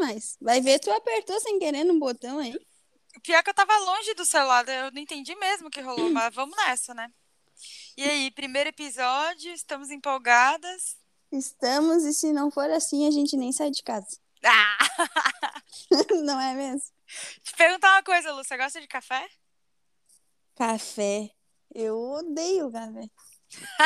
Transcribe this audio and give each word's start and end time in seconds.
mas 0.00 0.36
vai 0.40 0.60
ver, 0.60 0.78
tu 0.78 0.90
apertou 0.90 1.38
sem 1.40 1.58
querer 1.58 1.84
no 1.84 1.98
botão 1.98 2.38
aí. 2.38 2.58
Pior 3.22 3.42
que 3.42 3.50
eu 3.50 3.54
tava 3.54 3.76
longe 3.78 4.14
do 4.14 4.24
celular, 4.24 4.66
eu 4.68 4.90
não 4.92 5.00
entendi 5.02 5.34
mesmo 5.36 5.68
o 5.68 5.70
que 5.70 5.80
rolou, 5.80 6.10
mas 6.10 6.34
vamos 6.34 6.56
nessa, 6.56 6.94
né? 6.94 7.10
E 7.96 8.04
aí, 8.04 8.30
primeiro 8.30 8.70
episódio, 8.70 9.52
estamos 9.52 9.90
empolgadas. 9.90 10.96
Estamos, 11.30 12.04
e 12.04 12.14
se 12.14 12.32
não 12.32 12.50
for 12.50 12.70
assim, 12.70 13.06
a 13.06 13.10
gente 13.10 13.36
nem 13.36 13.52
sai 13.52 13.70
de 13.70 13.82
casa. 13.82 14.18
Ah! 14.42 14.78
não 16.24 16.40
é 16.40 16.54
mesmo? 16.54 16.88
Te 17.42 17.54
perguntar 17.56 17.92
uma 17.96 18.02
coisa, 18.02 18.32
Lu, 18.32 18.42
você 18.42 18.56
gosta 18.56 18.80
de 18.80 18.86
café? 18.86 19.28
Café. 20.54 21.30
Eu 21.74 21.98
odeio 21.98 22.70
café. 22.70 23.08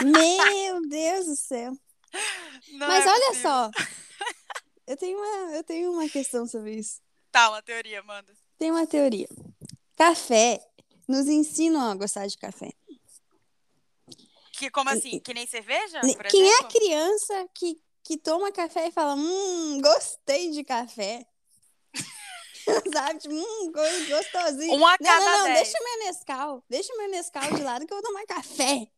Meu 0.03 0.81
Deus 0.89 1.27
do 1.27 1.35
céu. 1.37 1.73
Não 2.73 2.87
Mas 2.87 3.05
é 3.05 3.11
olha 3.11 3.27
possível. 3.29 3.43
só. 3.43 3.71
Eu 4.87 4.97
tenho, 4.97 5.19
uma, 5.19 5.53
eu 5.57 5.65
tenho 5.65 5.93
uma 5.93 6.09
questão 6.09 6.47
sobre 6.47 6.75
isso. 6.77 7.01
Tá, 7.33 7.49
uma 7.51 7.63
teoria, 7.63 8.03
manda. 8.03 8.33
Tem 8.59 8.71
uma 8.71 8.87
teoria. 8.87 9.29
Café 9.97 10.61
nos 11.09 11.27
ensinam 11.27 11.91
a 11.91 11.95
gostar 11.95 12.27
de 12.27 12.37
café. 12.39 12.73
Que, 14.53 14.71
como 14.71 14.91
assim? 14.91 15.19
Que 15.21 15.35
nem 15.35 15.47
cerveja, 15.47 16.01
por 16.01 16.25
Quem 16.27 16.43
é 16.43 16.47
a 16.47 16.59
exemplo? 16.59 16.69
criança 16.79 17.49
que, 17.55 17.81
que 18.05 18.17
toma 18.17 18.53
café 18.53 18.87
e 18.89 18.93
fala, 18.93 19.15
hum, 19.15 19.81
gostei 19.83 20.51
de 20.53 20.63
café? 20.63 21.27
Sabe? 22.93 23.19
Tipo, 23.21 23.35
hum, 23.35 23.73
go- 23.73 24.07
gostosinho. 24.17 24.75
Um 24.75 24.87
a 24.87 24.97
não, 25.01 25.09
cada 25.11 25.25
não, 25.25 25.39
não, 25.39 25.45
dez. 25.45 25.69
deixa 25.69 25.79
meu 25.83 26.07
Nescau. 26.07 26.65
Deixa 26.69 26.97
meu 26.97 27.11
Nescau 27.11 27.53
de 27.53 27.63
lado 27.63 27.87
que 27.87 27.93
eu 27.93 27.97
vou 28.01 28.05
tomar 28.07 28.25
café. 28.27 28.89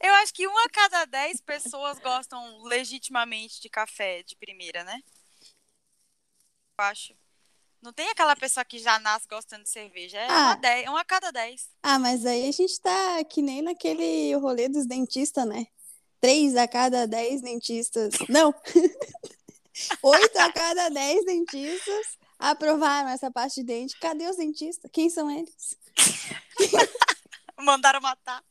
Eu 0.00 0.12
acho 0.14 0.32
que 0.34 0.46
uma 0.46 0.64
a 0.64 0.68
cada 0.70 1.04
dez 1.04 1.40
pessoas 1.40 1.98
gostam 1.98 2.62
legitimamente 2.64 3.60
de 3.60 3.68
café 3.68 4.22
de 4.22 4.36
primeira, 4.36 4.82
né? 4.84 5.00
Eu 6.78 6.84
acho. 6.84 7.14
Não 7.80 7.92
tem 7.92 8.08
aquela 8.10 8.36
pessoa 8.36 8.64
que 8.64 8.78
já 8.78 8.98
nasce 9.00 9.26
gostando 9.28 9.64
de 9.64 9.70
cerveja. 9.70 10.16
É 10.18 10.26
Ah. 10.28 10.38
uma, 10.46 10.54
dez, 10.56 10.88
uma 10.88 11.00
a 11.00 11.04
cada 11.04 11.30
dez. 11.30 11.68
Ah, 11.82 11.98
mas 11.98 12.24
aí 12.24 12.48
a 12.48 12.52
gente 12.52 12.80
tá 12.80 13.24
que 13.24 13.42
nem 13.42 13.60
naquele 13.62 14.34
rolê 14.36 14.68
dos 14.68 14.86
dentistas, 14.86 15.44
né? 15.46 15.66
Três 16.20 16.54
a 16.56 16.68
cada 16.68 17.06
dez 17.06 17.40
dentistas. 17.42 18.14
Não! 18.28 18.54
Oito 20.02 20.38
a 20.38 20.52
cada 20.52 20.88
dez 20.90 21.24
dentistas 21.24 22.18
aprovaram 22.38 23.08
essa 23.08 23.30
parte 23.30 23.56
de 23.56 23.64
dente. 23.64 23.98
Cadê 23.98 24.28
os 24.28 24.36
dentistas? 24.36 24.90
Quem 24.92 25.10
são 25.10 25.28
eles? 25.30 25.76
Mandaram 27.64 28.00
matar. 28.00 28.42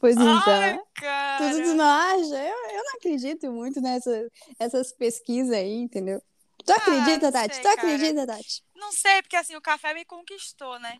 Pois 0.00 0.16
então. 0.16 0.28
Ai, 0.62 0.78
cara. 0.94 1.50
Tudo 1.50 1.62
tu 1.64 1.74
não 1.74 1.84
acha? 1.84 2.36
Eu, 2.44 2.70
eu 2.70 2.84
não 2.84 2.94
acredito 2.96 3.50
muito 3.52 3.80
nessas 3.80 4.28
essas 4.58 4.92
pesquisas 4.92 5.52
aí, 5.54 5.74
entendeu? 5.74 6.20
Tu 6.64 6.72
acredita, 6.72 7.28
Ah, 7.28 7.32
Tati? 7.32 7.54
sei, 7.54 7.62
tu 7.62 7.68
cara. 7.76 7.80
acredita, 7.80 8.26
Tati? 8.26 8.64
Não 8.74 8.92
sei, 8.92 9.22
porque 9.22 9.36
assim, 9.36 9.54
o 9.56 9.60
café 9.60 9.94
me 9.94 10.04
conquistou, 10.04 10.78
né? 10.78 10.98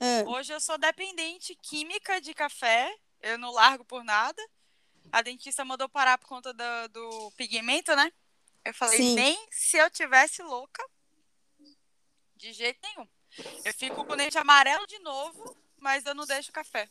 Ah, 0.00 0.24
Hoje 0.26 0.52
eu 0.52 0.60
sou 0.60 0.78
dependente 0.78 1.54
química 1.62 2.20
de 2.20 2.34
café. 2.34 2.94
Eu 3.20 3.38
não 3.38 3.50
largo 3.52 3.84
por 3.84 4.04
nada. 4.04 4.42
A 5.12 5.22
dentista 5.22 5.64
mandou 5.64 5.88
parar 5.88 6.18
por 6.18 6.26
conta 6.26 6.52
do, 6.52 6.88
do 6.88 7.30
pigmento, 7.36 7.94
né? 7.94 8.10
Eu 8.64 8.74
falei, 8.74 8.96
Sim. 8.96 9.14
nem 9.14 9.46
se 9.50 9.76
eu 9.76 9.90
tivesse 9.90 10.42
louca. 10.42 10.82
De 12.36 12.52
jeito 12.52 12.78
nenhum. 12.82 13.08
Eu 13.64 13.74
fico 13.74 14.04
com 14.04 14.12
o 14.12 14.16
dente 14.16 14.38
amarelo 14.38 14.86
de 14.86 14.98
novo, 15.00 15.56
mas 15.78 16.04
eu 16.06 16.14
não 16.14 16.24
deixo 16.24 16.52
café. 16.52 16.88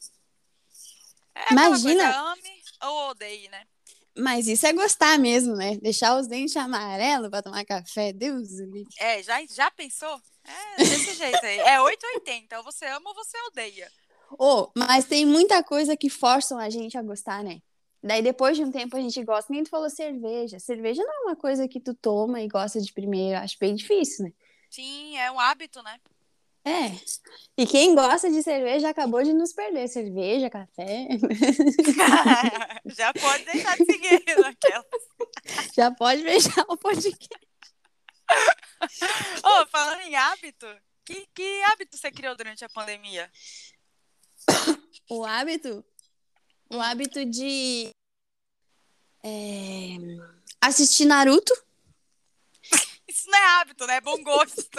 É 1.36 1.52
Imagina. 1.52 2.04
Coisa, 2.04 2.20
ame 2.20 2.64
ou 2.82 3.10
odeie, 3.10 3.50
né? 3.50 3.66
mas 4.16 4.48
isso 4.48 4.66
é 4.68 4.74
gostar 4.74 5.18
mesmo, 5.18 5.56
né? 5.56 5.76
Deixar 5.78 6.16
os 6.20 6.28
dentes 6.28 6.56
amarelos 6.56 7.30
pra 7.30 7.42
tomar 7.42 7.66
café. 7.66 8.14
Deus 8.14 8.52
livre. 8.60 8.94
É, 9.00 9.24
já, 9.24 9.44
já 9.48 9.72
pensou? 9.72 10.22
É 10.46 10.84
desse 10.84 11.14
jeito 11.18 11.44
aí. 11.44 11.60
É 11.60 11.82
880. 11.82 12.58
Ou 12.58 12.64
você 12.64 12.86
ama 12.86 13.10
ou 13.10 13.16
você 13.16 13.38
odeia. 13.48 13.92
Ô, 14.38 14.70
mas 14.78 15.06
tem 15.06 15.26
muita 15.26 15.64
coisa 15.64 15.98
que 15.98 16.10
forçam 16.10 16.60
a 16.60 16.70
gente 16.70 16.98
a 16.98 17.02
gostar, 17.02 17.44
né? 17.44 17.60
Daí 18.04 18.22
depois 18.22 18.58
de 18.58 18.64
um 18.64 18.72
tempo 18.72 18.96
a 18.96 19.00
gente 19.00 19.24
gosta. 19.24 19.52
Nem 19.52 19.64
tu 19.64 19.70
falou 19.70 19.90
cerveja. 19.90 20.60
Cerveja 20.60 21.04
não 21.04 21.14
é 21.14 21.20
uma 21.30 21.36
coisa 21.36 21.68
que 21.68 21.80
tu 21.80 21.94
toma 21.96 22.42
e 22.42 22.48
gosta 22.48 22.80
de 22.80 22.94
primeiro. 22.94 23.40
Acho 23.40 23.58
bem 23.60 23.74
difícil, 23.74 24.26
né? 24.26 24.32
Sim, 24.74 25.16
é 25.20 25.32
um 25.32 25.40
hábito, 25.40 25.84
né? 25.84 26.00
É. 26.66 26.96
E 27.56 27.68
quem 27.68 27.94
gosta 27.94 28.28
de 28.32 28.42
cerveja 28.42 28.90
acabou 28.90 29.22
de 29.22 29.32
nos 29.32 29.54
perder. 29.54 29.88
Cerveja, 29.88 30.50
café. 30.50 31.10
Já 32.98 33.14
pode 33.14 33.46
deixar 33.46 33.78
de 33.78 33.86
seguir 33.86 34.24
naquela. 34.42 34.86
Já 35.76 35.92
pode 35.92 36.24
fechar 36.24 36.66
o 36.68 36.76
podcast. 36.76 37.30
Ô, 39.44 39.68
falando 39.68 40.02
em 40.02 40.16
hábito, 40.16 40.66
que, 41.06 41.28
que 41.36 41.64
hábito 41.66 41.96
você 41.96 42.10
criou 42.10 42.36
durante 42.36 42.66
a 42.66 42.70
pandemia? 42.70 43.32
O 45.08 45.24
hábito. 45.24 45.86
O 46.72 46.80
hábito 46.80 47.24
de 47.26 47.94
é, 49.24 49.98
assistir 50.60 51.06
Naruto. 51.06 51.54
Isso 53.14 53.30
não 53.30 53.38
é 53.38 53.46
hábito, 53.62 53.86
né? 53.86 53.98
É 53.98 54.02
bom 54.02 54.22
gosto. 54.24 54.64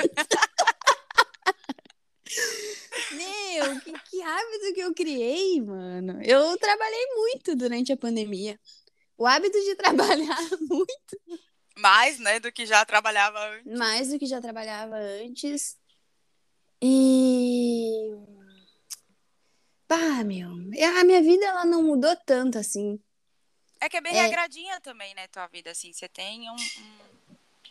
Meu, 3.13 3.81
que, 3.81 3.93
que 4.11 4.23
hábito 4.23 4.75
que 4.75 4.81
eu 4.81 4.95
criei, 4.95 5.61
mano. 5.61 6.21
Eu 6.23 6.57
trabalhei 6.59 7.07
muito 7.15 7.55
durante 7.55 7.93
a 7.93 7.97
pandemia. 7.97 8.59
O 9.17 9.27
hábito 9.27 9.59
de 9.61 9.75
trabalhar 9.77 10.41
muito 10.69 11.21
Mais, 11.77 12.19
né, 12.19 12.41
do 12.41 12.51
que 12.51 12.67
já 12.67 12.85
trabalhava 12.85 13.39
antes. 13.51 13.79
mais 13.79 14.09
do 14.09 14.19
que 14.19 14.27
já 14.27 14.41
trabalhava 14.41 14.97
antes. 14.97 15.77
E. 16.83 18.11
Pá, 19.87 20.25
meu. 20.25 20.51
A 20.51 21.05
minha 21.05 21.23
vida 21.23 21.45
ela 21.45 21.65
não 21.65 21.83
mudou 21.83 22.17
tanto 22.27 22.59
assim. 22.59 22.99
É 23.81 23.89
que 23.89 23.97
é 23.97 24.01
bem 24.01 24.17
É. 24.17 24.23
regradinha 24.23 24.81
também, 24.81 25.15
né, 25.15 25.29
tua 25.29 25.47
vida, 25.47 25.71
assim. 25.71 25.93
Você 25.93 26.09
tem 26.09 26.51
um... 26.51 26.55
um- 26.55 27.04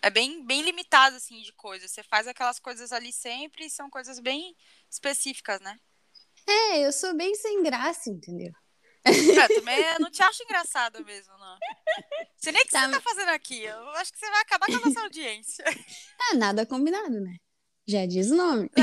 É 0.03 0.09
bem, 0.09 0.45
bem 0.45 0.61
limitado, 0.61 1.15
assim, 1.15 1.41
de 1.41 1.53
coisas. 1.53 1.89
Você 1.89 2.03
faz 2.03 2.27
aquelas 2.27 2.59
coisas 2.59 2.91
ali 2.91 3.13
sempre 3.13 3.65
e 3.65 3.69
são 3.69 3.89
coisas 3.89 4.19
bem 4.19 4.53
específicas, 4.89 5.61
né? 5.61 5.79
É, 6.45 6.85
eu 6.85 6.91
sou 6.91 7.15
bem 7.15 7.33
sem 7.35 7.63
graça, 7.63 8.09
entendeu? 8.09 8.51
Eu 9.05 9.47
também 9.55 9.79
não 9.99 10.11
te 10.11 10.21
acho 10.21 10.43
engraçada 10.43 10.99
mesmo, 11.01 11.31
não. 11.37 11.57
Sei 12.35 12.51
nem 12.51 12.61
o 12.61 12.65
que 12.65 12.71
Tá, 12.71 12.85
você 12.85 12.91
tá 12.91 12.99
fazendo 13.01 13.29
aqui. 13.29 13.61
Eu 13.61 13.89
acho 13.91 14.11
que 14.11 14.19
você 14.19 14.29
vai 14.29 14.41
acabar 14.41 14.67
com 14.67 14.75
a 14.75 14.79
nossa 14.81 15.01
audiência. 15.03 15.63
Ah, 16.19 16.35
nada 16.35 16.65
combinado, 16.65 17.21
né? 17.21 17.37
Já 17.87 18.05
diz 18.05 18.29
o 18.31 18.35
nome. 18.35 18.69
É, 18.75 18.81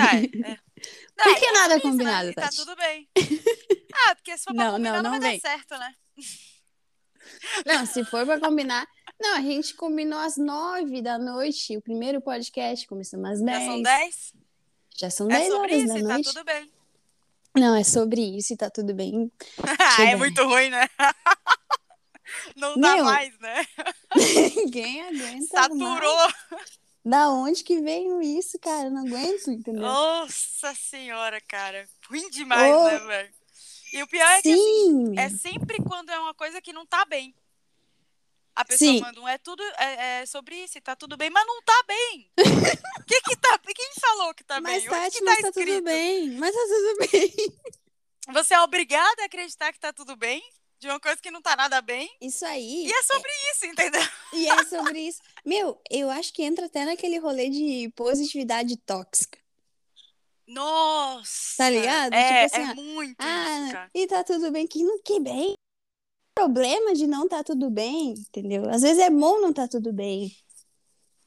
é. 0.53 0.57
Por 1.23 1.37
que 1.37 1.45
é 1.45 1.53
nada 1.53 1.77
isso, 1.77 1.85
né? 1.87 1.91
combinado, 1.93 2.29
E 2.31 2.35
Tá 2.35 2.43
Tati? 2.43 2.57
tudo 2.57 2.77
bem. 2.77 3.09
Ah, 4.07 4.15
porque 4.15 4.39
se 4.39 4.45
for 4.45 4.55
pra 4.55 4.65
Não, 4.65 4.73
combinar, 4.73 4.93
não, 4.93 5.03
não, 5.03 5.11
não 5.11 5.21
vai 5.21 5.31
vem. 5.31 5.41
dar 5.41 5.51
certo, 5.51 5.77
né? 5.77 5.95
Não, 7.67 7.87
se 7.87 8.05
for 8.05 8.25
pra 8.27 8.39
combinar. 8.41 8.87
Não, 9.21 9.37
a 9.37 9.41
gente 9.41 9.75
combinou 9.75 10.19
às 10.19 10.37
nove 10.37 11.03
da 11.03 11.19
noite. 11.19 11.77
O 11.77 11.83
primeiro 11.83 12.21
podcast 12.21 12.87
começamos 12.87 13.31
às 13.31 13.39
Já 13.41 13.45
dez. 13.47 13.65
são 13.67 13.83
10? 13.83 14.35
Já 14.97 15.11
são 15.11 15.27
É 15.31 15.39
10 15.39 15.49
sobre 15.53 15.59
horas 15.61 15.77
isso 15.79 15.89
da 15.95 15.95
tá 16.01 16.15
noite. 16.15 16.25
tudo 16.33 16.45
bem. 16.45 16.73
Não, 17.57 17.75
é 17.75 17.83
sobre 17.85 18.21
isso 18.37 18.53
e 18.53 18.57
tá 18.57 18.71
tudo 18.71 18.95
bem. 18.95 19.31
É 20.01 20.17
muito 20.17 20.43
ruim, 20.45 20.71
né? 20.71 20.89
Não 22.57 22.79
dá 22.79 22.95
Meu, 22.95 23.05
mais, 23.05 23.37
né? 23.41 23.67
Ninguém 24.57 25.03
aguenta. 25.03 25.25
mais. 25.27 25.49
Saturou. 25.49 26.29
Da 27.05 27.31
onde 27.31 27.65
que 27.65 27.81
veio 27.81 28.21
isso, 28.23 28.59
cara? 28.59 28.85
Eu 28.87 28.91
não 28.93 29.07
aguento, 29.07 29.51
entendeu? 29.51 29.83
Nossa 29.83 30.75
senhora, 30.75 31.41
cara. 31.41 31.89
Ruim 32.09 32.29
demais, 32.31 32.73
Oh. 32.75 32.85
né, 32.85 32.99
velho? 33.01 33.35
E 33.93 34.03
o 34.03 34.07
pior 34.07 34.29
é 34.29 34.43
que 34.43 34.53
assim, 34.53 34.57
Sim! 34.57 35.19
é 35.19 35.29
sempre 35.31 35.79
quando 35.83 36.11
é 36.11 36.19
uma 36.19 36.35
coisa 36.35 36.61
que 36.61 36.73
não 36.73 36.87
tá 36.87 37.05
bem. 37.05 37.35
A 38.55 38.65
pessoa 38.65 38.93
Sim. 38.93 39.01
manda 39.01 39.21
um 39.21 39.29
é 39.29 39.39
tudo 39.39 39.63
é, 39.79 40.21
é 40.21 40.27
sobre 40.27 40.55
isso, 40.57 40.81
tá 40.81 40.95
tudo 40.95 41.17
bem, 41.17 41.31
mas 41.31 41.47
não 41.47 41.63
tá 41.63 41.85
bem. 41.87 42.31
O 42.37 42.37
que 43.07 43.21
que 43.23 43.37
tá? 43.37 43.59
Quem 43.59 43.91
falou 44.01 44.35
que 44.35 44.45
tá 44.45 44.61
mas 44.61 44.83
bem? 44.83 44.91
Tati, 44.91 45.19
que 45.19 45.25
mas 45.25 45.37
tá 45.37 45.43
tá 45.45 45.53
tudo 45.53 45.83
bem. 45.83 46.31
Mas 46.33 46.55
tá 46.55 46.61
tudo 46.61 47.11
bem. 47.11 47.35
Você 48.35 48.55
é 48.55 48.61
obrigada 48.61 49.23
a 49.23 49.27
acreditar 49.27 49.73
que 49.73 49.81
tá 49.81 49.93
tudo 49.93 50.15
bem 50.15 50.43
de 50.79 50.89
uma 50.89 51.01
coisa 51.01 51.21
que 51.21 51.31
não 51.31 51.43
tá 51.43 51.57
nada 51.57 51.81
bem. 51.81 52.11
Isso 52.21 52.45
aí. 52.45 52.87
E 52.87 52.93
é 52.93 53.03
sobre 53.03 53.31
isso, 53.53 53.67
entendeu? 53.67 54.03
E 54.33 54.49
é 54.49 54.65
sobre 54.65 55.01
isso. 55.01 55.21
Meu, 55.45 55.81
eu 55.91 56.11
acho 56.11 56.33
que 56.33 56.43
entra 56.43 56.67
até 56.67 56.85
naquele 56.85 57.19
rolê 57.19 57.49
de 57.49 57.91
positividade 57.97 58.77
tóxica. 58.77 59.40
Nossa! 60.53 61.57
Tá 61.59 61.71
ligado? 61.71 62.13
É, 62.13 62.49
Tipo 62.49 62.57
assim, 62.57 62.71
é 62.71 62.75
muito 62.75 63.21
isso, 63.23 63.69
Ah, 63.69 63.69
cara. 63.73 63.91
e 63.95 64.07
tá 64.07 64.25
tudo 64.25 64.51
bem. 64.51 64.67
Que, 64.67 64.83
não- 64.83 65.01
que 65.03 65.21
bem. 65.21 65.55
Problema 66.35 66.95
de 66.95 67.07
não 67.07 67.29
tá 67.29 67.43
tudo 67.45 67.71
bem, 67.71 68.13
entendeu? 68.13 68.69
Às 68.71 68.83
vezes 68.83 68.99
é 69.03 69.11
bom 69.11 69.41
não 69.41 69.53
tá 69.53 69.69
tudo 69.69 69.93
bem. 69.93 70.35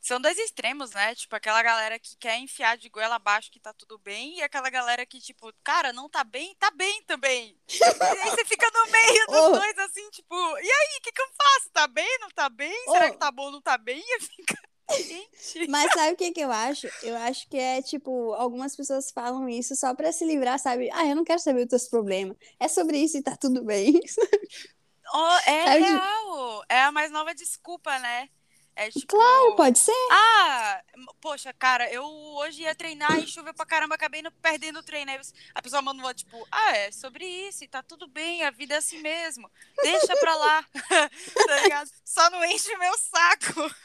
São 0.02 0.20
dois 0.20 0.38
extremos, 0.38 0.92
né? 0.92 1.16
Tipo, 1.16 1.36
aquela 1.36 1.64
galera 1.64 1.98
que 1.98 2.18
quer 2.18 2.38
enfiar 2.38 2.76
de 2.78 2.90
goela 2.90 3.16
abaixo 3.16 3.50
que 3.50 3.60
tá 3.60 3.74
tudo 3.74 3.98
bem, 4.00 4.38
e 4.38 4.42
aquela 4.42 4.70
galera 4.70 5.06
que, 5.06 5.18
tipo, 5.22 5.50
cara, 5.64 5.94
não 5.94 6.10
tá 6.10 6.26
bem, 6.26 6.54
tá 6.60 6.70
bem 6.72 7.02
também. 7.04 7.58
e 7.70 7.84
aí 7.84 8.30
você 8.32 8.44
fica 8.44 8.70
no 8.74 8.92
meio 8.92 9.28
dos 9.28 9.36
Oh. 9.48 9.52
dois, 9.52 9.78
assim, 9.80 10.10
tipo, 10.10 10.36
e 10.58 10.70
aí, 10.72 10.98
o 11.00 11.02
que, 11.04 11.12
que 11.12 11.22
eu 11.22 11.28
faço? 11.38 11.70
Tá 11.72 11.88
bem, 11.88 12.18
não 12.20 12.30
tá 12.32 12.50
bem? 12.50 12.74
Será 12.92 13.08
Oh. 13.08 13.12
que 13.12 13.18
tá 13.18 13.32
bom, 13.32 13.50
não 13.52 13.62
tá 13.62 13.78
bem? 13.78 14.04
E 14.06 14.20
fica. 14.20 14.58
Gente. 14.92 15.68
Mas 15.70 15.92
sabe 15.94 16.14
o 16.14 16.16
que 16.16 16.32
que 16.32 16.42
eu 16.42 16.52
acho? 16.52 16.88
Eu 17.02 17.16
acho 17.18 17.48
que 17.50 17.58
é 17.58 17.82
tipo, 17.82 18.34
algumas 18.34 18.76
pessoas 18.76 19.12
falam 19.12 19.48
isso 19.48 19.76
só 19.76 19.94
pra 19.96 20.12
se 20.12 20.26
livrar, 20.26 20.60
sabe? 20.60 20.90
Ah, 20.94 21.06
eu 21.06 21.16
não 21.16 21.24
quero 21.24 21.40
saber 21.40 21.64
os 21.64 21.70
teus 21.70 21.88
problemas. 21.88 22.38
É 22.60 22.68
sobre 22.68 22.98
isso 22.98 23.18
e 23.18 23.24
tá 23.24 23.36
tudo 23.36 23.64
bem. 23.64 24.00
Oh, 25.16 25.38
é 25.46 25.66
Sabe 25.66 25.80
real. 25.80 26.64
É 26.68 26.82
a 26.82 26.92
mais 26.92 27.12
nova 27.12 27.36
desculpa, 27.36 28.00
né? 28.00 28.30
É 28.76 28.90
tipo. 28.90 29.08
Claro, 29.08 29.56
pode 29.56 29.78
ser. 29.78 29.92
Ah, 30.12 30.84
poxa, 31.22 31.54
cara, 31.54 31.92
eu 31.92 32.04
hoje 32.04 32.64
ia 32.64 32.74
treinar 32.74 33.20
e 33.20 33.28
choveu 33.28 33.54
pra 33.54 33.66
caramba, 33.68 33.94
acabei 33.96 34.22
no- 34.24 34.32
perdendo 34.32 34.80
o 34.80 34.84
treino. 34.84 35.12
Aí 35.12 35.20
a 35.54 35.62
pessoa 35.62 35.82
mandou, 35.82 36.12
tipo, 36.14 36.48
ah, 36.52 36.76
é 36.76 36.92
sobre 36.92 37.24
isso, 37.26 37.64
e 37.64 37.68
tá 37.68 37.84
tudo 37.84 38.08
bem, 38.08 38.44
a 38.44 38.50
vida 38.50 38.74
é 38.74 38.78
assim 38.78 39.00
mesmo. 39.00 39.50
Deixa 39.82 40.16
pra 40.18 40.36
lá, 40.36 40.66
tá 41.48 41.62
ligado? 41.62 41.90
Só 42.04 42.30
não 42.32 42.44
enche 42.46 42.74
o 42.74 42.80
meu 42.80 42.98
saco. 42.98 43.76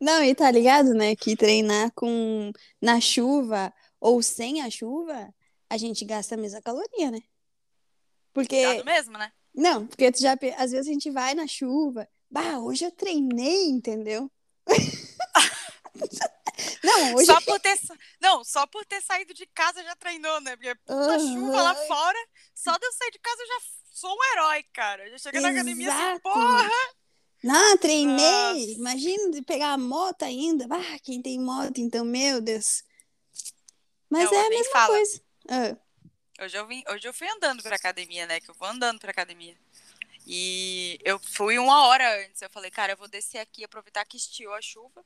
Não, 0.00 0.22
e 0.24 0.34
tá 0.34 0.50
ligado, 0.50 0.94
né? 0.94 1.14
Que 1.14 1.36
treinar 1.36 1.90
com 1.94 2.50
na 2.80 3.00
chuva 3.00 3.72
ou 4.00 4.22
sem 4.22 4.62
a 4.62 4.70
chuva, 4.70 5.34
a 5.68 5.76
gente 5.76 6.04
gasta 6.04 6.34
a 6.34 6.38
mesma 6.38 6.62
caloria, 6.62 7.10
né? 7.10 7.20
Porque 8.32 8.56
Cuidado 8.64 8.84
mesmo, 8.84 9.18
né? 9.18 9.32
não, 9.54 9.86
porque 9.86 10.10
tu 10.10 10.20
já 10.20 10.32
às 10.56 10.70
vezes 10.72 10.88
a 10.88 10.92
gente 10.92 11.10
vai 11.10 11.34
na 11.34 11.46
chuva, 11.46 12.08
bah, 12.34 12.58
hoje 12.58 12.84
eu 12.84 12.90
treinei, 12.90 13.66
entendeu? 13.66 14.28
Não, 16.82 17.14
hoje 17.14 17.26
Só 17.26 17.40
por 17.40 17.60
ter, 17.60 17.78
não, 18.20 18.44
só 18.44 18.66
por 18.66 18.84
ter 18.84 19.00
saído 19.00 19.32
de 19.34 19.46
casa 19.46 19.82
já 19.82 19.94
treinou, 19.96 20.40
né? 20.40 20.56
Porque 20.56 20.74
puta 20.74 21.18
chuva 21.18 21.62
lá 21.62 21.74
fora, 21.74 22.18
só 22.54 22.76
de 22.76 22.86
eu 22.86 22.92
sair 22.92 23.10
de 23.10 23.18
casa 23.18 23.42
eu 23.42 23.46
já 23.46 23.58
sou 23.92 24.10
um 24.10 24.24
herói, 24.32 24.62
cara. 24.72 25.06
Eu 25.06 25.10
já 25.12 25.18
cheguei 25.18 25.40
na 25.40 25.48
academia 25.48 25.92
assim, 25.92 26.02
Exato. 26.02 26.20
porra. 26.20 26.70
Não, 27.42 27.78
treinei. 27.78 28.16
Nossa. 28.16 28.70
Imagina 28.78 29.30
de 29.30 29.42
pegar 29.42 29.72
a 29.72 29.78
moto 29.78 30.22
ainda. 30.24 30.66
Ah, 30.70 30.98
quem 31.02 31.20
tem 31.22 31.40
moto, 31.40 31.78
então, 31.78 32.04
meu 32.04 32.40
Deus. 32.40 32.82
Mas 34.08 34.30
Não, 34.30 34.38
é 34.38 34.46
a 34.46 34.50
mesma 34.50 34.72
fala. 34.72 34.94
coisa. 34.94 35.22
Ah, 35.48 35.76
Hoje 36.40 36.56
eu, 36.56 36.66
vim, 36.66 36.82
hoje 36.88 37.06
eu 37.06 37.14
fui 37.14 37.28
andando 37.28 37.62
pra 37.62 37.76
academia, 37.76 38.26
né? 38.26 38.40
Que 38.40 38.50
eu 38.50 38.54
vou 38.54 38.68
andando 38.68 38.98
pra 38.98 39.10
academia. 39.10 39.56
E 40.26 40.98
eu 41.04 41.18
fui 41.18 41.58
uma 41.58 41.86
hora 41.86 42.24
antes. 42.24 42.40
Eu 42.40 42.50
falei, 42.50 42.70
cara, 42.70 42.92
eu 42.92 42.96
vou 42.96 43.08
descer 43.08 43.38
aqui, 43.38 43.64
aproveitar 43.64 44.04
que 44.04 44.16
estiou 44.16 44.54
a 44.54 44.62
chuva. 44.62 45.04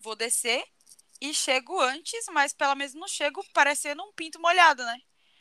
Vou 0.00 0.14
descer 0.14 0.62
e 1.20 1.34
chego 1.34 1.78
antes, 1.80 2.24
mas 2.30 2.52
pelo 2.52 2.74
menos 2.74 2.94
não 2.94 3.08
chego 3.08 3.44
parecendo 3.52 4.02
um 4.02 4.12
pinto 4.12 4.40
molhado, 4.40 4.84
né? 4.84 4.98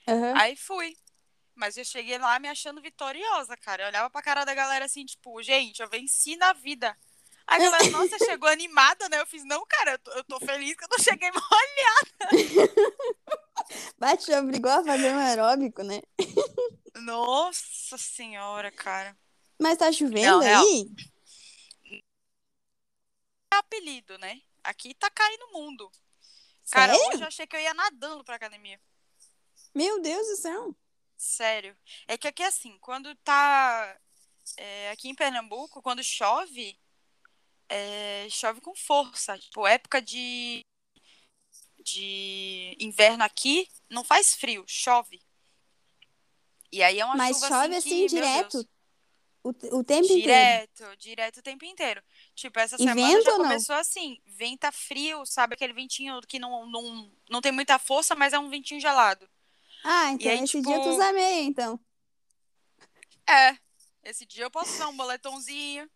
aham. 0.07 0.33
Aí 0.35 0.55
fui. 0.55 0.95
Mas 1.55 1.75
eu 1.75 1.83
cheguei 1.83 2.17
lá 2.17 2.39
me 2.39 2.47
achando 2.47 2.81
vitoriosa, 2.81 3.57
cara. 3.57 3.83
Eu 3.83 3.87
olhava 3.87 4.09
pra 4.09 4.21
cara 4.21 4.45
da 4.45 4.53
galera 4.53 4.85
assim, 4.85 5.05
tipo, 5.05 5.41
gente, 5.43 5.81
eu 5.81 5.89
venci 5.89 6.37
na 6.37 6.53
vida. 6.53 6.95
A 7.45 7.57
galera, 7.57 7.83
nossa, 7.91 8.17
chegou 8.19 8.47
animada, 8.47 9.09
né? 9.09 9.19
Eu 9.19 9.25
fiz, 9.25 9.43
não, 9.43 9.65
cara, 9.67 9.91
eu 9.93 9.99
tô, 9.99 10.11
eu 10.11 10.23
tô 10.23 10.39
feliz 10.39 10.75
que 10.75 10.83
eu 10.85 10.87
não 10.89 10.99
cheguei 10.99 11.29
molhada. 11.35 12.79
Bate 13.97 14.25
te 14.25 14.33
obrigou 14.33 14.71
a 14.71 14.83
fazer 14.83 15.11
um 15.11 15.17
aeróbico, 15.17 15.83
né? 15.83 16.01
Nossa 16.95 17.97
senhora, 17.97 18.71
cara. 18.71 19.17
Mas 19.61 19.77
tá 19.77 19.91
chovendo 19.91 20.37
Não, 20.37 20.39
real. 20.39 20.63
aí? 20.63 20.91
É 23.53 23.57
apelido, 23.57 24.17
né? 24.17 24.41
Aqui 24.63 24.93
tá 24.93 25.09
caindo 25.09 25.45
o 25.47 25.53
mundo. 25.53 25.91
Cara, 26.71 26.93
Sério? 26.93 27.07
hoje 27.09 27.23
eu 27.23 27.27
achei 27.27 27.47
que 27.47 27.55
eu 27.55 27.59
ia 27.59 27.73
nadando 27.73 28.23
pra 28.23 28.35
academia. 28.35 28.79
Meu 29.73 30.01
Deus 30.01 30.27
do 30.27 30.35
céu. 30.35 30.75
Sério. 31.17 31.75
É 32.07 32.17
que 32.17 32.27
aqui, 32.27 32.43
assim, 32.43 32.77
quando 32.79 33.13
tá. 33.17 33.99
é, 34.57 34.91
aqui 34.91 35.09
em 35.09 35.15
Pernambuco, 35.15 35.81
quando 35.81 36.03
chove, 36.03 36.79
é, 37.67 38.27
chove 38.29 38.61
com 38.61 38.75
força. 38.75 39.37
Tipo, 39.37 39.67
época 39.67 40.01
de. 40.01 40.65
de 41.83 42.75
inverno 42.79 43.23
aqui, 43.23 43.67
não 43.89 44.03
faz 44.03 44.35
frio, 44.35 44.63
chove. 44.67 45.21
E 46.71 46.83
aí 46.83 46.99
é 46.99 47.05
uma 47.05 47.15
Mas 47.15 47.37
chuva 47.37 47.47
chove 47.47 47.75
assim, 47.75 47.77
assim, 47.77 47.89
que, 47.89 47.97
meu 47.97 48.07
direto. 48.23 48.69
O, 49.41 49.49
o 49.49 49.83
tempo 49.83 50.03
inteiro. 50.05 50.21
direto, 50.21 50.97
direto 50.97 51.37
o 51.37 51.41
tempo 51.41 51.65
inteiro. 51.65 52.03
Tipo, 52.35 52.59
essa 52.59 52.75
E 52.75 52.79
semana 52.79 52.95
vento 52.95 53.23
já 53.23 53.31
ou 53.31 53.37
não? 53.37 53.45
começou 53.45 53.75
assim, 53.75 54.21
venta 54.25 54.71
frio, 54.71 55.25
sabe? 55.25 55.53
Aquele 55.55 55.73
ventinho 55.73 56.19
que 56.27 56.37
não, 56.37 56.65
não, 56.69 57.11
não 57.29 57.41
tem 57.41 57.51
muita 57.51 57.79
força, 57.79 58.13
mas 58.15 58.33
é 58.33 58.39
um 58.39 58.49
ventinho 58.49 58.81
gelado. 58.81 59.27
Ah, 59.83 60.11
então 60.11 60.29
aí, 60.29 60.39
esse 60.39 60.57
tipo- 60.57 60.67
dia 60.67 60.81
tu 60.81 60.89
usa 60.89 61.13
meia, 61.13 61.41
então. 61.43 61.79
É. 63.27 63.57
Esse 64.03 64.25
dia 64.25 64.43
eu 64.43 64.51
posso 64.51 64.73
usar 64.73 64.87
um 64.89 64.97
boletomzinho, 64.97 65.89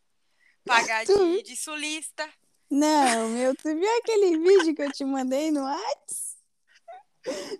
pagar 0.65 1.05
Tu- 1.05 1.13
de, 1.37 1.43
de 1.43 1.55
sulista. 1.57 2.27
Não, 2.69 3.29
meu, 3.29 3.53
tu 3.55 3.63
viu 3.75 3.97
aquele 3.99 4.37
vídeo 4.37 4.73
que 4.75 4.81
eu 4.81 4.91
te 4.91 5.03
mandei 5.05 5.51
no 5.51 5.63
Whats? 5.63 6.32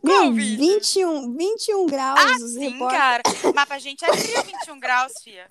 Meu, 0.03 0.33
vídeo? 0.33 0.57
21, 0.57 1.35
21 1.35 1.85
graus, 1.85 2.19
Ah, 2.19 2.35
os 2.43 2.53
sim, 2.53 2.69
repórteres. 2.69 3.01
cara. 3.01 3.23
Mas 3.55 3.65
pra 3.65 3.79
gente 3.79 4.03
é 4.03 4.13
frio 4.17 4.43
21 4.43 4.79
graus, 4.79 5.13
fia. 5.23 5.49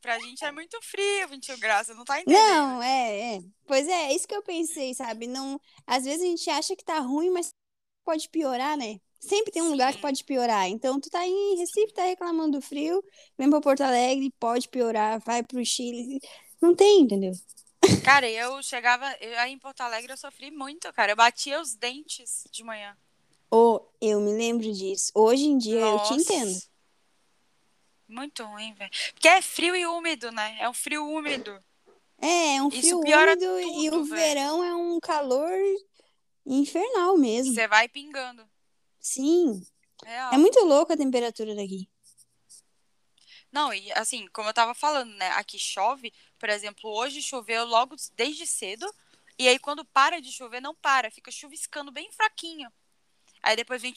Pra 0.00 0.18
gente 0.18 0.44
é 0.44 0.50
muito 0.50 0.80
frio 0.82 1.28
21 1.28 1.58
graus, 1.58 1.86
você 1.86 1.94
não 1.94 2.04
tá 2.04 2.20
entendendo. 2.20 2.40
Não, 2.42 2.82
é, 2.82 3.36
é. 3.36 3.40
Pois 3.66 3.86
é, 3.86 4.06
é 4.10 4.14
isso 4.14 4.26
que 4.26 4.34
eu 4.34 4.42
pensei, 4.42 4.94
sabe? 4.94 5.26
Não, 5.26 5.60
às 5.86 6.04
vezes 6.04 6.22
a 6.22 6.26
gente 6.26 6.50
acha 6.50 6.74
que 6.74 6.84
tá 6.84 6.98
ruim, 6.98 7.30
mas 7.30 7.50
pode 8.04 8.28
piorar, 8.28 8.76
né? 8.76 8.98
Sempre 9.20 9.52
tem 9.52 9.62
um 9.62 9.70
lugar 9.70 9.92
que 9.92 9.98
Sim. 9.98 10.02
pode 10.02 10.24
piorar. 10.24 10.66
Então, 10.68 10.98
tu 10.98 11.08
tá 11.08 11.24
em 11.24 11.56
Recife, 11.56 11.92
tá 11.94 12.02
reclamando 12.02 12.58
do 12.58 12.62
frio, 12.62 13.00
vem 13.38 13.48
pra 13.48 13.60
Porto 13.60 13.82
Alegre, 13.82 14.32
pode 14.40 14.68
piorar, 14.68 15.20
vai 15.20 15.44
pro 15.44 15.64
Chile. 15.64 16.18
Não 16.60 16.74
tem, 16.74 17.02
entendeu? 17.02 17.32
Cara, 18.04 18.28
eu 18.28 18.60
chegava. 18.62 19.08
Eu, 19.20 19.38
aí 19.38 19.52
em 19.52 19.58
Porto 19.58 19.80
Alegre 19.82 20.12
eu 20.12 20.16
sofri 20.16 20.50
muito, 20.50 20.92
cara. 20.92 21.12
Eu 21.12 21.16
batia 21.16 21.60
os 21.60 21.74
dentes 21.76 22.44
de 22.50 22.64
manhã. 22.64 22.96
Ou 23.52 23.94
eu 24.00 24.18
me 24.18 24.32
lembro 24.32 24.72
disso. 24.72 25.12
Hoje 25.14 25.44
em 25.44 25.58
dia 25.58 25.78
eu 25.78 25.98
te 25.98 26.14
Nossa. 26.14 26.14
entendo. 26.14 26.58
Muito 28.08 28.42
ruim, 28.44 28.72
velho. 28.72 28.90
Porque 29.12 29.28
é 29.28 29.42
frio 29.42 29.76
e 29.76 29.86
úmido, 29.86 30.32
né? 30.32 30.56
É 30.58 30.66
um 30.66 30.72
frio 30.72 31.06
úmido. 31.06 31.62
É, 32.18 32.56
é 32.56 32.62
um 32.62 32.70
frio 32.70 33.00
úmido 33.00 33.60
e 33.60 33.90
tudo, 33.90 34.00
o 34.00 34.04
velho. 34.04 34.22
verão 34.22 34.64
é 34.64 34.74
um 34.74 34.98
calor 34.98 35.52
infernal 36.46 37.18
mesmo. 37.18 37.52
Você 37.52 37.68
vai 37.68 37.90
pingando. 37.90 38.42
Sim. 38.98 39.62
Real. 40.02 40.32
É 40.32 40.38
muito 40.38 40.58
louco 40.60 40.94
a 40.94 40.96
temperatura 40.96 41.54
daqui. 41.54 41.86
Não, 43.52 43.74
e 43.74 43.92
assim, 43.92 44.26
como 44.28 44.48
eu 44.48 44.54
tava 44.54 44.74
falando, 44.74 45.12
né? 45.16 45.28
Aqui 45.32 45.58
chove, 45.58 46.10
por 46.38 46.48
exemplo, 46.48 46.88
hoje 46.90 47.20
choveu 47.20 47.66
logo 47.66 47.96
desde 48.16 48.46
cedo. 48.46 48.90
E 49.38 49.46
aí, 49.46 49.58
quando 49.58 49.84
para 49.84 50.22
de 50.22 50.32
chover, 50.32 50.62
não 50.62 50.74
para, 50.74 51.10
fica 51.10 51.30
chuviscando 51.30 51.92
bem 51.92 52.10
fraquinho. 52.12 52.72
Aí 53.42 53.56
depois 53.56 53.82
vem 53.82 53.92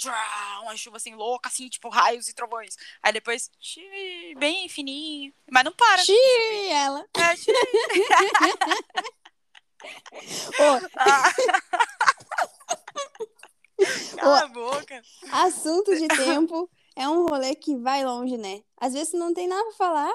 uma 0.64 0.76
chuva 0.76 0.98
assim 0.98 1.14
louca, 1.16 1.48
assim, 1.50 1.70
tipo 1.70 1.88
raios 1.90 2.28
e 2.28 2.34
trovões. 2.34 2.76
Aí 3.04 3.14
depois, 3.14 3.50
bem 4.38 4.68
fininho. 4.68 5.32
Mas 5.52 5.64
não 5.64 5.72
para. 5.72 6.04
chover. 6.04 6.20
Xiii, 6.20 6.70
ela. 6.72 7.06
É, 7.16 7.36
tchi. 7.36 7.52
Ô, 10.60 10.90
Ah. 10.98 11.34
Cala 14.18 14.44
a 14.44 14.48
boca. 14.48 15.02
assunto 15.32 15.96
de 15.96 16.08
tempo 16.26 16.70
é 16.96 17.08
um 17.10 17.26
rolê 17.28 17.56
que 17.56 17.76
vai 17.78 18.04
longe, 18.06 18.38
né? 18.38 18.62
Às 18.78 18.94
vezes 18.94 19.12
tu 19.12 19.18
não 19.18 19.34
tem 19.34 19.48
nada 19.48 19.64
pra 19.66 19.74
falar 19.74 20.14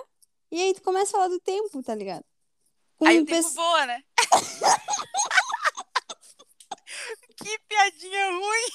e 0.51 0.61
aí 0.61 0.75
tu 0.75 0.83
começa 0.83 1.11
a 1.11 1.13
falar 1.21 1.29
do 1.29 1.39
tempo, 1.41 1.83
tá 1.83 1.95
ligado? 1.95 2.25
Com 2.97 3.07
Aí 3.07 3.21
o 3.21 3.25
tempo 3.25 3.37
pesso- 3.43 3.55
voa, 3.55 3.87
né? 3.87 4.03
que 7.37 7.59
piadinha 7.69 8.31
ruim. 8.33 8.71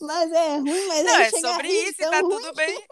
Mas 0.00 0.32
é 0.32 0.56
ruim, 0.56 0.86
mas 0.88 1.04
Não, 1.04 1.16
é 1.16 1.30
sobre 1.30 1.68
isso 1.68 2.02
e 2.02 2.10
tá 2.10 2.20
ruim. 2.20 2.30
tudo 2.30 2.54
bem. 2.54 2.86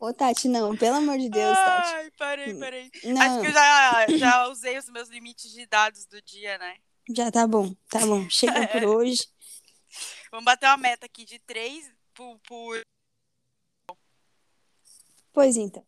Ô, 0.00 0.12
Tati, 0.14 0.46
não, 0.48 0.76
pelo 0.76 0.96
amor 0.96 1.18
de 1.18 1.28
Deus, 1.28 1.56
Tati. 1.56 1.94
Ai, 1.94 2.10
parei, 2.16 2.54
parei. 2.54 2.90
Acho 2.94 3.08
Não, 3.08 3.40
que 3.40 3.48
eu 3.48 3.52
já, 3.52 4.06
já 4.16 4.48
usei 4.48 4.78
os 4.78 4.88
meus 4.90 5.08
limites 5.08 5.50
de 5.50 5.66
dados 5.66 6.06
do 6.06 6.22
dia, 6.22 6.56
né? 6.58 6.76
já 7.10 7.30
tá 7.30 7.46
bom, 7.46 7.74
tá 7.88 8.00
bom. 8.00 8.28
Chega 8.28 8.68
por 8.68 8.84
hoje. 8.84 9.26
Vamos 10.30 10.44
bater 10.44 10.66
uma 10.66 10.76
meta 10.76 11.06
aqui 11.06 11.24
de 11.24 11.38
três 11.40 11.90
por. 12.14 12.38
por... 12.40 12.80
Pois 15.32 15.56
então. 15.56 15.84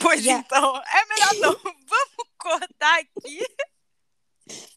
Pois 0.00 0.22
Já. 0.22 0.32
então, 0.38 0.76
é 0.76 1.04
melhor 1.06 1.34
não. 1.36 1.52
Vamos 1.86 2.28
cortar 2.38 2.98
aqui. 3.00 3.38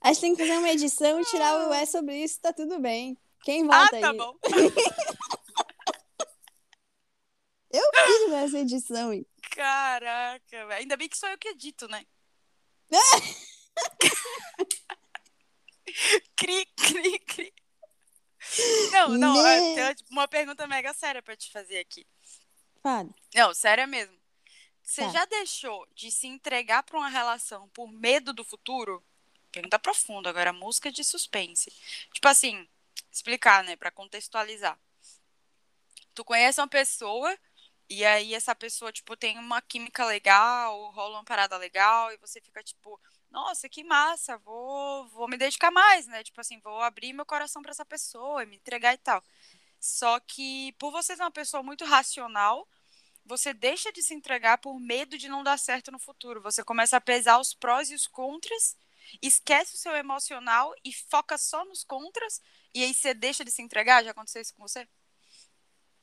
A 0.02 0.10
gente 0.14 0.22
tem 0.22 0.36
que 0.36 0.42
fazer 0.42 0.58
uma 0.58 0.70
edição 0.70 1.20
e 1.22 1.26
tirar 1.26 1.68
o 1.70 1.74
é 1.74 1.86
sobre 1.86 2.16
isso, 2.24 2.40
tá 2.42 2.52
tudo 2.54 2.80
bem. 2.80 3.18
Quem 3.44 3.64
Ah, 3.72 3.90
volta 3.90 4.00
tá 4.00 4.10
aí? 4.12 4.18
bom. 4.18 4.36
Eu 7.72 7.84
fiz 8.06 8.32
essa 8.34 8.60
edição. 8.60 9.12
hein? 9.14 9.26
Caraca. 9.52 10.68
Ainda 10.76 10.96
bem 10.96 11.10
que 11.10 11.18
sou 11.18 11.28
eu 11.30 11.38
que 11.40 11.48
edito, 11.50 11.88
né? 11.88 12.06
cri, 16.36 16.66
cri, 16.78 17.20
cri. 17.20 17.54
Não, 18.92 19.10
não, 19.18 19.42
Né? 19.42 19.72
eu 19.72 19.76
tenho 19.76 19.96
uma 20.12 20.28
pergunta 20.28 20.68
mega 20.68 20.94
séria 20.94 21.22
pra 21.22 21.36
te 21.36 21.52
fazer 21.52 21.80
aqui. 21.80 22.06
Fale. 22.82 23.10
Não, 23.34 23.54
séria 23.54 23.88
mesmo. 23.88 24.16
Você 24.84 25.02
Tá. 25.06 25.10
já 25.12 25.26
deixou 25.26 25.88
de 25.96 26.12
se 26.12 26.28
entregar 26.28 26.84
pra 26.84 26.98
uma 27.00 27.10
relação 27.10 27.70
por 27.70 27.88
medo 27.92 28.34
do 28.34 28.44
futuro? 28.44 29.04
Pergunta 29.54 29.78
profunda, 29.78 30.32
agora 30.32 30.52
música 30.52 30.92
de 30.92 31.04
suspense. 31.04 31.72
Tipo 32.12 32.28
assim, 32.28 32.68
explicar, 33.12 33.64
né, 33.64 33.76
Pra 33.76 33.92
contextualizar. 33.92 34.78
Tu 36.16 36.26
conhece 36.26 36.60
uma 36.60 36.68
pessoa 36.68 37.38
e 37.90 38.04
aí 38.04 38.34
essa 38.34 38.56
pessoa, 38.56 38.92
tipo, 38.92 39.16
tem 39.16 39.38
uma 39.38 39.62
química 39.62 40.06
legal, 40.06 40.90
rola 40.92 41.18
uma 41.18 41.24
parada 41.24 41.56
legal 41.58 42.12
e 42.12 42.18
você 42.18 42.42
fica 42.42 42.64
tipo, 42.64 43.00
nossa, 43.30 43.70
que 43.70 43.84
massa, 43.84 44.38
vou, 44.40 45.08
vou 45.10 45.28
me 45.28 45.38
dedicar 45.38 45.70
mais, 45.72 46.08
né? 46.08 46.24
Tipo 46.24 46.42
assim, 46.42 46.60
vou 46.60 46.82
abrir 46.82 47.14
meu 47.14 47.26
coração 47.26 47.62
pra 47.62 47.72
essa 47.72 47.86
pessoa 47.86 48.44
e 48.44 48.48
me 48.48 48.56
entregar 48.56 48.94
e 48.96 48.98
tal. 48.98 49.24
Só 49.80 50.20
que 50.20 50.72
por 50.80 50.92
você 50.92 51.16
ser 51.16 51.22
uma 51.22 51.32
pessoa 51.32 51.62
muito 51.62 51.86
racional, 51.86 52.68
você 53.26 53.54
deixa 53.54 53.92
de 53.92 54.02
se 54.02 54.14
entregar 54.16 54.58
por 54.58 54.80
medo 54.80 55.18
de 55.18 55.30
não 55.30 55.44
dar 55.44 55.60
certo 55.60 55.92
no 55.92 56.00
futuro. 56.00 56.42
Você 56.42 56.64
começa 56.64 56.98
a 56.98 57.02
pesar 57.02 57.40
os 57.40 57.54
prós 57.54 57.92
e 57.92 57.96
os 57.96 58.08
contras, 58.08 58.78
esquece 59.22 59.76
o 59.76 59.78
seu 59.78 59.96
emocional 59.96 60.74
e 60.84 60.92
foca 60.94 61.38
só 61.38 61.64
nos 61.66 61.84
contras, 61.84 62.42
e 62.74 62.84
aí 62.84 62.94
você 62.94 63.14
deixa 63.14 63.44
de 63.46 63.52
se 63.52 63.62
entregar? 63.62 64.04
Já 64.04 64.12
aconteceu 64.12 64.42
isso 64.42 64.54
com 64.56 64.68
você? 64.68 64.88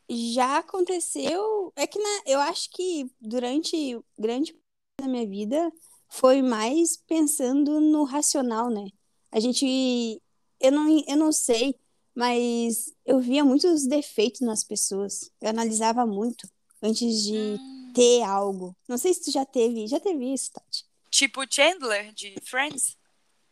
Já 0.09 0.59
aconteceu. 0.59 1.73
É 1.77 1.87
que 1.87 1.99
na, 1.99 2.23
eu 2.27 2.41
acho 2.41 2.69
que 2.71 3.09
durante 3.21 3.99
grande 4.19 4.53
parte 4.53 5.03
da 5.03 5.09
minha 5.09 5.27
vida 5.27 5.73
foi 6.09 6.43
mais 6.43 6.97
pensando 6.97 7.81
no 7.81 8.05
racional, 8.05 8.69
né? 8.69 8.89
A 9.31 9.39
gente. 9.39 10.21
Eu 10.59 10.73
não, 10.73 11.05
eu 11.07 11.17
não 11.17 11.31
sei, 11.33 11.75
mas 12.15 12.93
eu 13.07 13.21
via 13.21 13.45
muitos 13.45 13.87
defeitos 13.87 14.41
nas 14.41 14.65
pessoas. 14.65 15.31
Eu 15.41 15.49
analisava 15.51 16.05
muito 16.05 16.49
antes 16.83 17.23
de 17.23 17.57
Hum. 17.61 17.93
ter 17.95 18.23
algo. 18.23 18.77
Não 18.89 18.99
sei 18.99 19.15
se 19.15 19.23
tu 19.23 19.31
já 19.31 19.45
teve. 19.47 19.87
Já 19.87 20.01
teve 20.01 20.33
isso, 20.33 20.51
Tati? 20.53 20.90
Tipo 21.11 21.43
Chandler 21.51 22.13
de 22.13 22.35
Friends? 22.45 22.97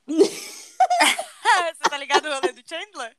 Você 0.08 1.90
tá 1.90 1.96
ligado 1.98 2.28
no 2.28 2.34
rolê 2.36 2.52
do 2.52 2.62
Chandler? 2.68 3.16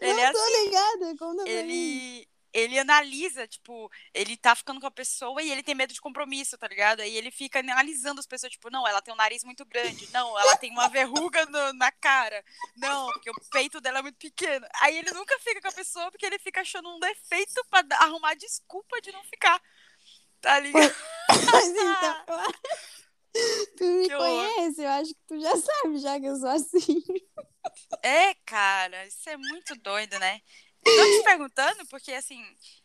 Ele 0.00 0.20
é 0.20 0.26
Não 0.26 0.32
tô 0.32 0.64
ligada, 0.64 1.16
conta 1.18 1.44
pra 1.44 1.52
mim. 1.52 1.58
ele 1.58 2.30
ele 2.52 2.76
analisa, 2.80 3.46
tipo, 3.46 3.88
ele 4.12 4.36
tá 4.36 4.56
ficando 4.56 4.80
com 4.80 4.86
a 4.88 4.90
pessoa 4.90 5.40
e 5.40 5.52
ele 5.52 5.62
tem 5.62 5.72
medo 5.72 5.94
de 5.94 6.00
compromisso, 6.00 6.58
tá 6.58 6.66
ligado? 6.66 6.98
Aí 6.98 7.16
ele 7.16 7.30
fica 7.30 7.60
analisando 7.60 8.18
as 8.18 8.26
pessoas, 8.26 8.50
tipo, 8.50 8.68
não, 8.70 8.88
ela 8.88 9.00
tem 9.00 9.14
um 9.14 9.16
nariz 9.16 9.44
muito 9.44 9.64
grande, 9.64 10.08
não, 10.12 10.36
ela 10.36 10.56
tem 10.56 10.68
uma 10.72 10.88
verruga 10.88 11.46
no- 11.46 11.72
na 11.74 11.92
cara, 11.92 12.44
não, 12.76 13.06
porque 13.12 13.30
o 13.30 13.34
peito 13.52 13.80
dela 13.80 14.00
é 14.00 14.02
muito 14.02 14.18
pequeno. 14.18 14.66
Aí 14.80 14.98
ele 14.98 15.12
nunca 15.12 15.38
fica 15.38 15.60
com 15.60 15.68
a 15.68 15.72
pessoa 15.72 16.10
porque 16.10 16.26
ele 16.26 16.40
fica 16.40 16.60
achando 16.62 16.88
um 16.92 16.98
defeito 16.98 17.64
pra 17.70 17.84
arrumar 18.00 18.34
desculpa 18.34 19.00
de 19.00 19.12
não 19.12 19.22
ficar. 19.22 19.62
Tá 20.40 20.58
ligado? 20.60 20.94
Então, 21.78 22.16
eu 22.28 22.36
tu 23.76 23.84
me 23.84 24.08
Que 24.08 24.14
conhece, 24.16 24.82
eu 24.82 24.88
acho 24.88 25.10
que 25.14 25.20
tu 25.26 25.40
já 25.40 25.56
sabe, 25.56 25.98
já 25.98 26.18
que 26.18 26.26
eu 26.26 26.36
sou 26.36 26.48
assim. 26.48 27.02
É, 28.02 28.34
cara, 28.46 29.06
isso 29.06 29.28
é 29.28 29.36
muito 29.36 29.74
doido, 29.76 30.18
né? 30.18 30.40
Tô 30.94 31.06
te 31.08 31.20
perguntando 31.20 31.86
porque, 31.88 32.12
assim, 32.12 32.42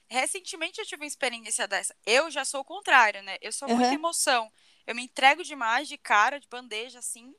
recentemente 0.10 0.80
eu 0.80 0.86
tive 0.86 1.04
uma 1.04 1.08
experiência 1.08 1.68
dessa. 1.68 1.96
Eu 2.06 2.30
já 2.32 2.46
sou 2.46 2.62
o 2.62 2.66
contrário, 2.66 3.22
né? 3.24 3.38
Eu 3.42 3.52
sou 3.52 3.70
muita 3.70 3.94
Aham. 3.94 3.96
emoção. 3.96 4.52
Eu 4.86 4.96
me 4.96 5.04
entrego 5.04 5.44
demais 5.44 5.88
de 5.88 5.98
cara, 5.98 6.40
de 6.40 6.48
bandeja, 6.48 7.00
assim. 7.00 7.34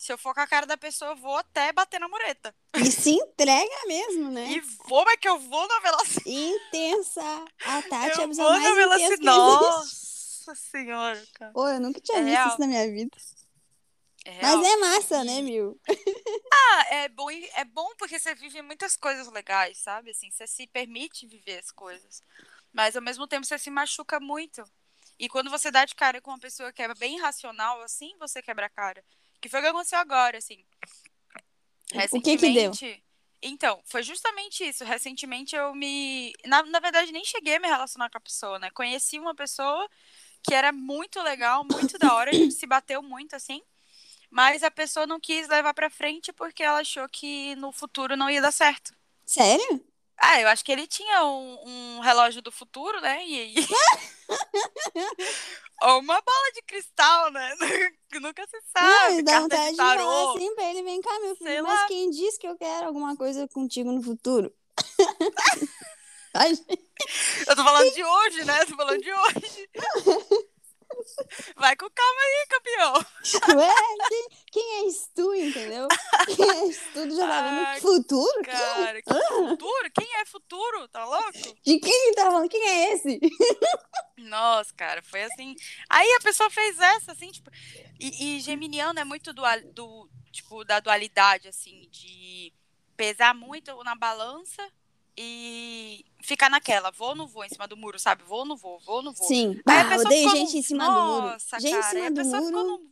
Se 0.00 0.10
eu 0.10 0.16
for 0.16 0.32
com 0.32 0.40
a 0.40 0.46
cara 0.46 0.64
da 0.64 0.78
pessoa, 0.78 1.10
eu 1.10 1.16
vou 1.16 1.36
até 1.36 1.70
bater 1.74 2.00
na 2.00 2.08
mureta. 2.08 2.54
E 2.74 2.90
se 2.90 3.10
entrega 3.10 3.86
mesmo, 3.86 4.30
né? 4.30 4.50
E 4.50 4.60
vou, 4.88 5.04
mas 5.04 5.18
que 5.20 5.28
eu 5.28 5.38
vou 5.38 5.68
na 5.68 5.78
velocidade. 5.80 6.30
Intensa. 6.30 7.44
A 7.66 7.82
Tati 7.82 7.92
é 7.92 8.20
a 8.20 8.22
Eu 8.22 8.28
pessoa 8.30 8.48
vou 8.48 8.60
na 8.60 8.60
mais 8.60 8.74
velocidade. 8.76 9.26
Nossa 9.26 10.54
senhora, 10.54 11.26
cara. 11.34 11.52
Pô, 11.52 11.68
eu 11.68 11.78
nunca 11.78 12.00
tinha 12.00 12.16
É 12.16 12.22
visto 12.22 12.34
real. 12.34 12.48
isso 12.48 12.60
na 12.60 12.66
minha 12.66 12.90
vida. 12.90 13.14
É. 14.24 14.40
Mas 14.40 14.66
é 14.66 14.76
massa, 14.78 15.22
né, 15.22 15.42
Mil? 15.42 15.78
Ah, 16.50 16.86
é 16.94 17.08
bom, 17.10 17.30
é 17.30 17.64
bom 17.66 17.90
porque 17.98 18.18
você 18.18 18.34
vive 18.34 18.62
muitas 18.62 18.96
coisas 18.96 19.30
legais, 19.30 19.76
sabe? 19.76 20.12
Assim, 20.12 20.30
você 20.30 20.46
se 20.46 20.66
permite 20.66 21.26
viver 21.26 21.58
as 21.58 21.70
coisas. 21.70 22.22
Mas 22.72 22.96
ao 22.96 23.02
mesmo 23.02 23.28
tempo 23.28 23.44
você 23.44 23.58
se 23.58 23.68
machuca 23.70 24.18
muito. 24.18 24.64
E 25.18 25.28
quando 25.28 25.50
você 25.50 25.70
dá 25.70 25.84
de 25.84 25.94
cara 25.94 26.22
com 26.22 26.30
uma 26.30 26.38
pessoa 26.38 26.72
que 26.72 26.82
é 26.82 26.94
bem 26.94 27.20
racional, 27.20 27.82
assim, 27.82 28.16
você 28.18 28.40
quebra 28.40 28.64
a 28.64 28.70
cara. 28.70 29.04
Que 29.40 29.48
foi 29.48 29.60
o 29.60 29.62
que 29.62 29.68
aconteceu 29.68 29.98
agora, 29.98 30.38
assim. 30.38 30.64
O 32.12 32.20
que 32.20 32.36
que 32.36 32.52
deu? 32.52 32.70
Recentemente- 32.70 33.04
Então, 33.42 33.80
foi 33.86 34.02
justamente 34.02 34.62
isso. 34.68 34.84
Recentemente 34.84 35.56
eu 35.56 35.74
me. 35.74 36.32
Na, 36.44 36.62
na 36.64 36.78
verdade, 36.78 37.10
nem 37.10 37.24
cheguei 37.24 37.56
a 37.56 37.60
me 37.60 37.66
relacionar 37.66 38.10
com 38.10 38.18
a 38.18 38.20
pessoa, 38.20 38.58
né? 38.58 38.70
Conheci 38.70 39.18
uma 39.18 39.34
pessoa 39.34 39.88
que 40.42 40.54
era 40.54 40.72
muito 40.72 41.20
legal, 41.22 41.64
muito 41.70 41.98
da 41.98 42.14
hora, 42.14 42.30
a 42.30 42.34
gente 42.34 42.54
se 42.54 42.66
bateu 42.66 43.02
muito, 43.02 43.34
assim. 43.34 43.62
Mas 44.30 44.62
a 44.62 44.70
pessoa 44.70 45.06
não 45.06 45.18
quis 45.18 45.48
levar 45.48 45.74
pra 45.74 45.90
frente 45.90 46.32
porque 46.32 46.62
ela 46.62 46.80
achou 46.80 47.08
que 47.08 47.54
no 47.56 47.72
futuro 47.72 48.16
não 48.16 48.30
ia 48.30 48.40
dar 48.40 48.52
certo. 48.52 48.94
Sério? 49.26 49.84
Ah, 50.22 50.40
eu 50.40 50.48
acho 50.48 50.62
que 50.64 50.70
ele 50.70 50.86
tinha 50.86 51.24
um, 51.24 51.58
um 51.96 52.00
relógio 52.00 52.42
do 52.42 52.52
futuro, 52.52 53.00
né? 53.00 53.24
E. 53.26 53.54
Ou 55.82 56.00
uma 56.00 56.20
bola 56.20 56.52
de 56.54 56.60
cristal, 56.62 57.30
né? 57.32 57.54
Nunca 58.20 58.46
se 58.46 58.56
Não, 58.56 58.62
sabe. 59.00 59.14
me 59.16 59.22
dá 59.22 59.40
vontade 59.40 59.70
de 59.70 59.76
tarô. 59.78 60.36
assim 60.36 60.54
pra 60.54 60.64
ele, 60.64 60.82
vem 60.82 61.00
cá, 61.00 61.18
meu 61.20 61.34
filho, 61.36 61.50
Sei 61.50 61.62
mas 61.62 61.80
lá. 61.80 61.86
quem 61.86 62.10
disse 62.10 62.38
que 62.38 62.46
eu 62.46 62.56
quero 62.58 62.86
alguma 62.86 63.16
coisa 63.16 63.48
contigo 63.48 63.90
no 63.90 64.02
futuro? 64.02 64.54
Eu 67.46 67.56
tô 67.56 67.64
falando 67.64 67.92
de 67.92 68.04
hoje, 68.04 68.44
né? 68.44 68.64
Tô 68.64 68.76
falando 68.76 69.02
de 69.02 69.12
hoje. 69.12 69.68
Vai 71.56 71.76
com 71.76 71.88
calma 71.90 72.20
aí, 72.20 72.46
campeão. 72.48 72.94
Ué, 73.58 73.74
quem, 74.08 74.28
quem 74.52 74.84
és 74.84 75.10
tu, 75.14 75.34
entendeu? 75.34 75.88
Quem 76.26 76.68
és 76.68 76.80
tu, 76.92 77.10
já 77.16 77.26
tá 77.26 77.42
vendo 77.42 77.66
Ai, 77.66 77.80
futuro? 77.80 78.42
Cara, 78.42 79.02
que 79.02 79.12
futuro? 79.12 79.90
Quem 79.94 80.16
é 80.16 80.24
futuro? 80.26 80.88
Tá 80.88 81.04
louco? 81.04 81.32
De 81.32 81.78
quem 81.78 81.80
que 81.80 82.14
tá 82.14 82.24
falando? 82.26 82.48
Quem 82.48 82.68
é 82.68 82.92
esse? 82.92 83.20
Nossa, 84.18 84.72
cara, 84.74 85.02
foi 85.02 85.22
assim. 85.24 85.54
Aí 85.88 86.10
a 86.12 86.22
pessoa 86.22 86.50
fez 86.50 86.78
essa, 86.78 87.12
assim, 87.12 87.30
tipo. 87.30 87.50
E, 87.98 88.36
e 88.36 88.40
Geminiano 88.40 88.98
é 88.98 89.04
muito 89.04 89.32
dual, 89.32 89.60
do, 89.72 90.08
tipo, 90.30 90.64
da 90.64 90.80
dualidade, 90.80 91.48
assim, 91.48 91.88
de 91.90 92.52
pesar 92.96 93.34
muito 93.34 93.82
na 93.82 93.94
balança 93.94 94.70
e 95.16 96.04
ficar 96.22 96.50
naquela, 96.50 96.90
vou 96.90 97.10
ou 97.10 97.14
não 97.14 97.26
vou 97.26 97.44
em 97.44 97.48
cima 97.48 97.66
do 97.68 97.76
muro, 97.76 97.98
sabe? 97.98 98.22
Vou 98.24 98.40
ou 98.40 98.44
não 98.46 98.56
vou, 98.56 98.78
vou 98.80 98.96
ou 98.96 99.02
não 99.02 99.12
vou. 99.12 99.26
Sim. 99.26 99.60
Aí 99.66 99.78
a 99.78 99.84
Bah, 99.84 99.90
pessoa 99.90 100.06
odeio 100.06 100.28
ficou 100.28 100.40
gente 100.46 100.58
em 100.58 100.62
cima 100.62 100.84
do 100.84 100.90
muro. 100.92 101.26
Nossa, 101.28 101.60
Gente 101.60 101.70
em 101.76 101.80
cara, 101.80 101.86
aí 101.86 101.90
cima 101.92 102.06
a 102.06 102.10
do 102.10 102.16
pessoa 102.16 102.46
ficou 102.46 102.64
muro. 102.64 102.82
no... 102.84 102.90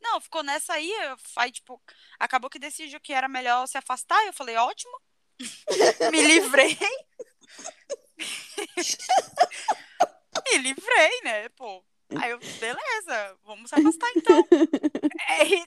Não, 0.00 0.20
ficou 0.20 0.42
nessa 0.44 0.74
aí, 0.74 0.92
aí, 1.36 1.50
tipo, 1.50 1.80
acabou 2.18 2.48
que 2.48 2.58
decidiu 2.58 3.00
que 3.00 3.12
era 3.12 3.28
melhor 3.28 3.66
se 3.66 3.76
afastar, 3.76 4.24
eu 4.26 4.32
falei, 4.32 4.54
ótimo, 4.56 4.92
me 6.12 6.22
livrei. 6.22 6.78
me 10.52 10.58
livrei, 10.58 11.20
né, 11.24 11.48
pô. 11.50 11.84
Aí 12.16 12.30
eu, 12.30 12.38
beleza, 12.38 13.36
vamos 13.44 13.68
se 13.70 13.74
afastar 13.78 14.08
então. 14.16 14.46
É, 15.30 15.66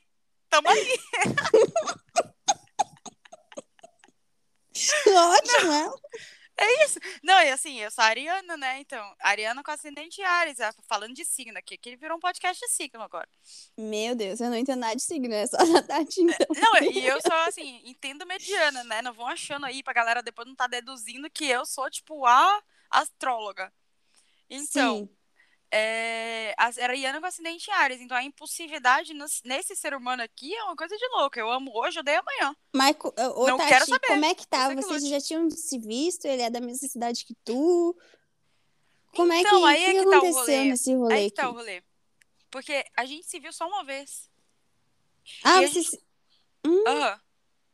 tamo 0.50 0.70
aí. 0.70 0.98
Ótimo, 5.08 5.72
ela. 5.72 6.00
É 6.58 6.86
isso. 6.86 7.00
Não, 7.24 7.42
e 7.42 7.50
assim, 7.50 7.80
eu 7.80 7.90
sou 7.90 8.04
ariana, 8.04 8.56
né? 8.56 8.80
Então, 8.80 9.04
ariana 9.20 9.64
com 9.64 9.72
ascendente 9.72 10.22
Ares, 10.22 10.60
ah, 10.60 10.72
falando 10.88 11.16
de 11.16 11.26
signo 11.26 11.58
aqui, 11.58 11.76
que 11.78 11.96
virou 11.96 12.18
um 12.18 12.20
podcast 12.20 12.60
de 12.64 12.72
signo 12.72 13.02
agora. 13.02 13.28
Meu 13.76 14.14
Deus, 14.14 14.40
eu 14.40 14.50
não 14.50 14.58
entendo 14.58 14.82
nada 14.82 14.96
de 14.96 15.02
signo, 15.02 15.34
é 15.34 15.48
só 15.48 15.58
da 15.74 15.82
Tati, 15.82 16.22
então. 16.22 16.48
Não, 16.62 16.92
e 16.92 17.06
eu 17.06 17.20
sou 17.22 17.36
assim, 17.48 17.82
entendo 17.84 18.28
mediana, 18.28 18.84
né? 18.84 19.02
Não 19.02 19.14
vão 19.14 19.28
achando 19.28 19.66
aí 19.66 19.82
pra 19.82 19.94
galera 19.94 20.22
depois 20.22 20.48
não 20.48 20.56
tá 20.56 20.68
deduzindo 20.68 21.32
que 21.32 21.46
eu 21.46 21.66
sou, 21.66 21.90
tipo, 21.90 22.26
a 22.28 22.62
astróloga. 22.92 23.74
Então, 24.48 25.00
Sim. 25.00 25.10
É, 25.72 26.54
a 26.58 26.66
Ariana 26.84 27.20
com 27.20 27.26
ascendente 27.26 27.70
em 27.70 27.74
Ares. 27.74 28.02
Então, 28.02 28.18
a 28.18 28.24
impulsividade 28.24 29.14
nesse 29.46 29.76
ser 29.76 29.94
humano 29.94 30.22
aqui 30.22 30.54
é 30.54 30.64
uma 30.66 30.76
coisa 30.76 30.96
de 30.98 31.08
louco. 31.10 31.40
Eu 31.40 31.50
amo 31.50 31.72
hoje, 31.76 32.00
odeio 32.00 32.20
amanhã. 32.20 32.56
Mas, 32.74 32.96
ô, 33.36 33.48
Não 33.48 33.58
Tati, 33.58 33.70
quero 33.70 33.86
saber. 33.86 34.08
como 34.08 34.26
é 34.26 34.36
que 34.36 34.48
tá? 34.48 34.68
Você 34.68 34.76
que 34.76 34.82
Vocês 34.82 35.04
lute. 35.04 35.10
já 35.14 35.22
tinham 35.22 35.50
se 35.50 35.80
visto? 35.80 36.26
Ele 36.26 36.42
é 36.42 36.50
da 36.50 36.60
mesma 36.60 36.88
cidade 36.88 37.24
que 37.26 37.34
tu? 37.46 37.98
Como 39.16 39.32
é 39.34 39.42
que, 39.42 39.48
Então, 39.48 39.66
aí 39.66 39.78
que 39.78 39.84
é 39.86 39.94
que 39.94 40.04
tá 40.04 40.08
o 40.10 40.14
aconteceu 40.14 40.40
rolê. 40.40 40.64
nesse 40.66 40.94
rolê 40.96 41.16
Aí 41.16 41.30
que 41.32 41.36
tá 41.36 41.50
o 41.50 41.54
rolê. 41.54 41.84
Porque 42.50 42.86
a 42.98 43.06
gente 43.06 43.26
se 43.28 43.40
viu 43.40 43.54
só 43.54 43.68
uma 43.68 43.84
vez. 43.84 44.30
Ah, 45.44 45.62
e 45.62 45.66
a 45.66 45.68
vocês... 45.70 45.86
gente- 45.86 46.04
Aham. 46.88 47.22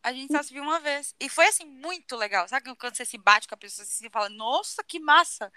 A 0.04 0.14
gente 0.14 0.32
só 0.32 0.42
se 0.42 0.54
viu 0.54 0.64
uma 0.64 0.80
vez. 0.80 1.14
E 1.20 1.28
foi 1.28 1.48
assim, 1.48 1.66
muito 1.66 2.16
legal. 2.16 2.48
Sabe 2.48 2.74
quando 2.76 2.96
você 2.96 3.04
se 3.04 3.18
bate 3.18 3.46
com 3.48 3.56
a 3.56 3.58
pessoa 3.58 3.84
e 3.84 3.88
você 3.88 4.10
fala, 4.10 4.30
nossa, 4.30 4.82
que 4.84 5.00
massa! 5.00 5.52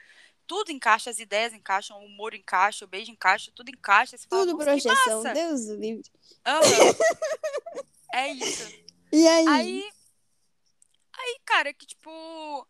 Tudo 0.51 0.73
encaixa, 0.73 1.11
as 1.11 1.21
ideias 1.21 1.53
encaixam, 1.53 1.97
o 2.03 2.07
humor 2.07 2.35
encaixa, 2.35 2.85
o 2.85 2.89
beijo 2.89 3.13
encaixa, 3.13 3.53
tudo 3.55 3.69
encaixa. 3.69 4.19
Fala, 4.29 4.43
Tudo 4.47 4.59
"Nossa, 4.59 4.65
que 4.65 4.83
projeção, 4.83 5.23
massa." 5.23 5.33
Deus 5.33 5.67
do 5.67 5.77
livre. 5.77 6.11
Aham. 6.45 6.61
é 8.13 8.33
isso. 8.33 8.69
E 9.13 9.29
aí? 9.29 9.47
Aí, 9.47 9.93
aí, 11.17 11.41
cara, 11.45 11.73
que 11.73 11.87
tipo, 11.87 12.67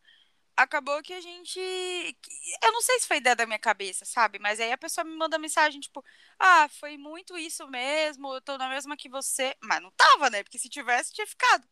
acabou 0.55 1.03
que 1.03 1.15
a 1.15 1.23
gente. 1.23 1.59
Eu 2.63 2.71
não 2.71 2.83
sei 2.83 3.01
se 3.01 3.09
foi 3.09 3.17
ideia 3.17 3.35
da 3.35 3.47
minha 3.47 3.59
cabeça, 3.59 4.05
sabe? 4.05 4.39
Mas 4.39 4.61
aí 4.61 4.71
a 4.71 4.77
pessoa 4.77 5.03
me 5.03 5.17
manda 5.17 5.39
mensagem, 5.39 5.81
tipo, 5.81 6.05
ah, 6.39 6.69
foi 6.69 6.99
muito 6.99 7.39
isso 7.39 7.67
mesmo, 7.67 8.35
eu 8.35 8.43
tô 8.43 8.59
na 8.59 8.69
mesma 8.69 8.95
que 8.95 9.09
você. 9.09 9.57
Mas 9.59 9.81
não 9.81 9.91
tava, 9.93 10.29
né? 10.29 10.43
Porque 10.43 10.59
se 10.59 10.69
tivesse, 10.69 11.15
tinha 11.15 11.27
ficado. 11.27 11.67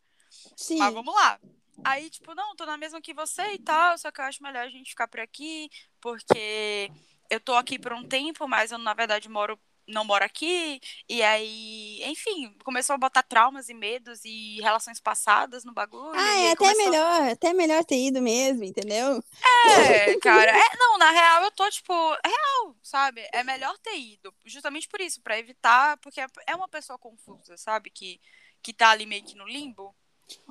Sim. 0.57 0.79
Mas 0.79 0.95
vamos 0.95 1.15
lá. 1.15 1.39
Aí, 1.85 2.11
tipo, 2.11 2.35
não, 2.35 2.57
tô 2.57 2.67
na 2.67 2.77
mesma 2.77 3.01
que 3.01 3.15
você 3.15 3.53
e 3.53 3.59
tal, 3.59 3.97
só 3.99 4.11
que 4.11 4.21
eu 4.21 4.25
acho 4.25 4.43
melhor 4.43 4.65
a 4.65 4.69
gente 4.69 4.91
ficar 4.91 5.07
por 5.07 5.21
aqui, 5.21 5.71
porque 6.01 6.91
eu 7.31 7.41
tô 7.41 7.55
aqui 7.55 7.79
por 7.79 7.93
um 7.93 8.05
tempo, 8.05 8.47
mas 8.49 8.73
eu, 8.73 8.79
na 8.79 8.95
verdade, 8.95 9.29
moro, 9.29 9.59
não 9.87 10.05
moro 10.05 10.25
aqui. 10.25 10.81
E 11.09 11.23
aí, 11.23 12.03
enfim, 12.05 12.55
começou 12.65 12.95
a 12.95 12.99
botar 12.99 13.23
traumas 13.23 13.69
e 13.69 13.75
medos 13.75 14.21
e 14.25 14.61
relações 14.61 15.01
passadas 15.01 15.65
no 15.65 15.73
bagulho. 15.73 16.13
Ah, 16.19 16.41
é 16.41 16.47
até 16.53 16.57
começou- 16.57 16.85
melhor, 16.91 17.23
até 17.31 17.53
melhor 17.53 17.85
ter 17.85 17.97
ido 18.07 18.21
mesmo, 18.23 18.65
entendeu? 18.65 19.23
É, 19.67 20.17
cara. 20.21 20.51
É, 20.51 20.77
não, 20.77 20.99
na 20.99 21.11
real, 21.11 21.45
eu 21.45 21.51
tô, 21.51 21.69
tipo, 21.71 21.93
real, 22.25 22.77
sabe? 22.83 23.27
É 23.33 23.43
melhor 23.45 23.77
ter 23.79 23.97
ido. 23.99 24.33
Justamente 24.45 24.89
por 24.89 25.01
isso, 25.01 25.21
pra 25.23 25.39
evitar, 25.39 25.97
porque 25.99 26.21
é 26.47 26.55
uma 26.55 26.69
pessoa 26.69 26.99
confusa, 26.99 27.57
sabe? 27.57 27.91
Que, 27.91 28.21
que 28.63 28.73
tá 28.73 28.91
ali 28.91 29.07
meio 29.07 29.25
que 29.25 29.35
no 29.37 29.47
limbo. 29.47 29.95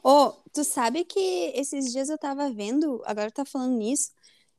Ô, 0.04 0.32
tu 0.52 0.64
sabe 0.64 1.06
que 1.06 1.52
esses 1.54 1.92
dias 1.92 2.10
eu 2.10 2.18
tava 2.18 2.50
vendo, 2.52 3.04
agora 3.06 3.30
tá 3.30 3.46
falando 3.46 3.78
nisso, 3.78 4.12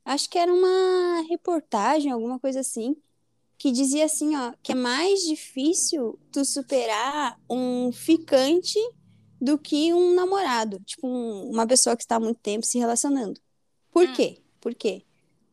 acho 0.09 0.29
que 0.31 0.39
era 0.39 0.53
uma 0.53 1.23
reportagem, 1.29 2.11
alguma 2.13 2.39
coisa 2.39 2.61
assim, 2.61 2.97
que 3.59 3.73
dizia 3.73 4.05
assim, 4.07 4.37
ó, 4.37 4.53
que 4.63 4.73
é 4.73 4.75
mais 4.75 5.21
difícil 5.21 6.19
tu 6.33 6.45
superar 6.45 7.39
um 7.51 7.93
ficante 7.93 8.79
do 9.41 9.59
que 9.59 9.93
um 9.95 10.15
namorado, 10.15 10.81
tipo 10.81 11.07
um- 11.07 11.51
uma 11.51 11.67
pessoa 11.67 11.97
que 11.97 12.03
está 12.03 12.17
há 12.17 12.21
muito 12.21 12.41
tempo 12.41 12.67
se 12.67 12.79
relacionando. 12.79 13.41
Por 13.93 14.07
Hum. 14.09 14.13
quê? 14.15 14.43
Por 14.61 14.75
quê? 14.75 15.05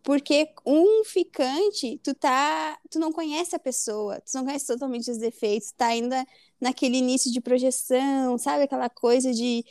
Porque 0.03 0.53
um 0.65 1.03
ficante, 1.03 1.99
tu 2.03 2.13
tá, 2.13 2.77
tu 2.91 2.99
não 2.99 3.11
conhece 3.11 3.55
a 3.55 3.59
pessoa, 3.59 4.21
tu 4.21 4.31
não 4.35 4.45
conhece 4.45 4.67
totalmente 4.67 5.09
os 5.09 5.17
defeitos, 5.17 5.71
tá 5.71 5.87
ainda 5.87 6.25
naquele 6.61 6.97
início 6.97 7.31
de 7.31 7.41
projeção, 7.41 8.37
sabe? 8.37 8.63
Aquela 8.63 8.89
coisa 8.89 9.33
de 9.33 9.65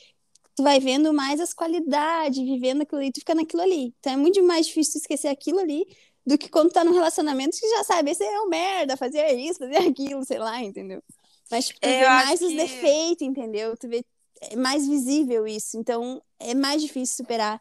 tu 0.55 0.63
vai 0.63 0.79
vendo 0.81 1.13
mais 1.13 1.41
as 1.41 1.53
qualidades, 1.53 2.39
vivendo 2.39 2.83
aquilo 2.83 3.01
ali, 3.01 3.13
tu 3.13 3.21
fica 3.21 3.35
naquilo 3.35 3.63
ali. 3.63 3.95
Então 4.01 4.13
é 4.13 4.17
muito 4.17 4.43
mais 4.43 4.67
difícil 4.67 5.01
esquecer 5.01 5.29
aquilo 5.29 5.59
ali 5.59 5.85
do 6.27 6.39
que 6.39 6.49
quando 6.49 6.73
tá 6.73 6.83
num 6.85 6.93
relacionamento 6.93 7.59
que 7.59 7.69
já 7.69 7.85
sabe, 7.85 8.11
esse 8.11 8.25
é 8.25 8.41
um 8.41 8.49
merda, 8.49 8.97
fazia 8.97 9.33
isso, 9.35 9.59
fazia 9.59 9.81
aquilo, 9.89 10.25
sei 10.25 10.39
lá, 10.39 10.63
entendeu? 10.63 11.03
Mas 11.51 11.67
tipo, 11.67 11.81
tu 11.81 11.87
É, 11.87 12.01
vê 12.01 12.07
mais 12.07 12.41
os 12.41 12.49
que- 12.49 12.57
defeitos, 12.57 13.23
entendeu? 13.27 13.77
Tu 13.77 13.89
vê 13.89 14.05
é 14.41 14.57
mais 14.57 14.87
visível 14.87 15.47
isso. 15.47 15.77
Então 15.79 16.23
é 16.39 16.55
mais 16.55 16.81
difícil 16.83 17.17
superar 17.17 17.61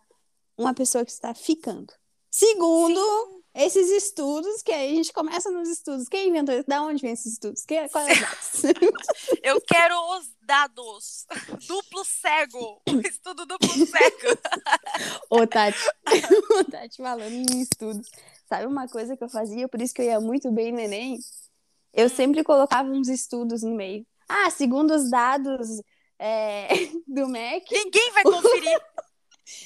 uma 0.57 0.73
pessoa 0.73 1.03
que 1.05 1.11
está 1.11 1.33
ficando. 1.33 1.93
Segundo 2.31 3.42
esses 3.55 3.89
estudos, 3.89 4.61
que 4.63 4.71
aí 4.71 4.93
a 4.93 4.95
gente 4.95 5.13
começa 5.13 5.51
nos 5.51 5.69
estudos. 5.69 6.07
Quem 6.09 6.29
inventou 6.29 6.55
isso? 6.55 6.67
Da 6.67 6.81
onde 6.81 7.01
vem 7.01 7.11
esses 7.11 7.33
estudos? 7.33 7.63
Quem, 7.65 7.87
qual 7.89 8.05
é? 8.07 8.13
Eu 9.43 9.61
quero 9.61 9.95
os 10.17 10.31
dados. 10.41 11.25
Duplo 11.67 12.03
cego. 12.03 12.81
Estudo 13.07 13.45
duplo 13.45 13.69
cego. 13.69 14.39
Ô, 15.29 15.45
Tati, 15.45 15.77
ô, 16.59 16.63
Tati, 16.63 16.97
falando 16.97 17.31
em 17.31 17.61
estudos, 17.61 18.09
sabe 18.47 18.65
uma 18.65 18.87
coisa 18.87 19.15
que 19.15 19.23
eu 19.23 19.29
fazia, 19.29 19.67
por 19.67 19.81
isso 19.81 19.93
que 19.93 20.01
eu 20.01 20.05
ia 20.05 20.19
muito 20.19 20.51
bem 20.51 20.71
no 20.71 20.79
Enem? 20.79 21.19
Eu 21.93 22.09
sempre 22.09 22.43
colocava 22.43 22.89
uns 22.89 23.07
estudos 23.07 23.61
no 23.61 23.75
meio. 23.75 24.05
Ah, 24.27 24.49
segundo 24.49 24.95
os 24.95 25.09
dados 25.11 25.67
é, 26.17 26.69
do 27.07 27.27
MEC, 27.27 27.71
Ninguém 27.71 28.11
vai 28.13 28.23
conferir. 28.23 28.81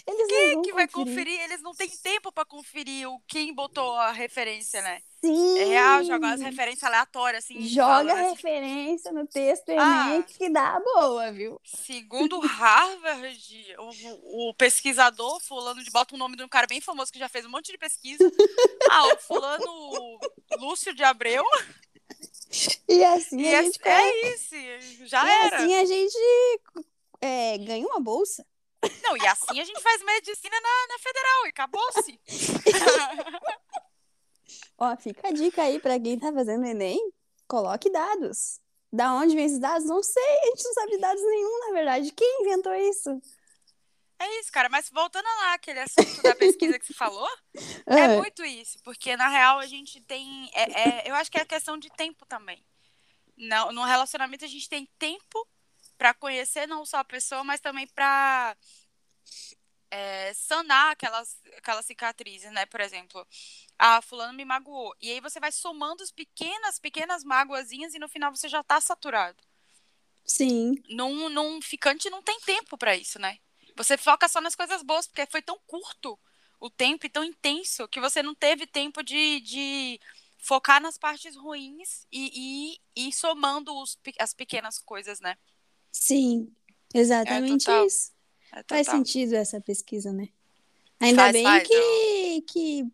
Eles 0.07 0.27
Quem 0.27 0.53
vão 0.53 0.61
que 0.63 0.73
vai 0.73 0.87
conferir? 0.87 1.39
Eles 1.41 1.61
não 1.61 1.73
têm 1.73 1.89
tempo 1.89 2.31
pra 2.31 2.45
conferir 2.45 3.07
o 3.09 3.19
quem 3.27 3.53
botou 3.53 3.93
a 3.95 4.11
referência, 4.11 4.81
né? 4.81 5.01
Sim! 5.23 5.59
É 5.59 5.65
real, 5.65 6.03
joga 6.03 6.29
as 6.33 6.41
referências 6.41 6.83
aleatórias, 6.83 7.43
assim. 7.43 7.57
e 7.57 7.67
Joga 7.67 7.87
fala, 7.87 8.13
né? 8.13 8.29
referência 8.29 9.11
no 9.11 9.27
texto 9.27 9.69
Enem 9.69 9.81
Ah. 9.81 10.23
que 10.27 10.49
dá 10.49 10.79
boa, 10.79 11.31
viu? 11.31 11.59
Segundo 11.65 12.39
Harvard, 12.39 13.75
o, 13.79 14.49
o 14.49 14.53
pesquisador, 14.53 15.39
fulano 15.41 15.83
de 15.83 15.89
bota 15.91 16.13
o 16.15 16.17
nome 16.17 16.35
de 16.37 16.43
um 16.43 16.47
cara 16.49 16.67
bem 16.67 16.79
famoso 16.81 17.11
que 17.11 17.19
já 17.19 17.27
fez 17.29 17.45
um 17.45 17.49
monte 17.49 17.71
de 17.71 17.77
pesquisa. 17.77 18.23
Ah, 18.89 19.07
o 19.13 19.17
fulano 19.17 20.19
Lúcio 20.59 20.93
de 20.93 21.03
Abreu. 21.03 21.43
E 22.87 23.03
assim 23.03 23.41
E 23.41 23.47
a 23.53 23.59
é, 23.59 23.63
gente, 23.63 23.79
é 23.83 24.33
isso, 24.33 24.55
já 25.07 25.25
e 25.25 25.29
era. 25.45 25.57
assim 25.57 25.75
a 25.75 25.85
gente 25.85 26.17
é, 27.21 27.57
ganha 27.57 27.85
uma 27.85 27.99
bolsa. 27.99 28.45
Não, 29.03 29.15
e 29.17 29.27
assim 29.27 29.59
a 29.59 29.63
gente 29.63 29.81
faz 29.81 30.01
medicina 30.03 30.55
na, 30.59 30.87
na 30.93 30.99
federal 30.99 31.45
e 31.45 31.49
acabou-se. 31.49 32.19
Ó, 34.77 34.95
fica 34.97 35.27
a 35.27 35.31
dica 35.31 35.63
aí 35.63 35.79
pra 35.79 35.99
quem 35.99 36.19
tá 36.19 36.31
fazendo 36.31 36.65
Enem, 36.65 36.99
coloque 37.47 37.89
dados. 37.89 38.59
Da 38.91 39.13
onde 39.13 39.35
vem 39.35 39.45
esses 39.45 39.59
dados? 39.59 39.87
Não 39.87 40.01
sei, 40.01 40.23
a 40.23 40.45
gente 40.47 40.63
não 40.63 40.73
sabe 40.73 40.91
de 40.91 40.97
dados 40.99 41.21
nenhum, 41.21 41.59
na 41.67 41.73
verdade. 41.73 42.11
Quem 42.11 42.41
inventou 42.41 42.73
isso? 42.75 43.21
É 44.19 44.39
isso, 44.39 44.51
cara. 44.51 44.69
Mas 44.69 44.89
voltando 44.89 45.25
lá, 45.25 45.53
aquele 45.53 45.79
assunto 45.79 46.21
da 46.23 46.35
pesquisa 46.35 46.79
que 46.79 46.85
você 46.85 46.93
falou, 46.93 47.27
Ah, 47.85 47.99
é 47.99 48.17
muito 48.17 48.43
isso. 48.45 48.79
Porque, 48.83 49.15
na 49.17 49.27
real, 49.27 49.59
a 49.59 49.67
gente 49.67 49.99
tem. 50.01 50.49
é- 50.53 51.05
é- 51.05 51.09
eu 51.09 51.15
acho 51.15 51.29
que 51.31 51.37
é 51.37 51.45
questão 51.45 51.77
de 51.77 51.89
tempo 51.91 52.25
também. 52.25 52.63
Não, 53.35 53.71
no 53.71 53.83
relacionamento, 53.83 54.45
a 54.45 54.47
gente 54.47 54.67
tem 54.69 54.89
tempo 54.97 55.47
pra 55.97 56.13
conhecer 56.13 56.67
não 56.67 56.85
só 56.85 56.97
a 56.97 57.03
pessoa, 57.03 57.43
mas 57.43 57.59
também 57.59 57.87
pra 57.87 58.55
é, 59.89 60.33
sanar 60.33 60.91
aquelas, 60.91 61.39
aquelas 61.57 61.85
cicatrizes, 61.85 62.51
né? 62.51 62.65
Por 62.65 62.81
exemplo, 62.81 63.25
ah, 63.77 64.01
fulano 64.01 64.33
me 64.33 64.45
magoou. 64.45 64.95
E 65.01 65.11
aí 65.11 65.19
você 65.19 65.39
vai 65.39 65.51
somando 65.51 66.03
as 66.03 66.11
pequenas, 66.11 66.79
pequenas 66.79 67.23
magoazinhas 67.23 67.93
e 67.93 67.99
no 67.99 68.09
final 68.09 68.35
você 68.35 68.47
já 68.47 68.63
tá 68.63 68.79
saturado. 68.79 69.43
Sim, 70.25 70.75
num, 70.89 71.29
num 71.29 71.61
ficante 71.61 72.09
não 72.09 72.21
tem 72.21 72.39
tempo 72.41 72.77
pra 72.77 72.95
isso, 72.95 73.17
né? 73.17 73.39
Você 73.75 73.97
foca 73.97 74.27
só 74.27 74.41
nas 74.41 74.55
coisas 74.55 74.83
boas, 74.83 75.07
porque 75.07 75.25
foi 75.27 75.41
tão 75.41 75.57
curto 75.65 76.19
o 76.59 76.69
tempo 76.69 77.05
e 77.05 77.09
tão 77.09 77.23
intenso 77.23 77.87
que 77.87 78.01
você 78.01 78.21
não 78.21 78.35
teve 78.35 78.65
tempo 78.65 79.03
de, 79.03 79.39
de 79.41 79.99
focar 80.37 80.81
nas 80.81 80.97
partes 80.97 81.35
ruins 81.35 82.05
e, 82.11 82.79
e, 82.95 83.07
e 83.07 83.13
somando 83.13 83.73
os, 83.79 83.97
as 84.19 84.33
pequenas 84.33 84.79
coisas, 84.79 85.19
né? 85.19 85.37
Sim, 85.99 86.51
exatamente 86.93 87.65
total. 87.65 87.85
isso. 87.85 88.11
É 88.53 88.63
Faz 88.67 88.87
sentido 88.87 89.35
essa 89.35 89.59
pesquisa, 89.59 90.11
né? 90.11 90.29
Ainda 90.99 91.23
Faz, 91.23 91.33
bem 91.33 91.43
faz, 91.43 91.67
que, 91.67 92.41
que 92.41 92.85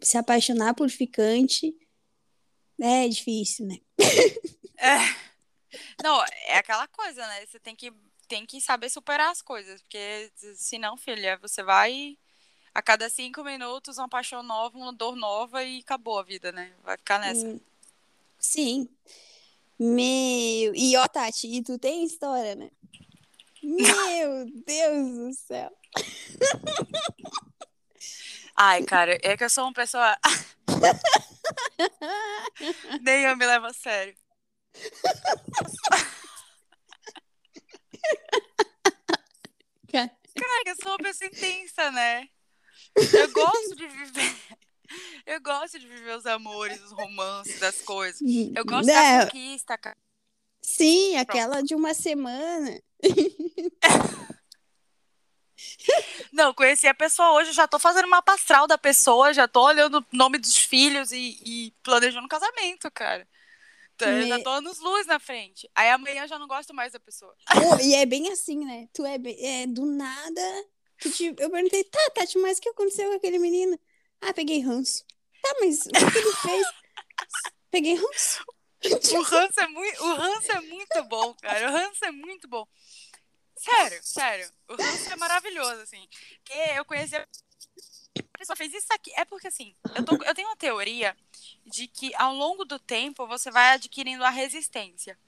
se 0.00 0.16
apaixonar 0.16 0.74
por 0.74 0.88
ficante 0.90 1.74
é 2.80 3.08
difícil, 3.08 3.66
né? 3.66 3.78
É. 4.78 4.98
Não, 6.02 6.20
é 6.46 6.58
aquela 6.58 6.88
coisa, 6.88 7.24
né? 7.26 7.46
Você 7.46 7.60
tem 7.60 7.76
que, 7.76 7.92
tem 8.26 8.44
que 8.44 8.60
saber 8.60 8.90
superar 8.90 9.30
as 9.30 9.40
coisas, 9.40 9.80
porque 9.82 10.32
senão, 10.56 10.96
filha, 10.96 11.38
você 11.38 11.62
vai 11.62 12.18
a 12.74 12.82
cada 12.82 13.08
cinco 13.08 13.44
minutos 13.44 13.98
uma 13.98 14.08
paixão 14.08 14.42
nova, 14.42 14.76
uma 14.76 14.92
dor 14.92 15.14
nova 15.14 15.62
e 15.62 15.78
acabou 15.78 16.18
a 16.18 16.22
vida, 16.22 16.50
né? 16.50 16.72
Vai 16.82 16.96
ficar 16.96 17.20
nessa. 17.20 17.60
Sim. 18.38 18.88
Meu. 19.82 20.72
E 20.76 20.96
ó, 20.96 21.08
Tati, 21.08 21.48
e 21.48 21.60
tu 21.60 21.76
tem 21.76 22.04
história, 22.04 22.54
né? 22.54 22.70
Meu 23.60 24.46
Deus 24.64 25.18
do 25.18 25.34
céu. 25.34 25.76
Ai, 28.56 28.84
cara, 28.84 29.18
é 29.24 29.36
que 29.36 29.42
eu 29.42 29.50
sou 29.50 29.64
uma 29.64 29.72
pessoa. 29.72 30.16
Nem 33.02 33.24
eu 33.24 33.36
me 33.36 33.44
levo 33.44 33.66
a 33.66 33.72
sério. 33.72 34.14
Cara, 39.90 40.62
eu 40.66 40.76
sou 40.80 40.92
uma 40.92 40.98
pessoa 40.98 41.28
intensa, 41.28 41.90
né? 41.90 42.28
Eu 42.96 43.32
gosto 43.32 43.74
de 43.74 43.88
viver. 43.88 44.36
Eu 45.26 45.40
gosto 45.40 45.78
de 45.78 45.86
viver 45.86 46.16
os 46.16 46.26
amores, 46.26 46.80
os 46.82 46.92
romances, 46.92 47.62
as 47.62 47.80
coisas. 47.82 48.20
Eu 48.54 48.64
gosto 48.64 48.86
da 48.86 48.92
Não, 49.18 49.24
conquista, 49.26 49.78
cara. 49.78 49.96
Sim, 50.60 51.16
aquela 51.16 51.62
de 51.62 51.74
uma 51.74 51.94
semana. 51.94 52.80
Não, 56.32 56.52
conheci 56.54 56.86
a 56.86 56.94
pessoa 56.94 57.32
hoje, 57.32 57.52
já 57.52 57.68
tô 57.68 57.78
fazendo 57.78 58.06
uma 58.06 58.22
astral 58.26 58.66
da 58.66 58.78
pessoa, 58.78 59.32
já 59.34 59.46
tô 59.46 59.62
olhando 59.64 59.98
o 59.98 60.16
nome 60.16 60.38
dos 60.38 60.56
filhos 60.56 61.12
e, 61.12 61.38
e 61.44 61.74
planejando 61.82 62.26
casamento, 62.28 62.90
cara. 62.90 63.28
Então, 63.94 64.08
eu 64.08 64.26
já 64.26 64.38
Me- 64.38 64.42
tô 64.42 64.50
anos 64.50 64.78
luz 64.80 65.06
na 65.06 65.20
frente. 65.20 65.68
Aí 65.74 65.90
amanhã 65.90 66.22
eu 66.22 66.28
já 66.28 66.38
não 66.38 66.48
gosto 66.48 66.74
mais 66.74 66.92
da 66.92 66.98
pessoa. 67.00 67.34
Pô, 67.52 67.78
e 67.82 67.94
é 67.94 68.06
bem 68.06 68.32
assim, 68.32 68.64
né? 68.64 68.88
Tu 68.92 69.04
é, 69.04 69.18
bem- 69.18 69.36
é 69.44 69.66
do 69.66 69.84
nada. 69.84 70.64
Te- 70.98 71.34
eu 71.38 71.50
perguntei, 71.50 71.84
tá, 71.84 72.00
Tati, 72.14 72.38
mas 72.38 72.58
o 72.58 72.60
que 72.60 72.68
aconteceu 72.70 73.10
com 73.10 73.16
aquele 73.16 73.38
menino? 73.38 73.78
Ah, 74.22 74.32
peguei 74.32 74.60
ranço. 74.60 75.04
Tá, 75.42 75.54
mas 75.60 75.86
o 75.86 75.90
que 75.90 76.18
ele 76.18 76.32
fez? 76.36 76.66
Peguei 77.70 77.94
ranço. 77.94 78.44
O 78.84 79.22
ranço 79.22 79.60
é 79.60 79.66
muito, 79.68 80.04
o 80.04 80.14
ranço 80.14 80.52
é 80.52 80.60
muito 80.60 81.04
bom, 81.04 81.34
cara. 81.34 81.70
O 81.70 81.72
ranço 81.72 82.04
é 82.04 82.10
muito 82.10 82.46
bom. 82.48 82.66
Sério, 83.56 84.00
sério. 84.02 84.50
O 84.68 84.74
ranço 84.74 85.12
é 85.12 85.16
maravilhoso, 85.16 85.80
assim. 85.80 86.06
Porque 86.44 86.58
eu 86.76 86.84
conheci 86.84 87.16
a 87.16 87.26
pessoa 88.38 88.56
fez 88.56 88.74
isso 88.74 88.88
aqui. 88.92 89.10
É 89.16 89.24
porque, 89.24 89.46
assim, 89.46 89.74
eu, 89.94 90.04
tô, 90.04 90.14
eu 90.24 90.34
tenho 90.34 90.48
uma 90.48 90.56
teoria 90.56 91.16
de 91.64 91.86
que 91.88 92.12
ao 92.16 92.34
longo 92.34 92.64
do 92.64 92.78
tempo 92.78 93.26
você 93.26 93.50
vai 93.50 93.70
adquirindo 93.70 94.24
a 94.24 94.30
resistência. 94.30 95.18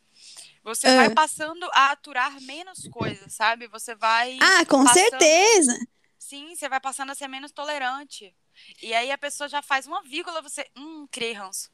Você 0.63 0.87
Ah. 0.89 0.97
vai 0.97 1.11
passando 1.11 1.65
a 1.73 1.93
aturar 1.93 2.41
menos 2.43 2.87
coisas, 2.89 3.33
sabe? 3.33 3.69
Você 3.69 3.95
vai. 3.95 4.37
Ah, 4.41 4.67
com 4.67 4.85
passando- 4.85 4.95
certeza. 5.11 5.79
Sim, 6.19 6.55
você 6.57 6.69
vai 6.69 6.81
passando 6.81 7.11
a 7.11 7.15
ser 7.15 7.29
menos 7.29 7.53
tolerante. 7.53 8.35
E 8.83 8.93
aí 8.95 9.11
a 9.11 9.19
pessoa 9.19 9.49
já 9.49 9.63
faz 9.63 9.87
uma 9.87 10.03
vírgula, 10.03 10.41
você. 10.43 10.67
Hum, 10.77 11.07
criei 11.11 11.33
ranço. 11.33 11.71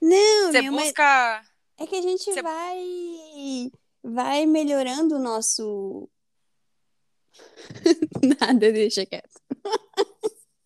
Não, 0.00 0.50
Você 0.52 0.62
mas 0.70 0.84
busca. 0.86 1.46
é 1.78 1.86
que 1.86 1.96
a 1.96 2.02
gente 2.02 2.24
Você- 2.24 2.42
vai 2.42 3.70
vai 4.04 4.46
melhorando 4.46 5.14
o 5.14 5.18
nosso 5.20 6.08
nada, 8.40 8.72
deixa 8.72 9.06
quieto. 9.06 9.40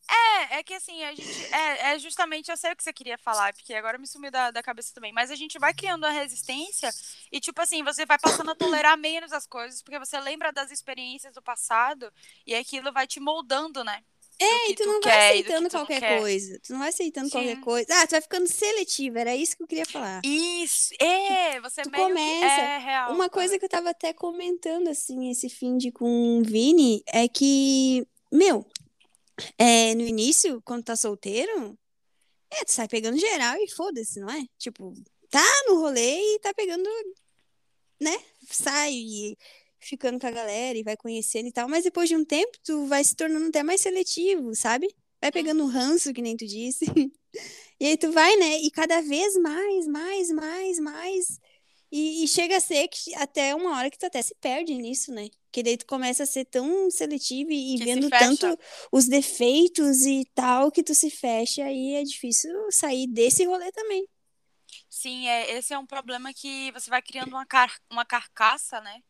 É, 0.09 0.59
é 0.59 0.63
que 0.63 0.73
assim, 0.75 1.03
a 1.05 1.15
gente. 1.15 1.45
É, 1.55 1.93
é 1.95 1.99
justamente, 1.99 2.51
eu 2.51 2.57
sei 2.57 2.73
o 2.73 2.77
que 2.77 2.83
você 2.83 2.93
queria 2.93 3.19
falar, 3.19 3.53
porque 3.53 3.75
agora 3.75 3.99
me 3.99 4.07
sumiu 4.07 4.31
da, 4.31 4.51
da 4.51 4.63
cabeça 4.63 4.95
também. 4.95 5.13
Mas 5.13 5.31
a 5.31 5.35
gente 5.35 5.59
vai 5.59 5.75
criando 5.75 6.05
a 6.05 6.11
resistência 6.11 6.91
e, 7.31 7.41
tipo 7.41 7.61
assim, 7.61 7.83
você 7.83 8.07
vai 8.07 8.19
passando 8.19 8.51
a 8.51 8.55
tolerar 8.55 8.97
menos 8.97 9.33
as 9.33 9.47
coisas, 9.47 9.83
porque 9.83 9.99
você 9.99 10.19
lembra 10.21 10.53
das 10.53 10.71
experiências 10.71 11.35
do 11.35 11.43
passado 11.43 12.13
e 12.47 12.55
aquilo 12.55 12.93
vai 12.93 13.07
te 13.07 13.19
moldando, 13.21 13.83
né? 13.85 14.03
É, 14.39 14.71
e 14.71 14.75
que 14.75 14.83
tu 14.83 14.87
não 14.87 15.01
vai 15.01 15.03
quer 15.03 15.33
que 15.33 15.39
aceitando 15.41 15.69
tu 15.69 15.73
qualquer 15.73 16.01
quer. 16.01 16.21
coisa. 16.21 16.61
Tu 16.63 16.73
não 16.73 16.79
vai 16.81 16.89
aceitando 16.91 17.31
qualquer 17.31 17.55
Sim. 17.57 17.61
coisa. 17.63 17.87
Ah, 17.91 18.07
tu 18.07 18.11
vai 18.11 18.21
ficando 18.21 18.47
seletiva, 18.47 19.21
era 19.21 19.35
isso 19.35 19.57
que 19.57 19.63
eu 19.63 19.67
queria 19.67 19.87
falar. 19.87 20.21
Isso, 20.25 20.95
é, 21.01 21.59
você 21.61 21.83
Tu 21.83 21.91
meio 21.91 22.09
começa. 22.09 22.61
é 22.63 22.79
real. 22.79 23.13
Uma 23.15 23.31
coisa 23.31 23.59
que 23.59 23.65
eu 23.65 23.69
tava 23.69 23.91
até 23.91 24.13
comentando, 24.13 24.89
assim, 24.89 25.31
esse 25.31 25.49
fim 25.49 25.79
de 25.79 25.91
com 25.91 26.39
o 26.39 26.43
Vini, 26.43 27.03
é 27.07 27.27
que, 27.29 28.07
meu, 28.31 28.67
é, 29.57 29.95
no 29.95 30.03
início, 30.03 30.61
quando 30.65 30.85
tá 30.85 30.97
solteiro, 30.97 31.79
é, 32.51 32.65
tu 32.65 32.73
sai 32.73 32.89
pegando 32.89 33.19
geral 33.19 33.57
e 33.59 33.71
foda-se, 33.71 34.21
não 34.21 34.29
é? 34.31 34.45
Tipo, 34.59 34.93
tá 35.31 35.45
no 35.67 35.81
rolê 35.81 36.19
e 36.35 36.39
tá 36.41 36.53
pegando, 36.53 36.89
né? 38.01 38.19
Sai 38.51 38.93
e 38.93 39.39
ficando 39.89 40.19
com 40.19 40.27
a 40.27 40.31
galera 40.31 40.77
e 40.77 40.83
vai 40.83 40.97
conhecendo 40.97 41.49
e 41.49 41.53
tal, 41.53 41.69
mas 41.69 41.85
depois 41.85 42.09
de 42.09 42.17
um 42.17 42.25
tempo, 42.25 42.59
tu 42.65 42.87
vai 42.87 43.03
se 43.05 43.15
tornando 43.15 43.49
até 43.49 43.63
mais 43.63 43.81
seletivo, 43.81 44.55
sabe? 44.55 44.89
Vai 45.21 45.33
pegando 45.33 45.65
o 45.65 45.69
ranço, 45.69 46.13
que 46.13 46.23
nem 46.23 46.37
tu 46.37 46.47
disse. 46.47 46.87
E 47.79 47.85
aí 47.85 47.97
tu 47.99 48.11
vai, 48.11 48.35
né? 48.37 48.59
E 48.61 48.71
cada 48.71 49.03
vez 49.03 49.37
mais, 49.37 49.87
mais, 49.87 50.31
mais, 50.31 50.79
mais. 50.79 51.39
E, 51.93 52.25
e 52.25 52.29
chega 52.29 52.57
a 52.57 52.61
ser 52.61 52.89
que 52.89 53.15
até 53.15 53.55
uma 53.55 53.77
hora 53.77 53.91
que 53.91 53.99
tu 53.99 54.07
até 54.07 54.21
se 54.23 54.35
perde 54.37 54.75
nisso, 54.75 55.13
né? 55.13 55.29
Que 55.53 55.63
daí 55.63 55.77
tu 55.77 55.87
começa 55.87 56.23
a 56.23 56.27
ser 56.27 56.47
tão 56.47 56.91
seletivo 56.91 57.51
e, 57.53 57.77
Que 57.79 57.85
vendo 57.85 58.09
tanto 58.09 58.59
os 58.91 59.07
defeitos 59.07 60.07
e 60.07 60.25
tal 60.35 60.73
que 60.73 60.83
tu 60.83 60.95
se 60.95 61.11
fecha, 61.11 61.65
aí 61.65 61.95
é 61.95 62.03
difícil 62.03 62.51
sair 62.71 63.07
desse 63.07 63.45
rolê 63.45 63.71
também. 63.73 64.09
Sim, 64.89 65.29
é, 65.29 65.59
esse 65.59 65.73
é 65.75 65.79
um 65.79 65.87
problema 65.87 66.33
que 66.33 66.73
você 66.73 66.91
vai 66.91 67.03
criando 67.03 67.29
uma, 67.29 67.47
car 67.47 67.71
uma 67.91 68.05
carcaça, 68.05 68.81
né? 68.81 69.01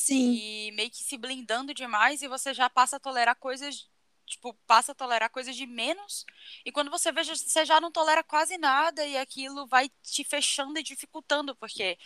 Sim. 0.00 0.34
E 0.34 0.72
meio 0.72 0.90
que 0.90 1.02
se 1.02 1.16
blindando 1.16 1.74
demais 1.74 2.22
e 2.22 2.28
você 2.28 2.54
já 2.54 2.68
passa 2.70 2.96
a 2.96 3.00
tolerar 3.00 3.36
coisas, 3.36 3.88
tipo, 4.26 4.54
passa 4.66 4.92
a 4.92 4.94
tolerar 4.94 5.30
coisas 5.30 5.56
de 5.56 5.66
menos. 5.66 6.24
E 6.64 6.72
quando 6.72 6.90
você 6.90 7.12
veja, 7.12 7.34
você 7.34 7.64
já 7.64 7.80
não 7.80 7.90
tolera 7.92 8.22
quase 8.24 8.56
nada 8.58 9.04
e 9.04 9.16
aquilo 9.16 9.66
vai 9.66 9.90
te 10.02 10.24
fechando 10.24 10.78
e 10.78 10.82
dificultando, 10.82 11.54
porque 11.56 11.98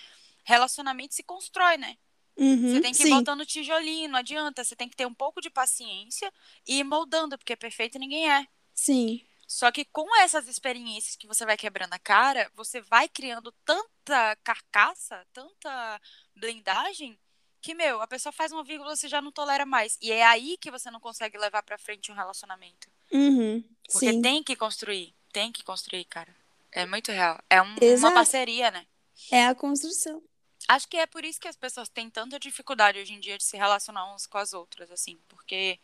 relacionamento 0.44 1.14
se 1.14 1.22
constrói, 1.22 1.76
né? 1.76 1.96
Uhum, 2.36 2.70
Você 2.70 2.80
tem 2.80 2.92
que 2.94 3.02
ir 3.02 3.06
sim. 3.06 3.10
botando 3.10 3.46
tijolinho, 3.46 4.10
não 4.10 4.18
adianta. 4.18 4.64
Você 4.64 4.74
tem 4.76 4.88
que 4.88 4.96
ter 4.96 5.06
um 5.06 5.14
pouco 5.14 5.40
de 5.40 5.50
paciência 5.50 6.32
e 6.66 6.78
ir 6.80 6.84
moldando, 6.84 7.38
porque 7.38 7.56
perfeito 7.56 7.98
ninguém 7.98 8.30
é. 8.30 8.46
Sim. 8.74 9.24
Só 9.46 9.70
que 9.70 9.84
com 9.84 10.14
essas 10.16 10.48
experiências 10.48 11.16
que 11.16 11.26
você 11.26 11.44
vai 11.44 11.56
quebrando 11.56 11.92
a 11.92 11.98
cara, 11.98 12.50
você 12.54 12.80
vai 12.80 13.08
criando 13.08 13.52
tanta 13.64 14.36
carcaça, 14.42 15.24
tanta 15.32 16.00
blindagem, 16.34 17.18
que, 17.64 17.72
meu, 17.72 18.02
a 18.02 18.06
pessoa 18.06 18.30
faz 18.30 18.52
uma 18.52 18.62
vírgula, 18.62 18.94
você 18.94 19.08
já 19.08 19.22
não 19.22 19.32
tolera 19.32 19.64
mais. 19.64 19.96
E 20.02 20.12
é 20.12 20.22
aí 20.22 20.58
que 20.58 20.70
você 20.70 20.90
não 20.90 21.00
consegue 21.00 21.38
levar 21.38 21.62
pra 21.62 21.78
frente 21.78 22.12
um 22.12 22.14
relacionamento. 22.14 22.90
Uhum, 23.10 23.64
Porque 23.90 24.12
sim. 24.12 24.20
tem 24.20 24.42
que 24.42 24.54
construir, 24.54 25.14
tem 25.32 25.50
que 25.50 25.64
construir, 25.64 26.04
cara. 26.04 26.36
É 26.70 26.84
muito 26.84 27.10
real. 27.10 27.40
É 27.48 27.62
um- 27.62 27.74
uma 27.98 28.12
parceria, 28.12 28.70
né? 28.70 28.86
É 29.30 29.46
a 29.46 29.54
construção. 29.54 30.22
Acho 30.68 30.86
que 30.86 30.98
é 30.98 31.06
por 31.06 31.24
isso 31.24 31.40
que 31.40 31.48
as 31.48 31.56
pessoas 31.56 31.88
têm 31.88 32.10
tanta 32.10 32.38
dificuldade 32.38 32.98
hoje 32.98 33.14
em 33.14 33.20
dia 33.20 33.38
de 33.38 33.44
se 33.44 33.56
relacionar 33.56 34.14
uns 34.14 34.26
com 34.26 34.36
as 34.36 34.52
outras, 34.52 34.90
assim, 34.90 35.18
porque 35.26 35.80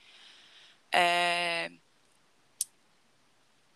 é, 0.92 1.72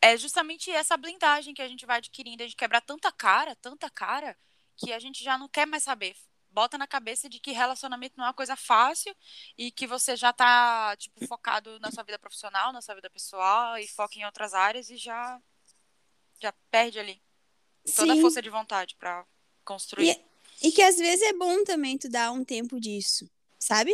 é 0.03 0.15
justamente 0.19 0.71
essa 0.71 0.95
blindagem 0.99 1.55
que 1.55 1.63
a 1.63 1.69
gente 1.69 1.87
vai 1.87 1.97
adquirindo, 1.97 2.43
a 2.43 2.47
gente 2.47 2.57
quebrar 2.57 2.83
tanta 2.83 3.11
cara, 3.11 3.57
tanta 3.57 3.89
cara, 3.89 4.37
que 4.77 4.93
a 4.93 4.99
gente 4.99 5.25
já 5.25 5.39
não 5.39 5.49
quer 5.49 5.67
mais 5.67 5.83
saber. 5.85 6.15
Bota 6.55 6.79
na 6.79 6.87
cabeça 6.87 7.29
de 7.29 7.41
que 7.41 7.51
relacionamento 7.51 8.15
não 8.17 8.25
é 8.25 8.29
uma 8.29 8.35
coisa 8.35 8.55
fácil 8.55 9.13
e 9.59 9.73
que 9.73 9.89
você 9.89 10.15
já 10.15 10.33
tá, 10.33 10.97
tipo, 10.97 11.27
focado 11.27 11.81
na 11.81 11.91
sua 11.91 12.05
vida 12.05 12.17
profissional, 12.17 12.73
na 12.73 12.81
sua 12.81 12.95
vida 12.95 13.11
pessoal 13.11 13.77
e 13.77 13.89
foca 13.89 14.17
em 14.17 14.25
outras 14.25 14.55
áreas 14.55 14.89
e 14.89 14.97
já 14.97 15.43
já 16.41 16.53
perde 16.71 17.01
ali 17.01 17.21
toda 17.97 18.13
a 18.13 18.15
Sim. 18.17 18.23
força 18.23 18.41
de 18.41 18.51
vontade 18.51 18.95
pra 18.95 19.27
construir. 19.65 20.17
E, 20.63 20.69
e 20.69 20.73
que 20.73 20.83
às 20.83 20.97
vezes 20.97 21.23
é 21.23 21.33
bom 21.33 21.65
também 21.65 21.99
tu 21.99 22.09
dar 22.09 22.31
um 22.31 22.45
tempo 22.45 22.79
disso, 22.79 23.29
sabe? 23.59 23.93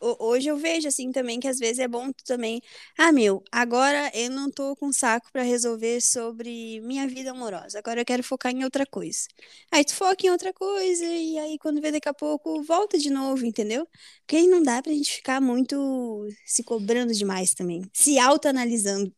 Ho- 0.00 0.16
Hoje 0.18 0.48
eu 0.48 0.56
vejo 0.56 0.88
assim 0.88 1.12
também 1.12 1.38
que 1.38 1.46
às 1.48 1.58
vezes 1.58 1.78
é 1.78 1.86
bom 1.88 2.10
tu 2.12 2.24
também. 2.24 2.60
Ah, 2.98 3.12
meu, 3.12 3.42
agora 3.52 4.10
eu 4.14 4.30
não 4.30 4.50
tô 4.50 4.74
com 4.76 4.92
saco 4.92 5.30
pra 5.32 5.42
resolver 5.42 6.00
sobre 6.00 6.80
minha 6.80 7.06
vida 7.06 7.30
amorosa. 7.32 7.78
Agora 7.78 8.00
eu 8.00 8.04
quero 8.04 8.22
focar 8.22 8.52
em 8.52 8.64
outra 8.64 8.86
coisa. 8.86 9.20
Aí 9.70 9.84
tu 9.84 9.94
foca 9.94 10.26
em 10.26 10.30
outra 10.30 10.52
coisa 10.52 11.04
e 11.04 11.38
aí 11.38 11.58
quando 11.58 11.80
vê 11.80 11.92
daqui 11.92 12.08
a 12.08 12.14
pouco 12.14 12.62
volta 12.62 12.98
de 12.98 13.10
novo, 13.10 13.44
entendeu? 13.44 13.86
Porque 14.26 14.36
aí 14.36 14.46
não 14.46 14.62
dá 14.62 14.82
pra 14.82 14.92
gente 14.92 15.12
ficar 15.12 15.40
muito 15.40 16.26
se 16.46 16.62
cobrando 16.64 17.12
demais 17.12 17.52
também, 17.54 17.82
se 17.92 18.18
autoanalisando, 18.18 19.12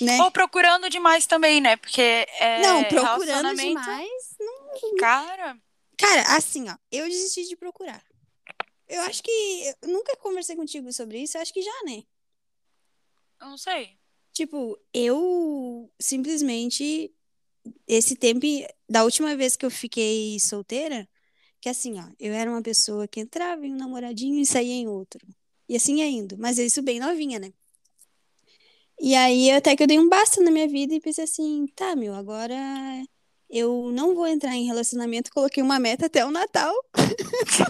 né? 0.00 0.18
Ou 0.20 0.30
procurando 0.30 0.88
demais 0.90 1.26
também, 1.26 1.60
né? 1.60 1.76
Porque 1.76 2.00
é, 2.00 2.60
Não, 2.62 2.84
procurando 2.84 3.54
demais. 3.54 4.36
Cara, 4.98 5.56
Cara, 5.96 6.36
assim, 6.36 6.68
ó, 6.68 6.76
eu 6.90 7.08
desisti 7.08 7.44
de 7.48 7.56
procurar. 7.56 8.02
Eu 8.88 9.02
acho 9.02 9.22
que. 9.22 9.30
Eu 9.82 9.88
nunca 9.88 10.16
conversei 10.16 10.56
contigo 10.56 10.92
sobre 10.92 11.22
isso, 11.22 11.36
eu 11.36 11.42
acho 11.42 11.52
que 11.52 11.62
já, 11.62 11.82
né? 11.84 12.02
eu 13.40 13.48
não 13.48 13.58
sei. 13.58 13.98
Tipo, 14.32 14.78
eu 14.92 15.90
simplesmente. 15.98 17.12
Esse 17.86 18.16
tempo. 18.16 18.46
Da 18.88 19.04
última 19.04 19.34
vez 19.36 19.56
que 19.56 19.64
eu 19.64 19.70
fiquei 19.70 20.38
solteira, 20.38 21.08
que 21.60 21.68
assim, 21.68 21.98
ó, 21.98 22.04
eu 22.20 22.32
era 22.34 22.50
uma 22.50 22.62
pessoa 22.62 23.08
que 23.08 23.20
entrava 23.20 23.66
em 23.66 23.72
um 23.72 23.76
namoradinho 23.76 24.38
e 24.40 24.46
saía 24.46 24.74
em 24.74 24.86
outro. 24.86 25.26
E 25.68 25.76
assim 25.76 25.96
ia 26.00 26.06
indo. 26.06 26.36
Mas 26.38 26.58
isso 26.58 26.82
bem 26.82 27.00
novinha, 27.00 27.38
né? 27.38 27.52
E 29.00 29.14
aí, 29.14 29.50
até 29.50 29.74
que 29.76 29.82
eu 29.82 29.86
dei 29.86 29.98
um 29.98 30.08
basta 30.08 30.40
na 30.42 30.50
minha 30.50 30.68
vida 30.68 30.94
e 30.94 31.00
pensei 31.00 31.24
assim, 31.24 31.66
tá, 31.74 31.96
meu, 31.96 32.14
agora 32.14 32.54
eu 33.50 33.90
não 33.92 34.14
vou 34.14 34.26
entrar 34.26 34.54
em 34.54 34.66
relacionamento, 34.66 35.30
coloquei 35.32 35.62
uma 35.62 35.78
meta 35.78 36.06
até 36.06 36.24
o 36.24 36.30
Natal. 36.30 36.74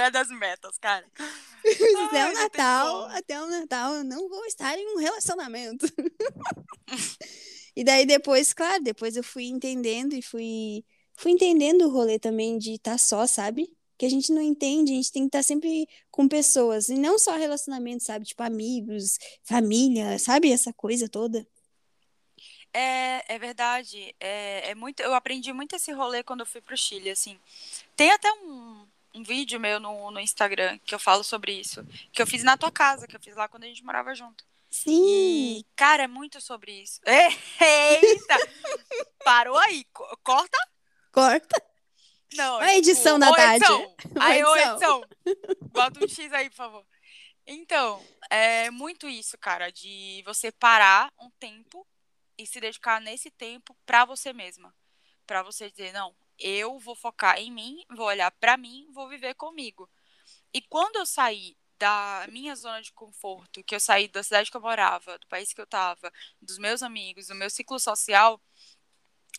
Mulher 0.00 0.10
das 0.10 0.28
metas, 0.30 0.78
cara. 0.78 1.04
até 2.08 2.22
Ai, 2.22 2.30
o 2.30 2.34
Natal, 2.34 3.04
até 3.10 3.42
o 3.42 3.46
Natal, 3.46 3.94
eu 3.96 4.04
não 4.04 4.30
vou 4.30 4.46
estar 4.46 4.78
em 4.78 4.94
um 4.94 4.96
relacionamento. 4.96 5.84
e 7.76 7.84
daí 7.84 8.06
depois, 8.06 8.54
claro, 8.54 8.82
depois 8.82 9.14
eu 9.14 9.22
fui 9.22 9.44
entendendo 9.44 10.14
e 10.14 10.22
fui, 10.22 10.82
fui 11.14 11.32
entendendo 11.32 11.82
o 11.82 11.90
rolê 11.90 12.18
também 12.18 12.56
de 12.56 12.72
estar 12.72 12.96
só, 12.96 13.26
sabe? 13.26 13.70
Que 13.98 14.06
a 14.06 14.08
gente 14.08 14.32
não 14.32 14.40
entende, 14.40 14.92
a 14.92 14.94
gente 14.94 15.12
tem 15.12 15.24
que 15.24 15.28
estar 15.28 15.42
sempre 15.42 15.86
com 16.10 16.26
pessoas, 16.26 16.88
e 16.88 16.94
não 16.94 17.18
só 17.18 17.36
relacionamento, 17.36 18.02
sabe? 18.02 18.24
Tipo 18.24 18.42
amigos, 18.42 19.18
família, 19.42 20.18
sabe? 20.18 20.50
Essa 20.50 20.72
coisa 20.72 21.10
toda. 21.10 21.46
É, 22.72 23.34
é 23.34 23.38
verdade. 23.38 24.14
É, 24.18 24.70
é 24.70 24.74
muito, 24.74 25.00
eu 25.00 25.12
aprendi 25.12 25.52
muito 25.52 25.76
esse 25.76 25.92
rolê 25.92 26.22
quando 26.22 26.40
eu 26.40 26.46
fui 26.46 26.62
pro 26.62 26.74
Chile, 26.74 27.10
assim. 27.10 27.38
Tem 27.94 28.10
até 28.10 28.32
um, 28.32 28.86
um 29.14 29.22
vídeo 29.22 29.58
meu 29.60 29.80
no, 29.80 30.10
no 30.10 30.20
Instagram 30.20 30.78
que 30.84 30.94
eu 30.94 30.98
falo 30.98 31.22
sobre 31.24 31.52
isso. 31.52 31.84
Que 32.12 32.22
eu 32.22 32.26
fiz 32.26 32.42
na 32.42 32.56
tua 32.56 32.70
casa, 32.70 33.06
que 33.06 33.16
eu 33.16 33.20
fiz 33.20 33.34
lá 33.36 33.48
quando 33.48 33.64
a 33.64 33.66
gente 33.66 33.84
morava 33.84 34.14
junto. 34.14 34.44
Sim, 34.70 35.58
E, 35.58 35.66
cara, 35.74 36.04
é 36.04 36.06
muito 36.06 36.40
sobre 36.40 36.70
isso. 36.82 37.00
Eita! 37.60 38.36
Parou 39.24 39.58
aí. 39.58 39.84
Co- 39.92 40.16
Corta? 40.22 40.58
corta. 41.12 41.62
Não, 42.34 42.58
A 42.58 42.74
edição 42.76 43.18
da 43.18 43.28
ô, 43.30 43.34
Tati. 43.34 43.56
edição. 43.56 43.96
Aí, 44.20 44.44
ô, 44.44 44.54
edição. 44.56 45.02
edição. 45.02 45.04
Bota 45.72 46.04
um 46.04 46.06
X 46.08 46.32
aí, 46.32 46.48
por 46.48 46.56
favor. 46.56 46.86
Então, 47.44 48.00
é 48.30 48.70
muito 48.70 49.08
isso, 49.08 49.36
cara, 49.36 49.72
de 49.72 50.22
você 50.24 50.52
parar 50.52 51.12
um 51.20 51.28
tempo 51.40 51.84
e 52.38 52.46
se 52.46 52.60
dedicar 52.60 53.00
nesse 53.00 53.28
tempo 53.32 53.76
pra 53.84 54.04
você 54.04 54.32
mesma. 54.32 54.72
Pra 55.26 55.42
você 55.42 55.68
dizer, 55.72 55.92
não, 55.92 56.14
eu 56.40 56.78
vou 56.78 56.94
focar 56.94 57.38
em 57.38 57.50
mim, 57.52 57.84
vou 57.94 58.06
olhar 58.06 58.30
pra 58.32 58.56
mim, 58.56 58.88
vou 58.92 59.08
viver 59.08 59.34
comigo. 59.34 59.88
E 60.52 60.60
quando 60.60 60.96
eu 60.96 61.06
saí 61.06 61.56
da 61.78 62.26
minha 62.30 62.54
zona 62.54 62.82
de 62.82 62.92
conforto, 62.92 63.64
que 63.64 63.74
eu 63.74 63.80
saí 63.80 64.08
da 64.08 64.22
cidade 64.22 64.50
que 64.50 64.56
eu 64.56 64.60
morava, 64.60 65.18
do 65.18 65.26
país 65.28 65.52
que 65.52 65.60
eu 65.60 65.66
tava, 65.66 66.12
dos 66.40 66.58
meus 66.58 66.82
amigos, 66.82 67.28
do 67.28 67.34
meu 67.34 67.48
ciclo 67.48 67.78
social, 67.78 68.40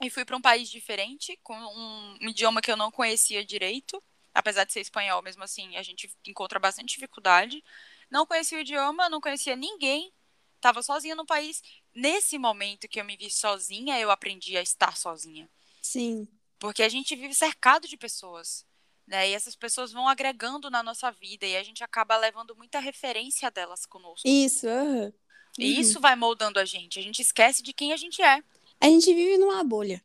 e 0.01 0.09
fui 0.09 0.25
para 0.25 0.35
um 0.35 0.41
país 0.41 0.69
diferente, 0.69 1.37
com 1.43 1.55
um, 1.55 2.17
um 2.21 2.29
idioma 2.29 2.61
que 2.61 2.71
eu 2.71 2.77
não 2.77 2.89
conhecia 2.91 3.45
direito, 3.45 4.01
apesar 4.33 4.63
de 4.63 4.73
ser 4.73 4.79
espanhol, 4.79 5.21
mesmo 5.21 5.43
assim, 5.43 5.75
a 5.75 5.83
gente 5.83 6.11
encontra 6.25 6.59
bastante 6.59 6.95
dificuldade. 6.95 7.63
Não 8.09 8.25
conhecia 8.25 8.57
o 8.57 8.61
idioma, 8.61 9.09
não 9.09 9.21
conhecia 9.21 9.55
ninguém, 9.55 10.11
estava 10.55 10.81
sozinha 10.81 11.15
no 11.15 11.25
país. 11.25 11.61
Nesse 11.93 12.37
momento 12.37 12.87
que 12.87 12.99
eu 12.99 13.05
me 13.05 13.17
vi 13.17 13.29
sozinha, 13.29 13.99
eu 13.99 14.09
aprendi 14.09 14.57
a 14.57 14.61
estar 14.61 14.97
sozinha. 14.97 15.49
Sim. 15.81 16.27
Porque 16.61 16.83
a 16.83 16.89
gente 16.89 17.15
vive 17.15 17.33
cercado 17.33 17.87
de 17.87 17.97
pessoas. 17.97 18.63
Né? 19.07 19.31
E 19.31 19.33
essas 19.33 19.55
pessoas 19.55 19.91
vão 19.91 20.07
agregando 20.07 20.69
na 20.69 20.83
nossa 20.83 21.09
vida 21.09 21.43
e 21.43 21.57
a 21.57 21.63
gente 21.63 21.83
acaba 21.83 22.15
levando 22.15 22.55
muita 22.55 22.79
referência 22.79 23.49
delas 23.49 23.83
conosco. 23.87 24.27
Isso. 24.27 24.67
Uhum. 24.67 25.11
E 25.57 25.79
isso 25.79 25.99
vai 25.99 26.15
moldando 26.15 26.59
a 26.59 26.65
gente. 26.65 26.99
A 26.99 27.01
gente 27.01 27.19
esquece 27.19 27.63
de 27.63 27.73
quem 27.73 27.91
a 27.93 27.97
gente 27.97 28.21
é. 28.21 28.43
A 28.79 28.85
gente 28.85 29.11
vive 29.11 29.39
numa 29.39 29.63
bolha. 29.63 30.03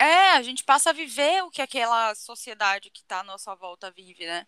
É, 0.00 0.30
a 0.30 0.42
gente 0.42 0.64
passa 0.64 0.90
a 0.90 0.94
viver 0.94 1.44
o 1.44 1.50
que 1.50 1.60
aquela 1.60 2.14
sociedade 2.14 2.88
que 2.88 3.02
está 3.02 3.20
à 3.20 3.24
nossa 3.24 3.54
volta 3.54 3.90
vive, 3.90 4.24
né? 4.24 4.46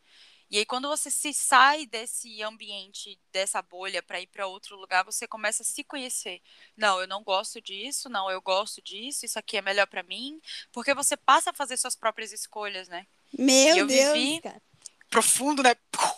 E 0.50 0.58
aí, 0.58 0.66
quando 0.66 0.88
você 0.88 1.10
se 1.12 1.32
sai 1.32 1.86
desse 1.86 2.42
ambiente, 2.42 3.16
dessa 3.32 3.62
bolha, 3.62 4.02
para 4.02 4.20
ir 4.20 4.26
para 4.26 4.48
outro 4.48 4.76
lugar, 4.76 5.04
você 5.04 5.28
começa 5.28 5.62
a 5.62 5.66
se 5.66 5.84
conhecer. 5.84 6.42
Não, 6.76 7.00
eu 7.00 7.06
não 7.06 7.22
gosto 7.22 7.60
disso, 7.60 8.08
não, 8.08 8.28
eu 8.28 8.42
gosto 8.42 8.82
disso, 8.82 9.24
isso 9.24 9.38
aqui 9.38 9.58
é 9.58 9.62
melhor 9.62 9.86
para 9.86 10.02
mim. 10.02 10.40
Porque 10.72 10.92
você 10.92 11.16
passa 11.16 11.50
a 11.50 11.54
fazer 11.54 11.76
suas 11.76 11.94
próprias 11.94 12.32
escolhas, 12.32 12.88
né? 12.88 13.06
Meu 13.32 13.76
eu 13.76 13.86
Deus, 13.86 14.12
vivi 14.12 14.40
cara. 14.40 14.60
profundo, 15.08 15.62
né? 15.62 15.76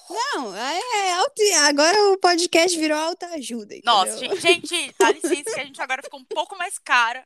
Não, 0.09 0.57
é, 0.57 1.13
alto, 1.13 1.43
agora 1.65 2.13
o 2.13 2.19
podcast 2.19 2.79
virou 2.79 2.99
alta 2.99 3.27
ajuda. 3.35 3.75
Entendeu? 3.75 3.93
Nossa, 3.93 4.17
gente, 4.37 4.95
dá 4.99 5.11
licença 5.13 5.55
que 5.55 5.61
a 5.61 5.65
gente 5.65 5.83
agora 5.83 6.03
ficou 6.03 6.19
um 6.19 6.25
pouco 6.25 6.57
mais 6.57 6.79
cara. 6.79 7.23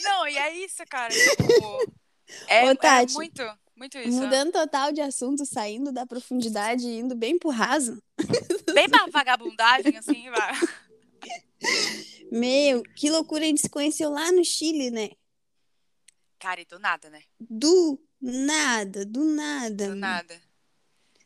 Não, 0.00 0.26
e 0.26 0.36
é 0.36 0.52
isso, 0.56 0.84
cara. 0.88 1.14
Tipo, 1.14 1.92
é, 2.48 2.64
Ô, 2.64 2.70
é 2.70 2.74
Tati, 2.74 3.12
é 3.12 3.14
muito, 3.14 3.42
muito 3.78 3.96
isso. 3.96 4.20
Mudando 4.20 4.52
total 4.52 4.92
de 4.92 5.00
assunto, 5.00 5.46
saindo 5.46 5.92
da 5.92 6.04
profundidade 6.04 6.86
e 6.86 6.98
indo 6.98 7.14
bem 7.14 7.38
pro 7.38 7.50
raso. 7.50 8.02
Bem 8.74 8.88
pra 8.88 9.06
vagabundagem, 9.06 9.96
assim, 9.96 10.28
vai. 10.30 10.52
Meu, 12.30 12.82
que 12.94 13.08
loucura, 13.08 13.44
a 13.44 13.46
gente 13.46 13.62
se 13.62 13.70
conheceu 13.70 14.10
lá 14.10 14.30
no 14.30 14.44
Chile, 14.44 14.90
né? 14.90 15.08
Cara, 16.38 16.60
e 16.60 16.66
do 16.66 16.78
nada, 16.78 17.08
né? 17.08 17.22
Do 17.40 17.98
nada, 18.20 19.06
do 19.06 19.24
nada. 19.24 19.88
Do 19.88 19.96
nada. 19.96 20.38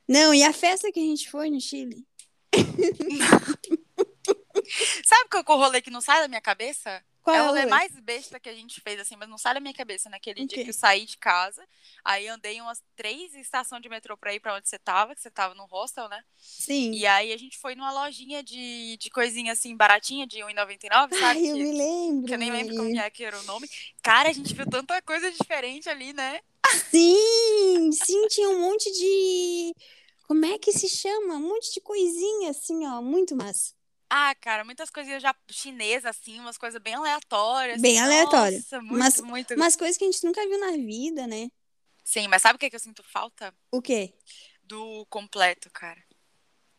Não, 0.08 0.32
e 0.32 0.44
a 0.44 0.52
festa 0.52 0.92
que 0.92 1.00
a 1.00 1.02
gente 1.02 1.28
foi 1.28 1.50
no 1.50 1.60
Chile? 1.60 2.06
Sabe 5.04 5.28
qual 5.30 5.44
é 5.46 5.50
o 5.50 5.56
rolê 5.56 5.82
que 5.82 5.90
não 5.90 6.00
sai 6.00 6.20
da 6.20 6.28
minha 6.28 6.40
cabeça? 6.40 7.04
Qual 7.22 7.36
é 7.36 7.42
o 7.42 7.46
rolê 7.46 7.66
mais 7.66 7.92
besta 8.00 8.40
que 8.40 8.48
a 8.48 8.54
gente 8.54 8.80
fez, 8.80 8.98
assim, 8.98 9.14
mas 9.16 9.28
não 9.28 9.38
sai 9.38 9.54
da 9.54 9.60
minha 9.60 9.72
cabeça 9.72 10.10
naquele 10.10 10.42
okay. 10.42 10.56
dia 10.56 10.64
que 10.64 10.70
eu 10.70 10.74
saí 10.74 11.06
de 11.06 11.16
casa. 11.16 11.64
Aí 12.04 12.26
andei 12.26 12.60
umas 12.60 12.82
três 12.96 13.32
estações 13.34 13.80
de 13.80 13.88
metrô 13.88 14.16
pra 14.16 14.34
ir 14.34 14.40
pra 14.40 14.56
onde 14.56 14.68
você 14.68 14.78
tava, 14.78 15.14
que 15.14 15.20
você 15.20 15.30
tava 15.30 15.54
no 15.54 15.64
hostel, 15.66 16.08
né? 16.08 16.22
Sim. 16.36 16.90
E 16.92 17.06
aí 17.06 17.32
a 17.32 17.36
gente 17.36 17.58
foi 17.58 17.76
numa 17.76 17.92
lojinha 17.92 18.42
de, 18.42 18.96
de 18.96 19.08
coisinha 19.10 19.52
assim, 19.52 19.76
baratinha, 19.76 20.26
de 20.26 20.38
R$1,99, 20.42 20.90
sabe? 20.90 21.22
Ai, 21.22 21.46
eu 21.46 21.56
me 21.56 21.72
lembro. 21.72 22.26
Que 22.26 22.34
eu 22.34 22.38
nem 22.38 22.50
lembro 22.50 22.76
como 22.76 22.98
é 22.98 23.10
que 23.10 23.24
era 23.24 23.38
o 23.38 23.44
nome. 23.44 23.70
Cara, 24.02 24.28
a 24.28 24.32
gente 24.32 24.52
viu 24.52 24.68
tanta 24.68 25.00
coisa 25.02 25.30
diferente 25.30 25.88
ali, 25.88 26.12
né? 26.12 26.40
Sim! 26.90 27.92
Sim, 27.92 28.26
tinha 28.28 28.48
um 28.48 28.60
monte 28.60 28.90
de. 28.90 29.74
Como 30.26 30.44
é 30.44 30.58
que 30.58 30.72
se 30.72 30.88
chama? 30.88 31.34
Um 31.34 31.48
monte 31.48 31.72
de 31.74 31.80
coisinha, 31.80 32.50
assim, 32.50 32.86
ó, 32.86 33.00
muito 33.00 33.36
massa. 33.36 33.74
Ah, 34.14 34.34
cara, 34.34 34.62
muitas 34.62 34.90
coisinhas 34.90 35.22
já 35.22 35.34
chinesas, 35.50 36.04
assim, 36.14 36.38
umas 36.38 36.58
coisas 36.58 36.78
bem 36.82 36.92
aleatórias. 36.92 37.80
Bem 37.80 37.98
aleatórias. 37.98 38.62
Nossa, 38.64 38.82
muito, 38.82 38.98
mas, 38.98 39.20
muito. 39.22 39.54
Umas 39.54 39.74
coisas 39.74 39.96
que 39.96 40.04
a 40.04 40.06
gente 40.06 40.22
nunca 40.22 40.46
viu 40.46 40.60
na 40.60 40.72
vida, 40.72 41.26
né? 41.26 41.50
Sim, 42.04 42.28
mas 42.28 42.42
sabe 42.42 42.56
o 42.56 42.58
que, 42.58 42.68
que 42.68 42.76
eu 42.76 42.80
sinto 42.80 43.02
falta? 43.02 43.54
O 43.70 43.80
quê? 43.80 44.12
Do 44.62 45.06
completo, 45.08 45.70
cara. 45.72 45.98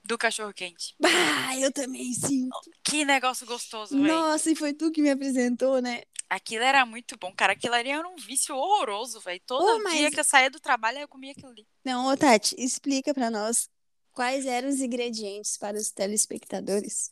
Do 0.03 0.15
cachorro 0.15 0.53
quente. 0.53 0.95
Ah, 1.49 1.57
eu 1.57 1.71
também 1.71 2.13
sinto. 2.13 2.55
Que 2.83 3.03
negócio 3.03 3.47
gostoso, 3.47 3.95
velho. 3.95 4.07
Nossa, 4.13 4.51
e 4.51 4.55
foi 4.55 4.71
tu 4.71 4.91
que 4.91 5.01
me 5.01 5.09
apresentou, 5.09 5.81
né? 5.81 6.03
Aquilo 6.29 6.63
era 6.63 6.85
muito 6.85 7.17
bom, 7.17 7.33
cara. 7.35 7.53
Aquilo 7.53 7.73
ali 7.73 7.89
era 7.89 8.07
um 8.07 8.15
vício 8.15 8.55
horroroso, 8.55 9.19
velho. 9.19 9.41
Todo 9.45 9.77
oh, 9.77 9.83
mas... 9.83 9.97
dia 9.97 10.11
que 10.11 10.19
eu 10.19 10.23
saía 10.23 10.51
do 10.51 10.59
trabalho, 10.59 10.99
eu 10.99 11.07
comia 11.07 11.31
aquilo 11.31 11.49
ali. 11.49 11.67
Não, 11.83 12.05
ô 12.05 12.15
Tati, 12.15 12.55
explica 12.59 13.11
pra 13.11 13.31
nós 13.31 13.69
Quais 14.13 14.45
eram 14.45 14.69
os 14.69 14.79
ingredientes 14.79 15.57
para 15.57 15.75
os 15.75 15.89
telespectadores? 15.89 17.09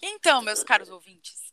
Então, 0.00 0.40
meus 0.42 0.62
caros 0.62 0.88
ouvintes. 0.88 1.52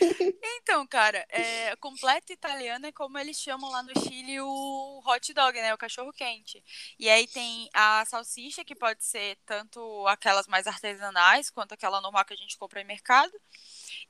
Então, 0.44 0.86
cara, 0.86 1.26
é, 1.28 1.76
completo 1.76 2.32
italiano 2.32 2.86
é 2.86 2.92
como 2.92 3.18
eles 3.18 3.38
chamam 3.38 3.70
lá 3.70 3.82
no 3.82 3.92
Chile 4.00 4.40
o 4.40 5.02
hot 5.04 5.32
dog, 5.34 5.60
né? 5.60 5.74
O 5.74 5.78
cachorro 5.78 6.12
quente. 6.12 6.62
E 6.98 7.10
aí 7.10 7.26
tem 7.26 7.68
a 7.74 8.04
salsicha, 8.06 8.64
que 8.64 8.74
pode 8.74 9.04
ser 9.04 9.36
tanto 9.44 10.06
aquelas 10.06 10.46
mais 10.46 10.66
artesanais 10.66 11.50
quanto 11.50 11.72
aquela 11.72 12.00
normal 12.00 12.24
que 12.24 12.32
a 12.32 12.36
gente 12.36 12.56
compra 12.56 12.80
em 12.80 12.84
mercado. 12.84 13.32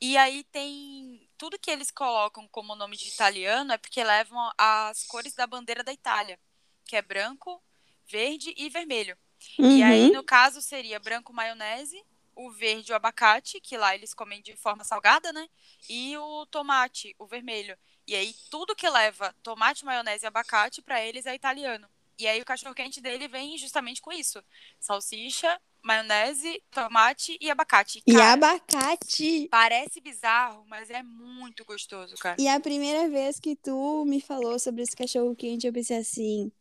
E 0.00 0.16
aí 0.16 0.44
tem 0.44 1.28
tudo 1.36 1.58
que 1.58 1.70
eles 1.70 1.90
colocam 1.90 2.46
como 2.48 2.76
nome 2.76 2.96
de 2.96 3.08
italiano 3.08 3.72
é 3.72 3.78
porque 3.78 4.02
levam 4.04 4.50
as 4.56 5.04
cores 5.06 5.34
da 5.34 5.46
bandeira 5.46 5.82
da 5.82 5.92
Itália, 5.92 6.38
que 6.84 6.96
é 6.96 7.02
branco, 7.02 7.62
verde 8.06 8.54
e 8.56 8.68
vermelho. 8.68 9.16
Uhum. 9.58 9.78
E 9.78 9.82
aí, 9.82 10.10
no 10.10 10.22
caso, 10.22 10.60
seria 10.60 10.98
branco 10.98 11.32
maionese, 11.32 12.02
o 12.34 12.50
verde 12.50 12.92
o 12.92 12.96
abacate, 12.96 13.60
que 13.60 13.76
lá 13.76 13.94
eles 13.94 14.14
comem 14.14 14.40
de 14.40 14.56
forma 14.56 14.84
salgada, 14.84 15.32
né? 15.32 15.46
E 15.88 16.16
o 16.16 16.46
tomate, 16.46 17.14
o 17.18 17.26
vermelho. 17.26 17.76
E 18.06 18.14
aí, 18.16 18.34
tudo 18.50 18.74
que 18.74 18.88
leva 18.88 19.34
tomate, 19.42 19.84
maionese 19.84 20.24
e 20.24 20.28
abacate, 20.28 20.82
para 20.82 21.04
eles 21.04 21.26
é 21.26 21.34
italiano. 21.34 21.86
E 22.18 22.26
aí, 22.26 22.40
o 22.40 22.44
cachorro-quente 22.44 23.00
dele 23.00 23.28
vem 23.28 23.56
justamente 23.58 24.00
com 24.00 24.12
isso: 24.12 24.42
salsicha, 24.78 25.60
maionese, 25.82 26.62
tomate 26.70 27.36
e 27.40 27.50
abacate. 27.50 28.02
Cara, 28.02 28.18
e 28.18 28.22
abacate! 28.22 29.48
Parece 29.50 30.00
bizarro, 30.00 30.64
mas 30.66 30.90
é 30.90 31.02
muito 31.02 31.64
gostoso, 31.64 32.16
cara. 32.16 32.36
E 32.38 32.48
a 32.48 32.60
primeira 32.60 33.08
vez 33.08 33.38
que 33.38 33.56
tu 33.56 34.04
me 34.06 34.20
falou 34.20 34.58
sobre 34.58 34.82
esse 34.82 34.96
cachorro-quente, 34.96 35.66
eu 35.66 35.72
pensei 35.72 35.98
assim: 35.98 36.52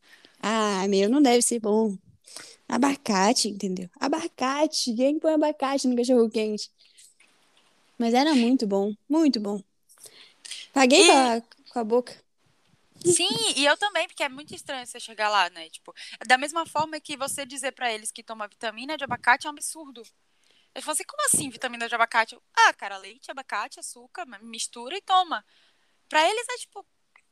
ah, 0.42 0.88
meu, 0.88 1.10
não 1.10 1.22
deve 1.22 1.42
ser 1.42 1.60
bom. 1.60 1.96
Abacate, 2.72 3.50
entendeu? 3.50 3.90
Abacate. 4.00 4.96
Quem 4.96 5.20
põe 5.20 5.34
abacate 5.34 5.90
no 5.90 5.96
cachorro 5.98 6.30
quente? 6.30 6.72
Mas 7.98 8.14
era 8.14 8.34
muito 8.34 8.66
bom, 8.66 8.96
muito 9.10 9.42
bom. 9.42 9.62
Paguei 10.72 11.04
e... 11.04 11.06
com, 11.06 11.12
a, 11.12 11.42
com 11.74 11.80
a 11.80 11.84
boca. 11.84 12.24
Sim, 13.04 13.28
e 13.58 13.66
eu 13.66 13.76
também, 13.76 14.08
porque 14.08 14.24
é 14.24 14.30
muito 14.30 14.56
estranho 14.56 14.88
você 14.88 15.02
chegar 15.02 15.28
lá, 15.28 15.50
né? 15.50 15.70
Tipo, 15.70 15.94
da 16.26 16.38
mesma 16.38 16.66
forma 16.66 16.98
que 17.02 17.18
você 17.18 17.46
dizer 17.46 17.74
para 17.74 17.92
eles 17.92 18.10
que 18.10 18.24
toma 18.24 18.48
vitamina 18.48 18.96
de 18.96 19.04
abacate 19.04 19.48
é 19.48 19.50
um 19.50 19.54
absurdo. 19.54 20.02
Eles 20.74 20.86
falam 20.86 20.94
assim, 20.94 21.04
como 21.04 21.26
assim 21.26 21.50
vitamina 21.50 21.90
de 21.90 21.96
abacate? 21.96 22.38
ah, 22.56 22.74
cara, 22.74 22.98
leite, 22.98 23.30
abacate, 23.30 23.82
açúcar, 23.82 24.26
mistura 24.42 24.96
e 24.96 25.02
toma. 25.02 25.44
Pra 26.08 26.26
eles 26.26 26.48
é 26.48 26.58
tipo, 26.58 26.86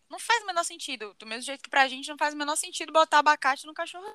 não 0.10 0.19
faz 0.19 0.43
o 0.43 0.47
menor 0.47 0.65
sentido. 0.65 1.15
Do 1.17 1.25
mesmo 1.25 1.43
jeito 1.43 1.63
que 1.63 1.69
pra 1.69 1.88
gente 1.88 2.10
não 2.10 2.17
faz 2.17 2.34
o 2.34 2.38
menor 2.38 2.58
sentido 2.58 2.91
botar 2.91 3.19
abacate 3.19 3.65
no 3.65 3.73
cachorro. 3.73 4.12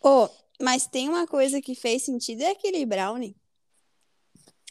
Oh, 0.00 0.28
mas 0.60 0.86
tem 0.86 1.08
uma 1.08 1.26
coisa 1.26 1.60
que 1.60 1.74
fez 1.74 2.04
sentido, 2.04 2.42
é 2.42 2.50
aquele 2.50 2.84
brownie. 2.86 3.36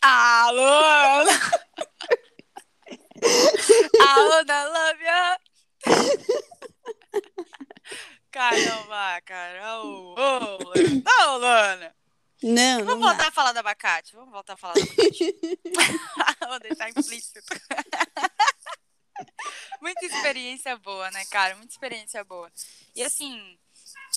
Alô! 0.02 0.62
Alô, 4.08 4.43
da 4.43 4.67
love 4.67 5.04
you. 5.04 5.38
Caramba, 8.32 9.21
cara. 9.26 9.82
Ô, 9.82 10.13
ô, 10.13 10.58
Ô, 10.58 11.38
Lana. 11.38 11.95
Não, 12.43 12.86
Vamos 12.86 13.04
voltar 13.04 13.23
dá. 13.23 13.28
a 13.30 13.32
falar 13.32 13.52
do 13.52 13.60
abacate. 13.60 14.15
Vamos 14.15 14.32
voltar 14.32 14.54
a 14.54 14.58
falar 14.58 14.73
do 14.76 14.82
abacate. 14.82 15.36
Vou 16.47 16.60
deixar 16.60 16.89
implícito. 16.89 17.39
Muita 19.82 20.06
experiência 20.06 20.78
boa, 20.78 21.10
né, 21.12 21.26
cara? 21.26 21.56
Muita 21.56 21.73
experiência 21.73 22.23
boa. 22.23 22.52
E 22.95 23.02
assim, 23.02 23.58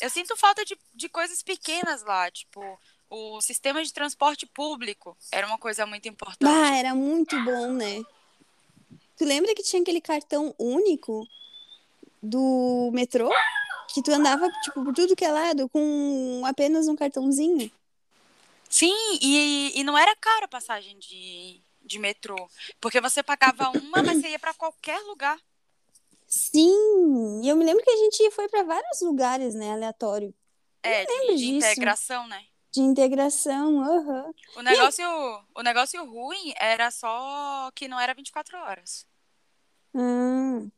eu 0.01 0.11
sinto 0.11 0.37
falta 0.37 0.65
de, 0.65 0.77
de 0.95 1.09
coisas 1.09 1.43
pequenas 1.43 2.03
lá, 2.03 2.31
tipo, 2.31 2.79
o 3.09 3.41
sistema 3.41 3.83
de 3.83 3.93
transporte 3.93 4.47
público 4.47 5.17
era 5.33 5.47
uma 5.47 5.59
coisa 5.59 5.85
muito 5.87 6.09
importante. 6.09 6.51
Ah, 6.51 6.77
era 6.77 6.95
muito 6.95 7.39
bom, 7.45 7.73
né? 7.73 8.03
Tu 9.17 9.25
lembra 9.25 9.55
que 9.55 9.63
tinha 9.63 9.83
aquele 9.83 10.01
cartão 10.01 10.55
único 10.59 11.27
do 12.23 12.91
metrô? 12.93 13.31
Que 13.93 14.03
tu 14.03 14.13
andava, 14.13 14.49
tipo, 14.63 14.85
por 14.85 14.95
tudo 14.95 15.17
que 15.17 15.25
é 15.25 15.33
lado 15.33 15.69
com 15.69 16.43
apenas 16.47 16.87
um 16.87 16.97
cartãozinho? 16.97 17.71
Sim, 18.69 18.95
e, 19.21 19.73
e 19.75 19.85
não 19.85 19.99
era 19.99 20.15
cara 20.15 20.45
a 20.45 20.49
passagem 20.49 20.97
de, 20.99 21.61
de 21.83 21.99
metrô. 21.99 22.49
Porque 22.81 23.01
você 23.01 23.23
pagava 23.23 23.69
uma, 23.71 24.03
mas 24.03 24.21
você 24.21 24.29
ia 24.29 24.39
pra 24.39 24.55
qualquer 24.55 24.99
lugar. 25.01 25.39
Sim, 26.31 27.43
eu 27.45 27.57
me 27.57 27.65
lembro 27.65 27.83
que 27.83 27.91
a 27.91 27.97
gente 27.97 28.31
foi 28.31 28.49
pra 28.49 28.63
vários 28.63 29.01
lugares, 29.01 29.53
né, 29.55 29.73
aleatório. 29.73 30.33
É, 30.83 31.05
de, 31.05 31.35
de 31.37 31.51
integração, 31.51 32.27
né? 32.29 32.47
De 32.73 32.81
integração, 32.81 33.83
aham. 33.83 34.33
O 34.57 34.63
negócio, 34.63 35.05
o 35.55 35.63
negócio 35.63 36.05
ruim 36.05 36.55
era 36.57 36.91
só 36.91 37.71
que 37.75 37.89
não 37.89 37.99
era 37.99 38.15
24 38.15 38.57
horas. 38.59 39.05
Hum, 39.93 40.71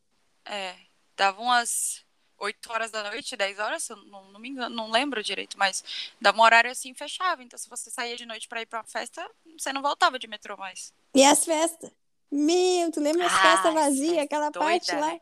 É, 0.44 0.74
dava 1.16 1.40
umas 1.40 2.04
8 2.38 2.72
horas 2.72 2.90
da 2.90 3.02
noite, 3.04 3.36
10 3.36 3.58
horas, 3.58 3.88
não, 4.06 4.24
não 4.32 4.40
me 4.40 4.48
engano, 4.48 4.74
não 4.74 4.90
lembro 4.90 5.22
direito, 5.22 5.56
mas 5.58 5.84
dava 6.20 6.38
um 6.38 6.42
horário 6.42 6.70
assim 6.70 6.94
fechava. 6.94 7.42
Então, 7.42 7.58
se 7.58 7.68
você 7.68 7.90
saía 7.90 8.16
de 8.16 8.26
noite 8.26 8.48
pra 8.48 8.60
ir 8.62 8.66
pra 8.66 8.80
uma 8.80 8.84
festa, 8.84 9.28
você 9.58 9.72
não 9.72 9.82
voltava 9.82 10.18
de 10.18 10.26
metrô 10.26 10.56
mais. 10.56 10.92
E 11.14 11.22
as 11.24 11.44
festas? 11.44 11.90
Meu, 12.30 12.90
tu 12.90 13.00
lembra 13.00 13.26
as 13.26 13.32
Ah, 13.34 13.42
festas 13.42 13.66
as 13.66 13.74
vazias, 13.74 14.18
aquela 14.24 14.50
doida, 14.50 14.68
parte 14.68 14.96
lá? 14.96 15.20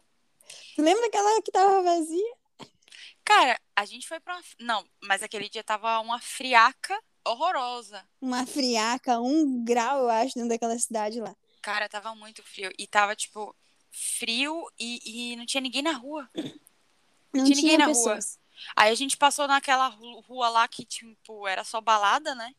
Tu 0.76 0.82
lembra 0.82 1.06
aquela 1.06 1.42
que 1.42 1.50
tava 1.52 1.82
vazia? 1.82 2.34
Cara, 3.24 3.60
a 3.76 3.84
gente 3.84 4.08
foi 4.08 4.18
pra 4.20 4.34
uma. 4.34 4.42
Não, 4.58 4.84
mas 5.02 5.22
aquele 5.22 5.48
dia 5.48 5.62
tava 5.62 6.00
uma 6.00 6.20
friaca 6.20 6.98
horrorosa. 7.24 8.04
Uma 8.20 8.46
friaca, 8.46 9.20
um 9.20 9.64
grau, 9.64 10.00
eu 10.00 10.10
acho, 10.10 10.34
dentro 10.34 10.48
daquela 10.48 10.78
cidade 10.78 11.20
lá. 11.20 11.34
Cara, 11.62 11.88
tava 11.88 12.14
muito 12.14 12.42
frio. 12.42 12.70
E 12.78 12.86
tava, 12.86 13.14
tipo, 13.14 13.54
frio 13.90 14.66
e, 14.78 15.32
e 15.32 15.36
não 15.36 15.44
tinha 15.46 15.60
ninguém 15.60 15.82
na 15.82 15.92
rua. 15.92 16.28
Não 16.34 17.44
Tinha 17.44 17.44
tinha 17.44 17.56
ninguém 17.56 17.78
na 17.78 17.86
pessoas. 17.86 18.38
Aí 18.76 18.90
a 18.90 18.94
gente 18.94 19.16
passou 19.16 19.46
naquela 19.46 19.88
ru- 19.88 20.20
rua 20.20 20.48
lá 20.48 20.68
que, 20.68 20.84
tipo, 20.84 21.46
era 21.46 21.64
só 21.64 21.80
balada, 21.80 22.34
né? 22.34 22.54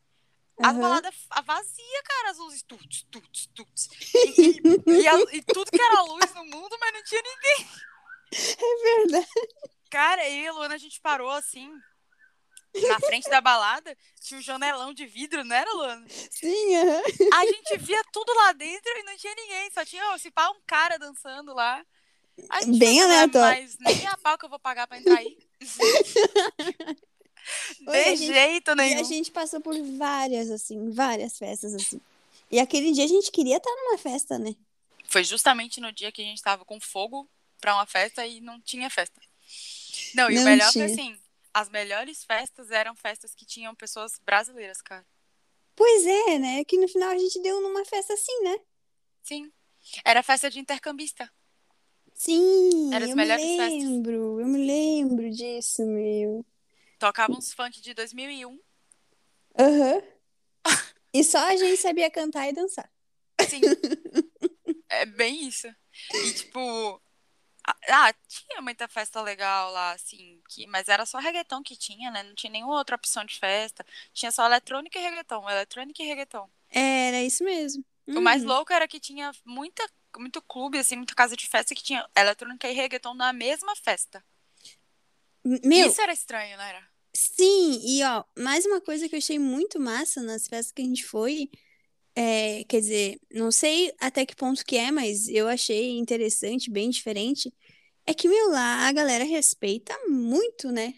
Baladas 0.58 1.14
a 1.30 1.40
vazia, 1.40 2.02
cara, 2.04 2.30
as 2.30 2.38
luzes 2.38 2.62
tuts, 2.62 3.06
tuts, 3.10 3.46
tuts. 3.54 3.88
E, 4.14 4.60
e- 5.00 5.06
a- 5.08 5.18
e 5.32 5.42
tudo 5.42 5.70
que 5.70 5.80
era 5.82 6.02
luz 6.02 6.34
no 6.34 6.44
mundo, 6.44 6.76
mas 6.80 6.92
não 6.92 7.02
tinha 7.04 7.22
ninguém. 7.22 7.68
É 8.34 8.96
verdade. 8.96 9.28
Cara, 9.90 10.28
eu 10.28 10.36
e 10.42 10.46
a 10.48 10.52
Luana, 10.52 10.74
a 10.74 10.78
gente 10.78 11.00
parou 11.00 11.30
assim, 11.30 11.70
na 12.88 13.00
frente 13.00 13.28
da 13.28 13.40
balada, 13.40 13.96
tinha 14.20 14.38
um 14.38 14.42
janelão 14.42 14.94
de 14.94 15.04
vidro, 15.06 15.44
não 15.44 15.54
era, 15.56 15.70
Luana? 15.72 16.06
Sim, 16.08 16.76
aham. 16.76 17.02
A 17.34 17.46
gente 17.46 17.78
via 17.78 18.02
tudo 18.12 18.32
lá 18.34 18.52
dentro 18.52 18.90
e 18.98 19.02
não 19.02 19.16
tinha 19.16 19.34
ninguém, 19.34 19.70
só 19.72 19.84
tinha, 19.84 20.16
se 20.18 20.30
pá, 20.30 20.48
um 20.50 20.60
cara 20.66 20.98
dançando 20.98 21.52
lá. 21.54 21.84
Bem 22.78 22.98
né, 23.00 23.04
aleatório. 23.04 23.62
Mas 23.62 23.76
nem 23.78 24.06
a 24.06 24.16
pau 24.16 24.38
que 24.38 24.44
eu 24.46 24.48
vou 24.50 24.58
pagar 24.58 24.86
pra 24.86 24.98
entrar 24.98 25.18
aí. 25.18 25.36
Oi, 27.86 28.04
De 28.04 28.16
gente- 28.16 28.32
jeito 28.32 28.70
E 28.72 28.74
nenhum. 28.74 29.00
a 29.00 29.02
gente 29.02 29.30
passou 29.30 29.60
por 29.60 29.74
várias, 29.96 30.50
assim, 30.50 30.90
várias 30.90 31.38
festas, 31.38 31.74
assim. 31.74 32.00
E 32.50 32.58
aquele 32.60 32.92
dia 32.92 33.04
a 33.04 33.08
gente 33.08 33.30
queria 33.30 33.56
estar 33.56 33.70
numa 33.70 33.98
festa, 33.98 34.38
né? 34.38 34.54
Foi 35.08 35.24
justamente 35.24 35.80
no 35.80 35.92
dia 35.92 36.10
que 36.12 36.22
a 36.22 36.24
gente 36.24 36.42
tava 36.42 36.64
com 36.64 36.80
fogo 36.80 37.28
pra 37.60 37.74
uma 37.74 37.86
festa 37.86 38.26
e 38.26 38.40
não 38.40 38.60
tinha 38.60 38.88
festa. 38.90 39.20
Não, 40.14 40.30
e 40.30 40.34
Não 40.34 40.42
o 40.42 40.44
melhor 40.44 40.70
tinha. 40.72 40.84
foi 40.88 40.92
assim, 40.92 41.18
as 41.52 41.68
melhores 41.68 42.24
festas 42.24 42.70
eram 42.70 42.94
festas 42.94 43.34
que 43.34 43.44
tinham 43.44 43.74
pessoas 43.74 44.18
brasileiras, 44.24 44.80
cara. 44.82 45.04
Pois 45.74 46.04
é, 46.06 46.38
né? 46.38 46.64
Que 46.64 46.78
no 46.78 46.88
final 46.88 47.10
a 47.10 47.18
gente 47.18 47.40
deu 47.40 47.60
numa 47.60 47.84
festa 47.84 48.12
assim, 48.14 48.42
né? 48.42 48.58
Sim. 49.22 49.50
Era 50.04 50.22
festa 50.22 50.50
de 50.50 50.58
intercambista. 50.60 51.30
Sim, 52.14 52.92
Era 52.94 53.04
as 53.04 53.10
eu 53.10 53.16
me 53.16 53.22
melhores 53.22 53.44
festas. 53.56 53.82
lembro, 53.82 54.40
eu 54.40 54.46
me 54.46 54.66
lembro 54.66 55.30
disso, 55.30 55.82
meu. 55.84 56.44
Tocava 57.02 57.34
uns 57.34 57.52
funk 57.52 57.80
de 57.80 57.94
2001. 57.94 58.60
Aham. 59.58 60.02
E 61.12 61.22
só 61.24 61.38
a 61.40 61.56
gente 61.56 61.76
sabia 61.78 62.08
cantar 62.10 62.48
e 62.48 62.52
dançar. 62.54 62.90
Sim. 63.46 63.60
é 64.88 65.04
bem 65.04 65.46
isso. 65.48 65.66
E 65.66 66.32
tipo. 66.32 67.02
Ah, 67.88 68.14
tinha 68.28 68.62
muita 68.62 68.86
festa 68.88 69.20
legal 69.20 69.72
lá, 69.72 69.92
assim, 69.92 70.40
que, 70.48 70.66
mas 70.68 70.88
era 70.88 71.04
só 71.04 71.18
reggaeton 71.18 71.62
que 71.62 71.76
tinha, 71.76 72.10
né? 72.10 72.22
Não 72.22 72.34
tinha 72.34 72.50
nenhuma 72.52 72.78
outra 72.78 72.94
opção 72.96 73.24
de 73.24 73.36
festa. 73.38 73.84
Tinha 74.14 74.30
só 74.30 74.46
eletrônica 74.46 74.96
e 74.98 75.02
reggaeton, 75.02 75.50
eletrônica 75.50 76.02
e 76.02 76.06
reggaeton. 76.06 76.48
Era 76.70 77.20
isso 77.20 77.42
mesmo. 77.44 77.84
O 78.08 78.20
mais 78.20 78.42
Uhum. 78.42 78.48
louco 78.48 78.72
era 78.72 78.86
que 78.88 79.00
tinha 79.00 79.32
muita, 79.44 79.86
muito 80.16 80.40
clube, 80.40 80.78
assim, 80.78 80.96
muita 80.96 81.14
casa 81.16 81.36
de 81.36 81.48
festa 81.48 81.74
que 81.74 81.82
tinha 81.82 82.08
eletrônica 82.16 82.68
e 82.68 82.72
reggaeton 82.72 83.12
na 83.12 83.32
mesma 83.32 83.74
festa. 83.76 84.24
Meu, 85.44 85.88
Isso 85.88 86.00
era 86.00 86.12
estranho, 86.12 86.56
não 86.56 86.64
era? 86.64 86.91
Sim, 87.14 87.80
e 87.84 88.02
ó, 88.04 88.24
mais 88.38 88.64
uma 88.66 88.80
coisa 88.80 89.08
que 89.08 89.14
eu 89.14 89.18
achei 89.18 89.38
muito 89.38 89.78
massa 89.80 90.22
nas 90.22 90.46
festas 90.46 90.72
que 90.72 90.82
a 90.82 90.84
gente 90.84 91.04
foi, 91.04 91.50
é, 92.14 92.64
quer 92.64 92.80
dizer, 92.80 93.20
não 93.30 93.50
sei 93.50 93.92
até 94.00 94.26
que 94.26 94.36
ponto 94.36 94.64
que 94.64 94.76
é, 94.76 94.90
mas 94.90 95.28
eu 95.28 95.48
achei 95.48 95.98
interessante, 95.98 96.70
bem 96.70 96.90
diferente, 96.90 97.52
é 98.06 98.12
que, 98.12 98.28
meu, 98.28 98.50
lá 98.50 98.88
a 98.88 98.92
galera 98.92 99.24
respeita 99.24 99.96
muito, 100.08 100.70
né? 100.70 100.94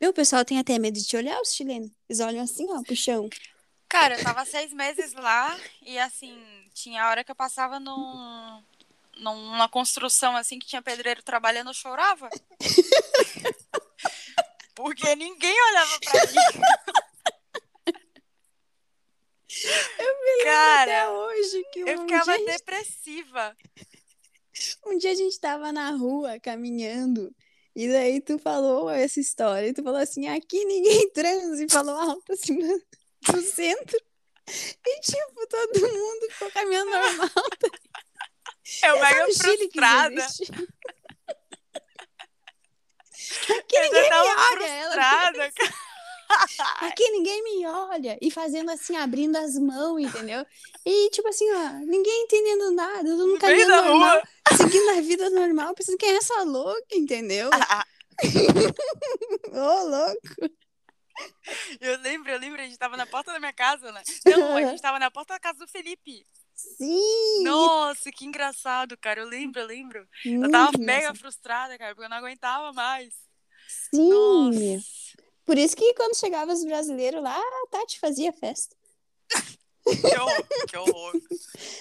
Meu, 0.00 0.10
o 0.10 0.14
pessoal 0.14 0.44
tem 0.44 0.58
até 0.58 0.78
medo 0.78 0.94
de 0.94 1.04
te 1.04 1.16
olhar, 1.16 1.38
os 1.40 1.52
chilenos. 1.52 1.90
Eles 2.08 2.20
olham 2.20 2.42
assim, 2.42 2.66
ó, 2.70 2.82
pro 2.82 2.96
chão. 2.96 3.28
Cara, 3.88 4.16
eu 4.16 4.22
tava 4.22 4.44
seis 4.46 4.72
meses 4.72 5.12
lá 5.12 5.58
e, 5.82 5.98
assim, 5.98 6.40
tinha 6.72 7.06
hora 7.08 7.22
que 7.24 7.30
eu 7.30 7.36
passava 7.36 7.78
num, 7.80 8.62
numa 9.18 9.68
construção, 9.68 10.36
assim, 10.36 10.58
que 10.58 10.66
tinha 10.66 10.80
pedreiro 10.80 11.22
trabalhando, 11.22 11.70
eu 11.70 11.74
chorava. 11.74 12.30
Porque 14.74 15.14
ninguém 15.16 15.54
olhava 15.68 15.98
pra 16.00 16.26
mim. 16.26 16.64
Até 19.50 20.44
Cara, 20.44 21.10
hoje, 21.10 21.64
que 21.72 21.80
eu 21.80 22.00
um 22.00 22.08
ficava 22.08 22.36
dia, 22.36 22.46
depressiva. 22.46 23.56
um 24.86 24.96
dia 24.96 25.10
a 25.10 25.14
gente 25.14 25.38
tava 25.40 25.72
na 25.72 25.90
rua 25.90 26.38
caminhando, 26.40 27.34
e 27.74 27.88
daí 27.88 28.20
tu 28.20 28.38
falou 28.38 28.88
essa 28.88 29.20
história, 29.20 29.68
e 29.68 29.74
tu 29.74 29.82
falou 29.82 29.98
assim, 30.00 30.28
aqui 30.28 30.64
ninguém 30.64 31.10
transa, 31.12 31.64
e 31.64 31.70
falou 31.70 31.96
alto 31.96 32.32
assim 32.32 32.56
no 32.56 33.42
centro, 33.42 34.00
e 34.86 35.00
tipo, 35.00 35.46
todo 35.48 35.80
mundo 35.80 36.32
ficou 36.32 36.50
caminhando 36.52 36.90
normal. 36.90 37.30
Eu 38.84 38.96
É 38.96 39.00
mega 39.00 39.24
que 39.24 39.30
isso 39.32 39.42
frustrada. 39.42 40.26
Aqui 43.58 43.76
Eu 43.76 43.82
ninguém 43.82 44.10
me 44.10 44.16
olha, 44.16 44.66
ela 44.66 44.94
aqui 46.80 47.10
ninguém 47.10 47.42
me 47.42 47.66
olha. 47.66 48.18
E 48.20 48.30
fazendo 48.30 48.70
assim, 48.70 48.96
abrindo 48.96 49.36
as 49.36 49.54
mãos, 49.56 50.00
entendeu? 50.00 50.44
E 50.84 51.10
tipo 51.10 51.28
assim, 51.28 51.50
ó, 51.52 51.70
ninguém 51.84 52.24
entendendo 52.24 52.72
nada, 52.72 53.04
todo 53.04 53.26
mundo 53.26 53.38
caminhando 53.38 53.70
normal, 53.70 54.16
rua. 54.16 54.22
seguindo 54.56 54.90
a 54.90 55.00
vida 55.00 55.30
normal, 55.30 55.74
pensando 55.74 55.98
quem 55.98 56.10
é 56.10 56.16
essa 56.16 56.42
louca, 56.42 56.94
entendeu? 56.96 57.50
Ah, 57.52 57.84
Ô, 59.52 59.88
louco. 59.88 60.60
Eu 61.80 61.98
lembro, 61.98 62.30
eu 62.30 62.38
lembro, 62.38 62.60
a 62.60 62.64
gente 62.64 62.78
tava 62.78 62.96
na 62.96 63.06
porta 63.06 63.32
da 63.32 63.38
minha 63.38 63.52
casa, 63.52 63.92
né? 63.92 64.02
Não, 64.26 64.56
a 64.56 64.62
gente 64.62 64.80
tava 64.80 64.98
na 64.98 65.10
porta 65.10 65.34
da 65.34 65.40
casa 65.40 65.58
do 65.58 65.68
Felipe. 65.68 66.26
Sim! 66.76 67.42
Nossa, 67.44 68.10
que 68.12 68.24
engraçado, 68.24 68.96
cara. 68.98 69.20
Eu 69.20 69.26
lembro, 69.28 69.60
eu 69.60 69.66
lembro. 69.66 70.08
Eu 70.24 70.32
muito 70.40 70.50
tava 70.50 70.78
mega 70.78 71.14
frustrada, 71.14 71.76
cara, 71.78 71.94
porque 71.94 72.06
eu 72.06 72.10
não 72.10 72.18
aguentava 72.18 72.72
mais. 72.72 73.14
Sim! 73.94 74.08
Nossa. 74.08 74.84
Por 75.44 75.58
isso 75.58 75.76
que 75.76 75.94
quando 75.94 76.16
chegava 76.16 76.52
os 76.52 76.64
brasileiros 76.64 77.22
lá, 77.22 77.36
a 77.38 77.66
Tati 77.70 77.98
fazia 77.98 78.32
festa. 78.32 78.76
Que 79.82 80.16
horror, 80.18 80.46
que 80.68 80.76
horror. 80.76 81.12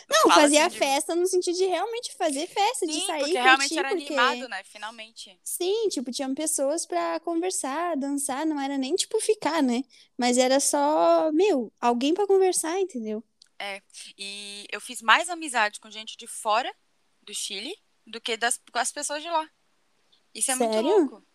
Não, 0.09 0.21
fala 0.29 0.41
fazia 0.41 0.65
assim 0.65 0.73
de- 0.73 0.79
festa 0.79 1.15
no 1.15 1.27
sentido 1.27 1.55
de 1.55 1.65
realmente 1.65 2.15
fazer 2.15 2.47
festa, 2.47 2.87
de 2.87 2.93
Sim, 2.93 3.05
sair 3.05 3.19
porque 3.19 3.37
realmente 3.39 3.69
curtir, 3.69 3.79
era 3.79 3.89
porque... 3.89 4.13
animado, 4.13 4.49
né? 4.49 4.63
Finalmente. 4.63 5.39
Sim, 5.43 5.89
tipo, 5.89 6.11
tinham 6.11 6.33
pessoas 6.33 6.85
pra 6.85 7.19
conversar, 7.19 7.97
dançar, 7.97 8.45
não 8.45 8.59
era 8.59 8.77
nem 8.77 8.95
tipo 8.95 9.19
ficar, 9.19 9.61
né? 9.61 9.83
Mas 10.17 10.37
era 10.37 10.59
só, 10.59 11.29
meu, 11.33 11.71
alguém 11.79 12.13
pra 12.13 12.25
conversar, 12.25 12.79
entendeu? 12.79 13.23
E 14.17 14.65
eu 14.71 14.79
fiz 14.79 15.01
mais 15.01 15.29
amizade 15.29 15.79
com 15.79 15.89
gente 15.89 16.17
de 16.17 16.27
fora 16.27 16.73
do 17.21 17.33
Chile 17.33 17.75
do 18.05 18.19
que 18.19 18.35
das, 18.37 18.59
com 18.71 18.79
as 18.79 18.91
pessoas 18.91 19.21
de 19.21 19.29
lá. 19.29 19.49
Isso 20.33 20.51
é 20.51 20.55
muito 20.55 20.73
Sério? 20.73 20.89
louco. 20.89 21.25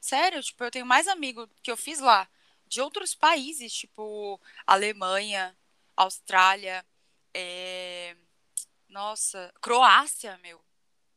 Sério, 0.00 0.42
tipo, 0.42 0.64
eu 0.64 0.70
tenho 0.70 0.86
mais 0.86 1.06
amigo 1.06 1.48
que 1.62 1.70
eu 1.70 1.76
fiz 1.76 2.00
lá 2.00 2.28
de 2.66 2.80
outros 2.80 3.14
países, 3.14 3.72
tipo 3.72 4.40
Alemanha, 4.66 5.56
Austrália, 5.96 6.84
é, 7.34 8.16
nossa, 8.88 9.52
Croácia, 9.60 10.38
meu, 10.38 10.60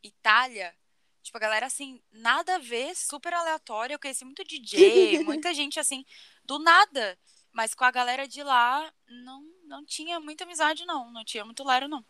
Itália. 0.03 0.76
Tipo, 1.24 1.38
a 1.38 1.41
galera 1.41 1.66
assim, 1.66 2.01
nada 2.11 2.55
a 2.55 2.59
ver, 2.59 2.95
super 2.95 3.34
aleatória. 3.34 3.95
Eu 3.95 3.99
conheci 3.99 4.24
muito 4.24 4.43
DJ, 4.43 5.24
muita 5.24 5.53
gente 5.53 5.80
assim, 5.80 6.05
do 6.43 6.59
nada. 6.59 7.18
Mas 7.51 7.74
com 7.74 7.84
a 7.84 7.91
galera 7.91 8.28
de 8.28 8.43
lá, 8.43 8.93
não, 9.07 9.41
não 9.66 9.84
tinha 9.86 10.20
muita 10.20 10.43
amizade, 10.43 10.86
não. 10.86 11.11
Não 11.11 11.24
tinha 11.26 11.43
muito 11.45 11.63
lero, 11.63 11.88
não. 11.88 12.03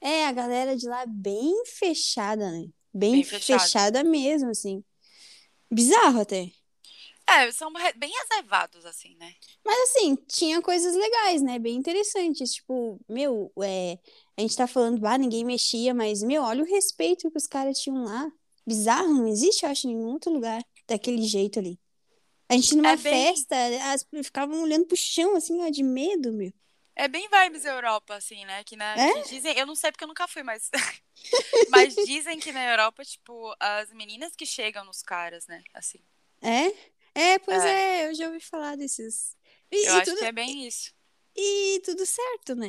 É, 0.00 0.26
a 0.26 0.32
galera 0.32 0.76
de 0.76 0.86
lá 0.88 1.04
bem 1.06 1.64
fechada, 1.66 2.50
né? 2.50 2.68
Bem, 2.92 3.12
Bem 3.12 3.24
fechada. 3.24 3.60
fechada 3.62 4.04
mesmo, 4.04 4.50
assim. 4.50 4.84
Bizarro 5.70 6.20
até. 6.20 6.50
É, 7.28 7.52
são 7.52 7.72
bem 7.96 8.10
reservados, 8.10 8.84
assim, 8.84 9.14
né? 9.16 9.32
Mas 9.64 9.90
assim, 9.90 10.16
tinha 10.26 10.60
coisas 10.60 10.96
legais, 10.96 11.40
né? 11.42 11.58
Bem 11.60 11.76
interessantes. 11.76 12.54
Tipo, 12.54 12.98
meu, 13.08 13.52
é, 13.62 13.98
a 14.36 14.40
gente 14.40 14.56
tá 14.56 14.66
falando, 14.66 15.04
ah, 15.06 15.16
ninguém 15.16 15.44
mexia, 15.44 15.94
mas, 15.94 16.22
meu, 16.24 16.42
olha 16.42 16.64
o 16.64 16.66
respeito 16.66 17.30
que 17.30 17.38
os 17.38 17.46
caras 17.46 17.78
tinham 17.78 18.02
lá. 18.04 18.30
Bizarro, 18.66 19.14
não 19.14 19.28
existe, 19.28 19.64
eu 19.64 19.70
acho, 19.70 19.86
em 19.86 19.94
nenhum 19.94 20.08
outro 20.08 20.32
lugar 20.32 20.60
daquele 20.88 21.22
jeito 21.22 21.58
ali. 21.60 21.78
A 22.48 22.54
gente 22.54 22.74
numa 22.74 22.90
É 22.90 22.96
bem- 22.96 23.12
festa, 23.34 23.54
as 23.92 24.04
ficavam 24.24 24.60
olhando 24.62 24.86
pro 24.86 24.96
chão, 24.96 25.36
assim, 25.36 25.62
ó, 25.62 25.68
de 25.68 25.84
medo, 25.84 26.32
meu. 26.32 26.52
É 27.00 27.08
bem 27.08 27.28
vibes 27.30 27.64
Europa, 27.64 28.14
assim, 28.14 28.44
né? 28.44 28.62
Que, 28.62 28.76
na, 28.76 28.94
É? 28.94 29.12
que 29.22 29.28
dizem, 29.30 29.56
eu 29.58 29.64
não 29.64 29.74
sei 29.74 29.90
porque 29.90 30.04
eu 30.04 30.08
nunca 30.08 30.28
fui, 30.28 30.42
mas. 30.42 30.70
mas 31.70 31.94
dizem 31.94 32.38
que 32.38 32.52
na 32.52 32.62
Europa, 32.72 33.02
tipo, 33.04 33.54
as 33.58 33.90
meninas 33.92 34.36
que 34.36 34.44
chegam 34.44 34.84
nos 34.84 35.00
caras, 35.02 35.46
né? 35.46 35.62
Assim. 35.72 35.98
É? 36.42 36.66
É, 37.14 37.38
pois 37.38 37.64
É. 37.64 38.02
é, 38.02 38.08
eu 38.10 38.14
já 38.14 38.26
ouvi 38.26 38.40
falar 38.40 38.76
desses. 38.76 39.34
E, 39.70 39.76
Eu 39.86 39.94
e 39.94 39.96
acho 39.96 40.10
tudo, 40.10 40.18
que 40.18 40.24
é 40.26 40.32
bem 40.32 40.66
isso. 40.66 40.92
e 41.34 41.80
tudo 41.84 42.04
certo, 42.04 42.54
né? 42.54 42.68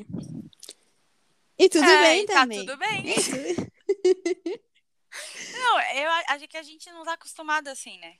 E 1.57 1.67
tudo 1.67 1.89
É, 1.89 2.01
bem 2.01 2.23
e 2.23 2.25
tá 2.25 2.33
também. 2.35 2.65
tudo 2.65 2.77
bem. 2.77 3.09
E 3.09 3.15
tudo- 3.23 3.71
Não, 5.53 5.81
eu 5.95 6.09
a- 6.09 6.23
acho 6.29 6.47
que 6.47 6.57
a 6.57 6.63
gente 6.63 6.89
não 6.91 7.03
tá 7.03 7.13
acostumado 7.13 7.67
assim, 7.67 7.99
né? 7.99 8.17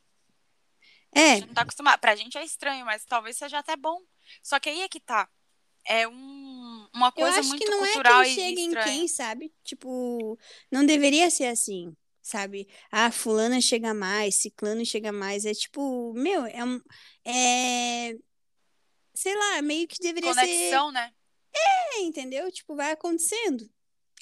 A 1.16 1.20
É, 1.20 1.36
gente 1.36 1.48
não 1.48 1.54
tá 1.54 1.62
acostumado. 1.62 2.00
Pra 2.00 2.16
gente 2.16 2.38
é 2.38 2.44
estranho, 2.44 2.86
mas 2.86 3.06
talvez 3.06 3.38
seja 3.38 3.60
até 3.60 3.76
bom. 3.78 4.02
Só 4.44 4.60
que 4.60 4.70
aí 4.70 4.82
é 4.82 4.90
que 4.90 5.00
tá. 5.00 5.30
É 5.88 6.08
um, 6.08 6.88
uma 6.94 7.08
eu 7.08 7.12
coisa 7.12 7.40
acho 7.40 7.50
muito 7.50 7.64
que 7.64 7.70
não 7.70 7.84
é 7.84 7.94
cultural 7.94 8.24
quem 8.24 8.36
chega 8.36 8.60
em 8.60 8.72
quem, 8.72 9.08
sabe? 9.08 9.54
Tipo, 9.64 10.38
não 10.72 10.86
deveria 10.86 11.30
ser 11.30 11.46
assim, 11.46 11.96
sabe? 12.22 12.68
Ah, 12.92 13.12
fulana 13.12 13.60
chega 13.60 13.94
mais, 13.94 14.36
ciclano 14.36 14.86
chega 14.86 15.12
mais. 15.12 15.46
É 15.46 15.54
tipo, 15.54 16.14
meu, 16.14 16.46
é 16.46 16.64
um. 16.64 16.80
É. 17.26 18.16
Sei 19.14 19.36
lá, 19.36 19.62
meio 19.62 19.88
que 19.88 19.98
deveria 20.00 20.34
Conexão, 20.34 20.92
né? 20.92 21.12
ser, 21.54 22.00
entendeu? 22.00 22.52
Tipo, 22.52 22.76
vai 22.76 22.92
acontecendo. 22.92 23.70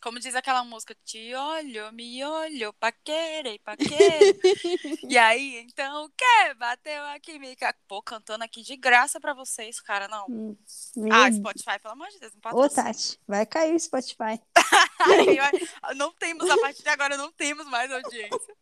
Como 0.02 0.20
diz 0.20 0.34
aquela 0.36 0.64
música, 0.64 0.96
te 1.04 1.34
olho, 1.36 1.92
me 1.94 2.24
olho, 2.24 2.74
paquerei, 2.74 3.60
paquerei. 3.60 4.40
e 5.08 5.18
aí, 5.18 5.60
então, 5.60 6.06
o 6.06 6.10
que? 6.10 6.54
Bateu 6.56 7.04
a 7.06 7.20
química. 7.20 7.76
Pô, 7.88 8.02
cantando 8.02 8.44
aqui 8.44 8.62
de 8.62 8.76
graça 8.78 9.20
pra 9.20 9.34
vocês, 9.34 9.80
cara, 9.82 10.08
não. 10.08 10.26
Meu 10.96 11.14
Ah, 11.14 11.32
Spotify, 11.32 11.80
pelo 11.82 11.94
amor 11.94 12.08
de 12.10 12.20
Deus, 12.20 12.34
não 12.34 12.40
Ô, 12.40 12.42
patrocina. 12.64 12.84
Tati, 12.86 13.20
vai 13.28 13.46
cair 13.46 13.76
o 13.76 13.80
Spotify. 13.80 14.40
Não 15.96 16.14
temos, 16.14 16.50
a 16.50 16.58
partir 16.58 16.84
de 16.84 16.90
agora, 16.90 17.18
não 17.18 17.32
temos 17.32 17.66
mais 17.68 17.92
audiência. 17.92 18.56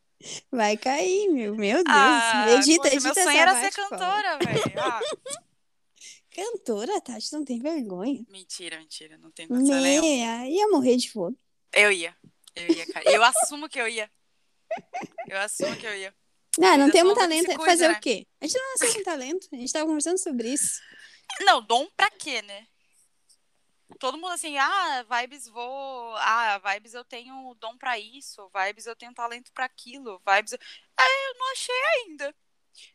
Vai 0.51 0.77
cair, 0.77 1.29
meu. 1.29 1.55
Meu 1.55 1.83
Deus. 1.83 1.87
Ah, 1.87 2.45
edita, 2.51 2.83
poxa, 2.83 2.95
edita 2.95 3.13
meu 3.13 3.23
sonho 3.23 3.37
era 3.39 3.55
ser 3.61 3.71
cantora, 3.71 4.37
velho. 4.39 4.79
Ah, 4.79 4.99
Cantora, 6.37 7.01
Tati, 7.01 7.33
não 7.33 7.43
tem 7.43 7.59
vergonha. 7.59 8.23
mentira, 8.29 8.77
mentira, 8.77 9.17
não 9.17 9.31
tem 9.31 9.47
condição 9.47 9.81
nenhuma. 9.81 10.07
Meia, 10.07 10.47
ia 10.47 10.67
morrer 10.67 10.95
de 10.95 11.11
fome. 11.11 11.35
Eu 11.73 11.91
ia, 11.91 12.15
eu 12.55 12.67
ia, 12.67 12.85
cara. 12.93 13.11
Eu 13.11 13.23
assumo 13.23 13.67
que 13.67 13.81
eu 13.81 13.87
ia. 13.87 14.07
Eu 15.27 15.39
assumo 15.39 15.75
que 15.77 15.87
eu 15.87 15.95
ia. 15.95 16.13
Não, 16.59 16.77
não 16.77 16.85
Eu 16.87 16.91
temos 16.91 17.15
sou 17.15 17.23
uma 17.23 17.27
que 17.27 17.43
talento. 17.43 17.65
Fazer 17.65 17.87
né? 17.87 17.93
o 17.95 17.99
quê? 17.99 18.27
A 18.39 18.45
gente 18.45 18.55
não 18.55 18.69
nasceu 18.69 18.93
com 18.93 19.03
talento. 19.03 19.47
A 19.51 19.55
gente 19.55 19.73
tava 19.73 19.85
conversando 19.87 20.19
sobre 20.19 20.53
isso. 20.53 20.79
Não, 21.41 21.59
dom 21.59 21.87
pra 21.97 22.11
quê, 22.11 22.43
né? 22.43 22.67
Todo 23.99 24.17
mundo 24.17 24.33
assim, 24.33 24.57
ah, 24.57 25.03
vibes 25.09 25.47
vou. 25.47 26.15
Ah, 26.17 26.59
vibes 26.59 26.93
eu 26.93 27.03
tenho 27.03 27.55
dom 27.55 27.75
pra 27.77 27.97
isso. 27.97 28.47
Vibes 28.53 28.85
eu 28.85 28.95
tenho 28.95 29.13
talento 29.13 29.51
pra 29.53 29.65
aquilo. 29.65 30.21
Vibes. 30.27 30.51
Eu... 30.51 30.59
Ah, 30.97 31.03
eu 31.29 31.39
não 31.39 31.51
achei 31.51 31.75
ainda. 31.95 32.35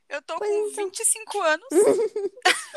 Eu 0.09 0.23
tô 0.23 0.37
Pois 0.39 0.51
com 0.51 0.69
então. 0.71 0.85
25 0.87 1.41
anos. 1.41 1.69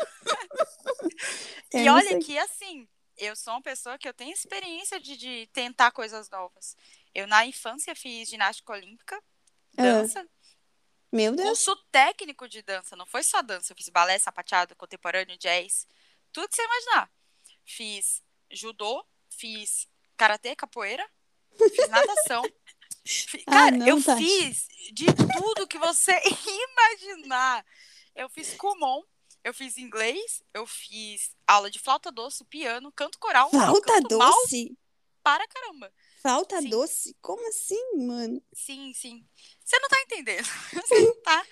E 1.72 1.84
não 1.84 1.94
olha 1.94 2.18
que 2.20 2.38
assim, 2.38 2.88
eu 3.16 3.34
sou 3.36 3.54
uma 3.54 3.62
pessoa 3.62 3.98
que 3.98 4.08
eu 4.08 4.14
tenho 4.14 4.32
experiência 4.32 5.00
de, 5.00 5.16
de 5.16 5.46
tentar 5.52 5.90
coisas 5.90 6.28
novas. 6.30 6.76
Eu 7.14 7.26
na 7.26 7.44
infância 7.46 7.94
fiz 7.94 8.28
ginástica 8.28 8.72
olímpica, 8.72 9.16
Ah. 9.76 9.82
dança, 9.82 10.26
Meu 11.12 11.34
Deus. 11.34 11.48
curso 11.48 11.76
técnico 11.90 12.48
de 12.48 12.62
dança, 12.62 12.96
não 12.96 13.06
foi 13.06 13.22
só 13.22 13.42
dança, 13.42 13.72
eu 13.72 13.76
fiz 13.76 13.88
balé, 13.88 14.18
sapateado, 14.18 14.74
contemporâneo, 14.76 15.36
jazz, 15.38 15.86
tudo 16.32 16.48
que 16.48 16.56
você 16.56 16.64
imaginar. 16.64 17.10
Fiz 17.64 18.22
judô, 18.50 19.04
fiz 19.28 19.88
karatê, 20.16 20.54
capoeira, 20.56 21.08
fiz 21.58 21.88
natação. 21.88 22.42
Ah, 23.46 23.52
Cara, 23.52 23.76
não, 23.76 23.86
eu 23.86 24.02
Tati. 24.02 24.24
fiz 24.24 24.66
de 24.92 25.06
tudo 25.06 25.66
que 25.66 25.78
você 25.78 26.12
imaginar. 26.70 27.64
Eu 28.14 28.28
fiz 28.28 28.54
Kumon, 28.54 29.02
eu 29.44 29.52
fiz 29.54 29.76
inglês, 29.78 30.42
eu 30.54 30.66
fiz 30.66 31.30
aula 31.46 31.70
de 31.70 31.78
flauta 31.78 32.10
doce, 32.10 32.44
piano, 32.44 32.90
canto 32.92 33.18
coral. 33.18 33.50
Flauta 33.50 33.92
canto 33.94 34.08
doce? 34.08 34.76
para 35.22 35.46
caramba. 35.48 35.92
Flauta 36.22 36.60
Sim. 36.62 36.68
doce? 36.68 37.16
Como 37.20 37.48
assim, 37.48 37.96
mano? 37.96 38.40
Sim, 38.54 38.92
sim. 38.94 39.26
Você 39.64 39.78
não 39.80 39.88
tá 39.88 40.00
entendendo. 40.02 40.46
Você 40.72 41.00
não 41.00 41.14
tá. 41.22 41.44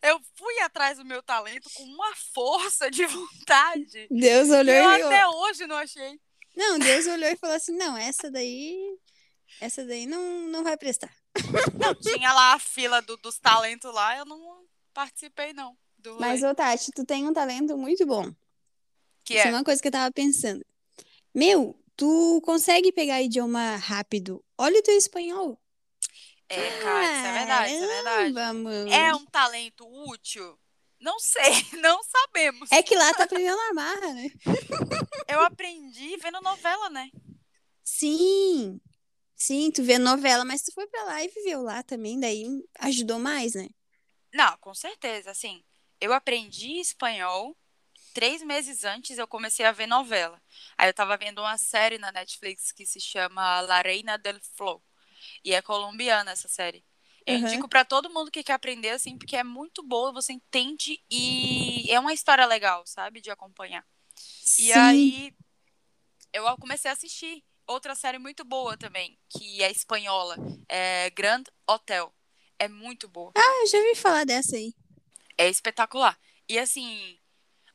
Eu 0.00 0.20
fui 0.36 0.58
atrás 0.60 0.96
do 0.98 1.04
meu 1.04 1.22
talento 1.22 1.68
com 1.74 1.82
uma 1.82 2.14
força 2.32 2.90
de 2.90 3.04
vontade. 3.04 4.06
Deus 4.10 4.48
E 4.48 4.52
olhou 4.52 4.74
eu 4.74 4.98
e 4.98 5.02
até 5.02 5.26
hoje 5.26 5.66
não 5.66 5.76
achei. 5.76 6.18
Não, 6.56 6.78
Deus 6.78 7.06
olhou 7.06 7.28
e 7.28 7.36
falou 7.36 7.56
assim: 7.56 7.76
não, 7.76 7.96
essa 7.96 8.30
daí. 8.30 8.96
Essa 9.60 9.84
daí 9.84 10.06
não, 10.06 10.22
não 10.48 10.62
vai 10.62 10.76
prestar. 10.76 11.12
Não, 11.80 11.94
tinha 11.94 12.32
lá 12.32 12.54
a 12.54 12.58
fila 12.58 13.00
do- 13.02 13.16
dos 13.16 13.38
talentos 13.38 13.92
lá, 13.94 14.16
eu 14.18 14.24
não 14.24 14.64
participei, 14.92 15.52
não. 15.52 15.76
Mas, 16.18 16.42
ô 16.42 16.54
Tati, 16.54 16.90
tu 16.92 17.04
tem 17.04 17.26
um 17.28 17.32
talento 17.32 17.76
muito 17.76 18.04
bom. 18.06 18.32
que 19.24 19.34
Isso 19.34 19.46
é 19.46 19.50
é. 19.50 19.52
uma 19.52 19.62
coisa 19.64 19.80
que 19.80 19.88
eu 19.88 19.92
tava 19.92 20.12
pensando. 20.12 20.64
Meu, 21.34 21.78
tu 21.96 22.40
consegue 22.44 22.90
pegar 22.92 23.22
idioma 23.22 23.76
rápido? 23.76 24.44
Olha 24.56 24.78
o 24.80 24.82
teu 24.82 24.96
espanhol. 24.96 25.60
É, 26.48 26.80
cara, 26.82 27.04
isso 27.04 27.26
é 27.26 27.32
verdade, 27.32 27.74
isso 27.74 27.84
é 27.84 27.86
verdade. 28.32 28.92
É 28.94 29.14
um 29.14 29.26
talento 29.26 29.86
útil? 30.08 30.58
Não 31.00 31.18
sei, 31.20 31.52
não 31.80 32.00
sabemos. 32.02 32.72
É 32.72 32.82
que 32.82 32.96
lá 32.96 33.12
tá 33.14 33.24
aprendendo 33.24 33.56
na 33.56 33.74
marra, 33.74 34.14
né? 34.14 34.30
Eu 35.28 35.40
aprendi 35.40 36.16
vendo 36.16 36.40
novela, 36.40 36.88
né? 36.90 37.10
Sim. 37.84 38.80
Sim, 39.40 39.70
tu 39.70 39.82
vê 39.84 39.98
novela, 39.98 40.44
mas 40.44 40.62
tu 40.62 40.72
foi 40.72 40.86
pra 40.88 41.04
lá 41.04 41.22
e 41.22 41.28
viveu 41.28 41.62
lá 41.62 41.82
também, 41.82 42.18
daí 42.18 42.44
ajudou 42.80 43.18
mais, 43.20 43.54
né? 43.54 43.68
Não, 44.32 44.56
com 44.58 44.74
certeza. 44.74 45.30
Assim, 45.30 45.62
eu 46.00 46.12
aprendi 46.12 46.78
espanhol. 46.80 47.56
Três 48.14 48.42
meses 48.42 48.84
antes 48.84 49.18
eu 49.18 49.28
comecei 49.28 49.64
a 49.64 49.72
ver 49.72 49.86
novela. 49.86 50.40
Aí 50.76 50.88
eu 50.88 50.94
tava 50.94 51.16
vendo 51.16 51.40
uma 51.40 51.56
série 51.58 51.98
na 51.98 52.10
Netflix 52.12 52.72
que 52.72 52.86
se 52.86 53.00
chama 53.00 53.60
La 53.62 53.80
Reina 53.82 54.18
del 54.18 54.38
Flow. 54.56 54.82
E 55.44 55.54
é 55.54 55.62
colombiana 55.62 56.32
essa 56.32 56.48
série. 56.48 56.84
Eu 57.26 57.36
Uhum. 57.36 57.38
indico 57.38 57.68
pra 57.68 57.84
todo 57.84 58.10
mundo 58.10 58.30
que 58.30 58.42
quer 58.44 58.54
aprender, 58.54 58.90
assim, 58.90 59.18
porque 59.18 59.36
é 59.36 59.44
muito 59.44 59.82
boa, 59.82 60.12
você 60.12 60.32
entende 60.32 61.00
e 61.10 61.86
é 61.90 62.00
uma 62.00 62.12
história 62.14 62.46
legal, 62.46 62.84
sabe? 62.86 63.20
De 63.20 63.30
acompanhar. 63.30 63.86
E 64.58 64.72
Sim. 64.72 64.74
aí 64.74 65.34
eu 66.32 66.44
comecei 66.58 66.90
a 66.90 66.94
assistir 66.94 67.44
outra 67.68 67.94
série 67.94 68.18
muito 68.18 68.44
boa 68.44 68.76
também, 68.76 69.16
que 69.28 69.62
é 69.62 69.70
espanhola, 69.70 70.36
é 70.68 71.10
Grand 71.10 71.44
Hotel. 71.68 72.12
É 72.58 72.66
muito 72.66 73.06
boa. 73.06 73.30
Ah, 73.36 73.60
eu 73.62 73.66
já 73.68 73.78
ouvi 73.78 73.94
falar 73.94 74.24
dessa 74.24 74.56
aí. 74.56 74.74
É 75.36 75.48
espetacular. 75.48 76.18
E 76.48 76.58
assim, 76.58 77.16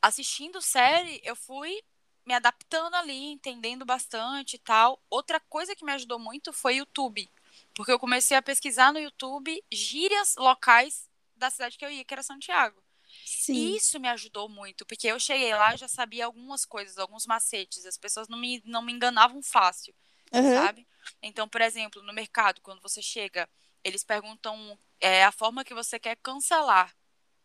assistindo 0.01 0.61
série, 0.61 1.21
eu 1.23 1.37
fui 1.37 1.81
me 2.25 2.33
adaptando 2.33 2.95
ali, 2.95 3.31
entendendo 3.31 3.85
bastante 3.85 4.55
e 4.55 4.59
tal. 4.59 5.01
Outra 5.09 5.39
coisa 5.39 5.75
que 5.75 5.85
me 5.85 5.93
ajudou 5.93 6.19
muito 6.19 6.51
foi 6.51 6.75
o 6.75 6.77
YouTube. 6.79 7.29
Porque 7.73 7.91
eu 7.91 7.99
comecei 7.99 8.35
a 8.35 8.41
pesquisar 8.41 8.91
no 8.91 8.99
YouTube 8.99 9.63
gírias 9.71 10.35
locais 10.35 11.09
da 11.35 11.49
cidade 11.49 11.77
que 11.77 11.85
eu 11.85 11.91
ia, 11.91 12.03
que 12.03 12.13
era 12.13 12.23
Santiago. 12.23 12.81
Sim. 13.25 13.53
E 13.53 13.77
isso 13.77 13.99
me 13.99 14.07
ajudou 14.09 14.49
muito, 14.49 14.85
porque 14.85 15.07
eu 15.07 15.19
cheguei 15.19 15.53
lá 15.53 15.73
e 15.73 15.77
já 15.77 15.87
sabia 15.87 16.25
algumas 16.25 16.65
coisas, 16.65 16.97
alguns 16.97 17.25
macetes. 17.25 17.85
As 17.85 17.97
pessoas 17.97 18.27
não 18.27 18.37
me, 18.37 18.61
não 18.65 18.81
me 18.81 18.91
enganavam 18.93 19.41
fácil 19.41 19.93
Aham. 20.33 20.65
sabe? 20.65 20.87
Então, 21.21 21.47
por 21.47 21.61
exemplo, 21.61 22.01
no 22.01 22.13
mercado, 22.13 22.61
quando 22.61 22.81
você 22.81 23.01
chega, 23.01 23.47
eles 23.83 24.03
perguntam 24.03 24.77
é, 24.99 25.23
a 25.23 25.31
forma 25.31 25.63
que 25.63 25.73
você 25.73 25.99
quer 25.99 26.15
cancelar. 26.17 26.95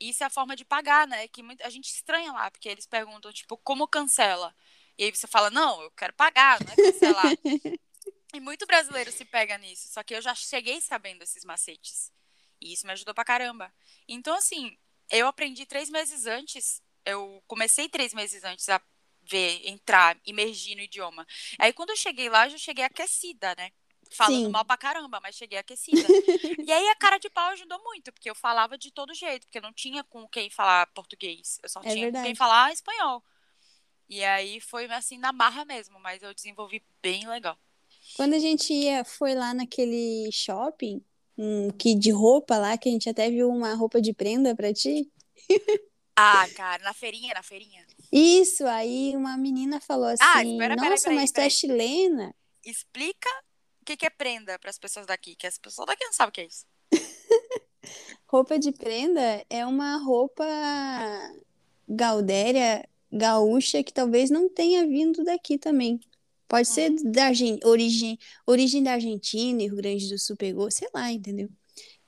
Isso 0.00 0.22
é 0.22 0.26
a 0.26 0.30
forma 0.30 0.54
de 0.54 0.64
pagar, 0.64 1.06
né? 1.06 1.26
Que 1.28 1.42
muita, 1.42 1.66
a 1.66 1.70
gente 1.70 1.88
estranha 1.88 2.32
lá, 2.32 2.50
porque 2.50 2.68
eles 2.68 2.86
perguntam, 2.86 3.32
tipo, 3.32 3.56
como 3.58 3.86
cancela? 3.86 4.54
E 4.96 5.04
aí 5.04 5.14
você 5.14 5.26
fala, 5.26 5.50
não, 5.50 5.82
eu 5.82 5.90
quero 5.90 6.12
pagar, 6.14 6.60
não 6.60 6.72
é 6.72 6.76
cancelar. 6.76 7.36
e 8.34 8.40
muito 8.40 8.66
brasileiro 8.66 9.10
se 9.12 9.24
pega 9.24 9.58
nisso, 9.58 9.88
só 9.88 10.02
que 10.02 10.14
eu 10.14 10.22
já 10.22 10.34
cheguei 10.34 10.80
sabendo 10.80 11.22
esses 11.22 11.44
macetes. 11.44 12.12
E 12.60 12.72
isso 12.72 12.86
me 12.86 12.92
ajudou 12.92 13.14
pra 13.14 13.24
caramba. 13.24 13.72
Então, 14.08 14.34
assim, 14.34 14.76
eu 15.10 15.26
aprendi 15.26 15.66
três 15.66 15.88
meses 15.90 16.26
antes, 16.26 16.82
eu 17.04 17.42
comecei 17.46 17.88
três 17.88 18.14
meses 18.14 18.44
antes 18.44 18.68
a 18.68 18.80
ver, 19.22 19.68
entrar, 19.68 20.18
imergir 20.24 20.76
no 20.76 20.82
idioma. 20.82 21.26
Aí 21.58 21.72
quando 21.72 21.90
eu 21.90 21.96
cheguei 21.96 22.28
lá, 22.28 22.46
eu 22.46 22.50
já 22.50 22.58
cheguei 22.58 22.84
aquecida, 22.84 23.54
né? 23.56 23.70
falando 24.10 24.48
Sim. 24.48 24.50
mal 24.50 24.64
pra 24.64 24.76
caramba, 24.76 25.20
mas 25.22 25.36
cheguei 25.36 25.58
aquecida. 25.58 26.08
e 26.66 26.72
aí 26.72 26.88
a 26.88 26.94
cara 26.96 27.18
de 27.18 27.28
pau 27.28 27.50
ajudou 27.50 27.78
muito, 27.84 28.12
porque 28.12 28.30
eu 28.30 28.34
falava 28.34 28.78
de 28.78 28.90
todo 28.90 29.12
jeito, 29.14 29.46
porque 29.46 29.58
eu 29.58 29.62
não 29.62 29.72
tinha 29.72 30.02
com 30.04 30.26
quem 30.28 30.48
falar 30.50 30.86
português, 30.94 31.58
eu 31.62 31.68
só 31.68 31.80
É 31.82 31.92
tinha 31.92 32.06
com 32.06 32.12
verdade. 32.12 32.28
quem 32.28 32.34
falar 32.34 32.72
espanhol. 32.72 33.22
E 34.08 34.24
aí 34.24 34.60
foi 34.60 34.86
assim 34.86 35.18
na 35.18 35.32
barra 35.32 35.64
mesmo, 35.64 35.98
mas 36.00 36.22
eu 36.22 36.34
desenvolvi 36.34 36.82
bem 37.02 37.28
legal. 37.28 37.58
Quando 38.14 38.34
a 38.34 38.38
gente 38.38 38.72
ia, 38.72 39.04
foi 39.04 39.34
lá 39.34 39.54
naquele 39.54 40.30
shopping, 40.32 41.02
um 41.38 41.70
que 41.70 41.94
de 41.94 42.10
roupa 42.10 42.58
lá, 42.58 42.76
que 42.76 42.88
a 42.88 42.92
gente 42.92 43.08
até 43.08 43.30
viu 43.30 43.48
uma 43.48 43.72
roupa 43.74 44.00
de 44.00 44.12
prenda 44.12 44.54
pra 44.56 44.72
ti. 44.72 45.10
Ah, 46.20 46.48
cara, 46.56 46.82
na 46.82 46.92
feirinha, 46.92 47.32
na 47.32 47.44
feirinha. 47.44 47.86
Isso, 48.10 48.66
aí 48.66 49.12
uma 49.14 49.36
menina 49.36 49.80
falou 49.80 50.06
assim, 50.06 50.24
Ah, 50.24 50.42
espera, 50.42 50.74
nossa, 50.74 51.04
peraí, 51.04 51.16
mas 51.16 51.30
tu 51.30 51.38
é 51.40 51.48
chilena? 51.48 52.34
Explica 52.64 53.28
o 53.80 53.84
que, 53.84 53.96
que 53.96 54.04
é 54.04 54.10
prenda 54.10 54.58
para 54.58 54.68
as 54.68 54.80
pessoas 54.80 55.06
daqui, 55.06 55.36
que 55.36 55.46
as 55.46 55.56
pessoas 55.58 55.86
daqui 55.86 56.04
não 56.04 56.12
sabem 56.12 56.30
o 56.30 56.32
que 56.32 56.40
é 56.40 56.46
isso. 56.46 56.66
Roupa 58.26 58.58
de 58.58 58.72
prenda 58.72 59.46
é 59.48 59.64
uma 59.64 59.96
roupa 59.98 60.44
gaudéria, 61.88 62.84
gaúcha, 63.12 63.84
que 63.84 63.92
talvez 63.92 64.28
não 64.28 64.48
tenha 64.48 64.84
vindo 64.88 65.22
daqui 65.22 65.56
também. 65.56 66.00
Pode 66.48 66.66
ser 66.66 66.90
da 67.04 67.28
origem, 67.64 68.18
origem 68.46 68.82
da 68.82 68.92
Argentina, 68.92 69.62
e 69.62 69.66
Rio 69.66 69.76
Grande 69.76 70.08
do 70.08 70.18
Sul 70.18 70.36
pegou, 70.36 70.70
sei 70.70 70.88
lá, 70.94 71.12
entendeu? 71.12 71.48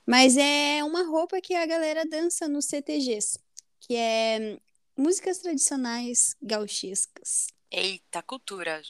Mas 0.05 0.35
é 0.35 0.83
uma 0.83 1.03
roupa 1.03 1.39
que 1.39 1.53
a 1.53 1.65
galera 1.65 2.03
dança 2.05 2.47
nos 2.47 2.65
CTGs, 2.65 3.37
que 3.79 3.95
é 3.95 4.59
músicas 4.97 5.37
tradicionais 5.37 6.35
gauchescas. 6.41 7.47
Eita, 7.69 8.21
cultura. 8.23 8.81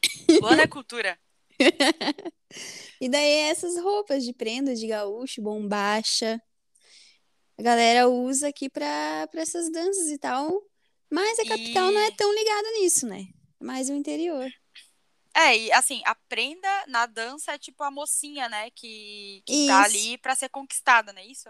Luana 0.42 0.64
é 0.64 0.68
cultura. 0.68 1.20
E 3.00 3.08
daí 3.10 3.24
é 3.30 3.50
essas 3.50 3.78
roupas 3.82 4.24
de 4.26 4.34
prenda 4.34 4.76
de 4.76 4.86
gaúcho, 4.88 5.42
bombacha. 5.42 6.42
A 7.58 7.62
galera 7.64 8.08
usa 8.10 8.48
aqui 8.50 8.70
pra 8.70 9.28
essas 9.36 9.72
danças 9.72 10.08
e 10.10 10.18
tal. 10.18 10.52
Mas 11.10 11.40
a 11.40 11.46
capital 11.46 11.92
não 11.92 12.00
é 12.02 12.08
E- 12.10 12.16
tão 12.16 12.34
ligada 12.34 12.72
nisso, 12.80 13.08
né? 13.08 13.26
É 13.60 13.64
mais 13.64 13.90
o 13.90 13.94
interior. 13.94 14.50
É, 15.34 15.58
e 15.58 15.72
assim, 15.72 16.02
a 16.06 16.14
prenda 16.14 16.68
na 16.88 17.06
dança 17.06 17.54
é 17.54 17.58
tipo 17.58 17.84
a 17.84 17.92
mocinha, 17.92 18.50
né? 18.50 18.70
Que, 18.72 19.42
que 19.46 19.68
tá 19.68 19.84
ali 19.84 20.18
pra 20.18 20.36
ser 20.36 20.50
conquistada, 20.50 21.14
não 21.14 21.22
é 21.22 21.26
isso? 21.26 21.50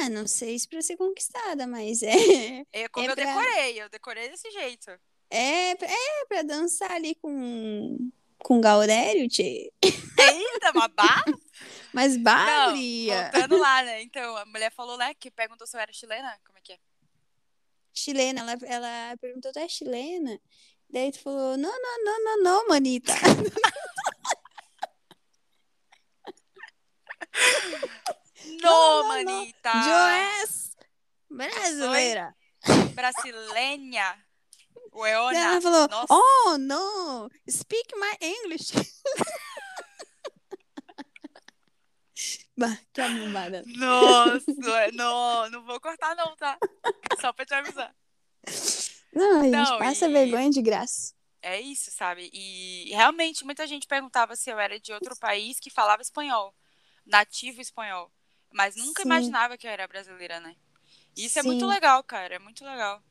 Ah, 0.00 0.08
não 0.08 0.26
sei 0.26 0.58
se 0.58 0.66
pra 0.66 0.80
ser 0.82 0.96
conquistada, 0.96 1.66
mas 1.66 2.02
é, 2.02 2.64
É 2.72 2.88
como 2.88 3.06
É 3.06 3.10
eu 3.10 3.14
pra- 3.14 3.24
decorei, 3.24 3.82
eu 3.82 3.88
decorei 3.88 4.28
desse 4.30 4.50
jeito. 4.50 4.90
é, 5.30 5.70
é 5.72 6.24
pra 6.26 6.42
dançar 6.42 6.90
ali 6.92 7.14
com, 7.16 8.10
com 8.38 8.60
Gaudério, 8.60 9.28
tchê. 9.28 9.70
Eita, 9.82 10.72
babá! 10.72 11.22
Mas 11.92 12.16
Bárbara, 12.16 12.72
voltando 13.06 13.58
lá, 13.58 13.82
né? 13.82 14.02
Então, 14.02 14.36
a 14.36 14.44
mulher 14.46 14.72
falou, 14.72 14.96
né, 14.96 15.12
que 15.14 15.30
perguntou 15.30 15.66
se 15.66 15.76
eu 15.76 15.80
era 15.80 15.92
chilena. 15.92 16.38
Como 16.44 16.56
é 16.58 16.60
que 16.62 16.72
é? 16.72 16.78
chilena, 17.94 18.40
ela, 18.40 18.52
ela 18.64 19.16
perguntou, 19.18 19.52
tu 19.52 19.58
é 19.58 19.68
chilena? 19.68 20.40
Daí 20.92 21.10
tu 21.10 21.20
falou, 21.20 21.56
não, 21.56 21.72
não, 21.72 22.04
não, 22.04 22.24
não, 22.24 22.42
não, 22.42 22.68
manita. 22.68 23.14
No, 28.60 28.68
não, 28.68 29.08
manita! 29.08 29.72
Joés, 29.72 30.76
brasileira. 31.28 32.34
Brasileña. 32.94 34.12
Daí 34.12 34.22
Weona. 34.92 35.38
ela 35.38 35.60
falou, 35.60 35.88
Nossa. 35.88 36.06
oh, 36.10 36.56
no, 36.58 37.28
speak 37.48 37.94
my 37.96 38.16
English. 38.20 38.72
bah, 42.56 42.78
que 42.92 43.00
arrombada. 43.00 43.62
Nossa, 43.66 44.44
não, 44.92 45.50
não 45.50 45.64
vou 45.64 45.80
cortar 45.80 46.14
não, 46.14 46.36
tá? 46.36 46.58
Só 47.20 47.32
pra 47.32 47.44
te 47.46 47.54
avisar. 47.54 47.92
Não, 49.14 49.40
a 49.40 49.44
gente 49.50 49.72
Não, 49.72 49.74
passa 49.74 50.08
e- 50.08 50.10
vergonha 50.10 50.50
de 50.50 50.60
graça. 50.62 51.14
É 51.40 51.60
isso, 51.60 51.90
sabe? 51.90 52.30
E 52.32 52.90
realmente 52.94 53.44
muita 53.44 53.66
gente 53.66 53.86
perguntava 53.86 54.36
se 54.36 54.50
eu 54.50 54.58
era 54.58 54.78
de 54.78 54.92
outro 54.92 55.16
país 55.16 55.58
que 55.60 55.70
falava 55.70 56.02
espanhol, 56.02 56.54
nativo 57.06 57.60
espanhol. 57.60 58.12
Mas 58.52 58.76
nunca 58.76 59.02
Sim. 59.02 59.02
imaginava 59.02 59.56
que 59.58 59.66
eu 59.66 59.70
era 59.70 59.88
brasileira, 59.88 60.38
né? 60.40 60.56
E 61.16 61.26
Isso 61.26 61.38
é 61.38 61.42
muito 61.42 61.66
Sim. 61.66 61.68
legal, 61.68 62.02
cara, 62.04 62.36
é 62.36 62.38
muito 62.40 62.64
legal. 62.64 63.02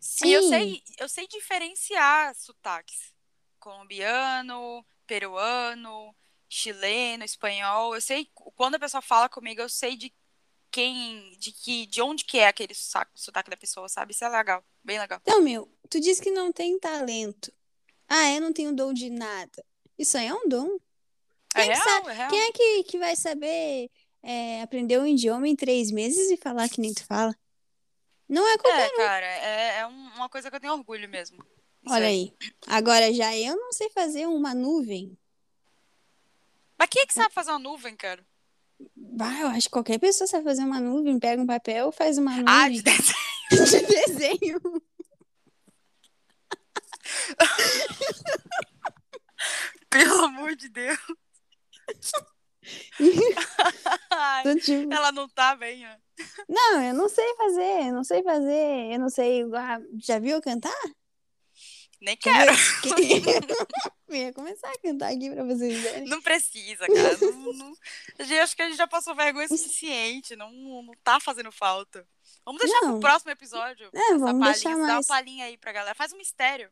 Sim. 0.00 0.26
E 0.26 0.32
eu 0.32 0.42
sei, 0.42 0.82
eu 0.98 1.08
sei 1.08 1.26
diferenciar 1.28 2.34
sotaques. 2.34 3.12
Colombiano, 3.58 4.84
peruano, 5.06 6.14
chileno, 6.48 7.24
espanhol. 7.24 7.94
Eu 7.94 8.00
sei 8.00 8.30
quando 8.34 8.76
a 8.76 8.78
pessoa 8.78 9.02
fala 9.02 9.28
comigo, 9.28 9.60
eu 9.60 9.68
sei 9.68 9.96
de 9.96 10.12
quem, 10.76 11.30
de 11.38 11.52
que, 11.52 11.86
de 11.86 12.02
onde 12.02 12.22
que 12.22 12.38
é 12.38 12.48
aquele 12.48 12.74
sotaque, 12.74 13.10
sotaque 13.14 13.48
da 13.48 13.56
pessoa, 13.56 13.88
sabe? 13.88 14.12
Isso 14.12 14.22
é 14.26 14.28
legal, 14.28 14.62
bem 14.84 14.98
legal. 14.98 15.18
Então, 15.22 15.40
meu, 15.40 15.66
tu 15.88 15.98
diz 15.98 16.20
que 16.20 16.30
não 16.30 16.52
tem 16.52 16.78
talento. 16.78 17.50
Ah, 18.06 18.30
eu 18.34 18.42
não 18.42 18.52
tenho 18.52 18.74
dom 18.76 18.92
de 18.92 19.08
nada. 19.08 19.64
Isso 19.98 20.18
aí 20.18 20.26
é 20.26 20.34
um 20.34 20.46
dom. 20.46 20.76
É 21.54 21.62
Quem 21.62 21.72
que 21.72 21.78
real, 21.78 22.10
é 22.10 22.12
real. 22.12 22.28
Quem 22.30 22.40
é 22.40 22.52
que, 22.52 22.82
que 22.84 22.98
vai 22.98 23.16
saber 23.16 23.90
é, 24.22 24.60
aprender 24.60 24.98
um 25.00 25.06
idioma 25.06 25.48
em 25.48 25.56
três 25.56 25.90
meses 25.90 26.30
e 26.30 26.36
falar 26.36 26.68
que 26.68 26.78
nem 26.78 26.92
tu 26.92 27.06
fala? 27.06 27.34
Não 28.28 28.46
é 28.46 28.58
qualquer 28.58 28.92
É, 28.92 28.96
cara, 28.96 29.26
é, 29.26 29.78
é 29.78 29.86
um- 29.86 30.08
uma 30.16 30.28
coisa 30.28 30.50
que 30.50 30.56
eu 30.56 30.60
tenho 30.60 30.74
orgulho 30.74 31.08
mesmo. 31.08 31.38
Isso 31.82 31.94
Olha 31.94 32.08
aí. 32.08 32.34
Agora 32.66 33.10
já 33.14 33.34
eu 33.34 33.56
não 33.56 33.72
sei 33.72 33.88
fazer 33.88 34.26
uma 34.26 34.54
nuvem. 34.54 35.16
Mas 36.76 36.88
quem 36.90 37.00
é 37.00 37.06
que 37.06 37.14
sabe 37.14 37.32
fazer 37.32 37.50
uma 37.52 37.58
nuvem, 37.58 37.96
cara? 37.96 38.22
Bah, 38.94 39.40
eu 39.40 39.48
acho 39.48 39.68
que 39.68 39.72
qualquer 39.72 39.98
pessoa 39.98 40.26
sabe 40.26 40.44
fazer 40.44 40.62
uma 40.62 40.80
nuvem. 40.80 41.18
Pega 41.18 41.40
um 41.42 41.46
papel, 41.46 41.90
faz 41.92 42.18
uma 42.18 42.32
Ah, 42.46 42.68
nuvem 42.68 42.72
de 42.72 42.82
desenho. 42.82 43.16
de 43.50 43.86
desenho. 43.86 44.60
Pelo 49.90 50.24
amor 50.24 50.54
de 50.56 50.68
Deus. 50.68 50.98
Do 54.44 54.56
tipo, 54.60 54.92
ela 54.92 55.12
não 55.12 55.28
tá 55.28 55.54
bem, 55.56 55.86
ó. 55.86 55.90
não, 56.48 56.82
eu 56.82 56.94
não 56.94 57.08
sei 57.08 57.34
fazer, 57.36 57.86
eu 57.88 57.92
não 57.92 58.04
sei 58.04 58.22
fazer, 58.22 58.92
eu 58.92 58.98
não 58.98 59.08
sei. 59.08 59.42
ah, 59.54 59.80
Já 59.98 60.18
viu 60.18 60.36
eu 60.36 60.42
cantar? 60.42 60.72
Nem 62.06 62.16
Quer 62.16 62.46
quero. 62.46 62.56
Eu 64.08 64.14
ia 64.14 64.32
começar 64.32 64.70
a 64.70 64.78
cantar 64.78 65.12
aqui 65.12 65.28
pra 65.28 65.42
vocês 65.42 65.76
verem. 65.82 66.04
Não 66.08 66.22
precisa, 66.22 66.86
cara. 66.86 67.18
Não, 67.20 67.52
não- 67.52 68.42
acho 68.42 68.54
que 68.54 68.62
a 68.62 68.68
gente 68.68 68.76
já 68.76 68.86
passou 68.86 69.12
vergonha 69.12 69.46
o 69.46 69.48
suficiente. 69.48 70.36
Não, 70.36 70.52
não 70.52 70.92
tá 71.02 71.18
fazendo 71.18 71.50
falta. 71.50 72.06
Vamos 72.44 72.62
deixar 72.62 72.80
Não. 72.82 72.92
pro 72.92 73.00
próximo 73.00 73.32
episódio. 73.32 73.90
É, 73.92 74.10
vamos 74.10 74.22
palhinha, 74.38 74.52
deixar 74.52 74.70
Dá 74.70 74.76
uma 74.76 74.86
mais. 74.86 75.06
palhinha 75.08 75.46
aí 75.46 75.58
pra 75.58 75.72
galera. 75.72 75.96
Faz 75.96 76.12
um 76.12 76.16
mistério. 76.16 76.70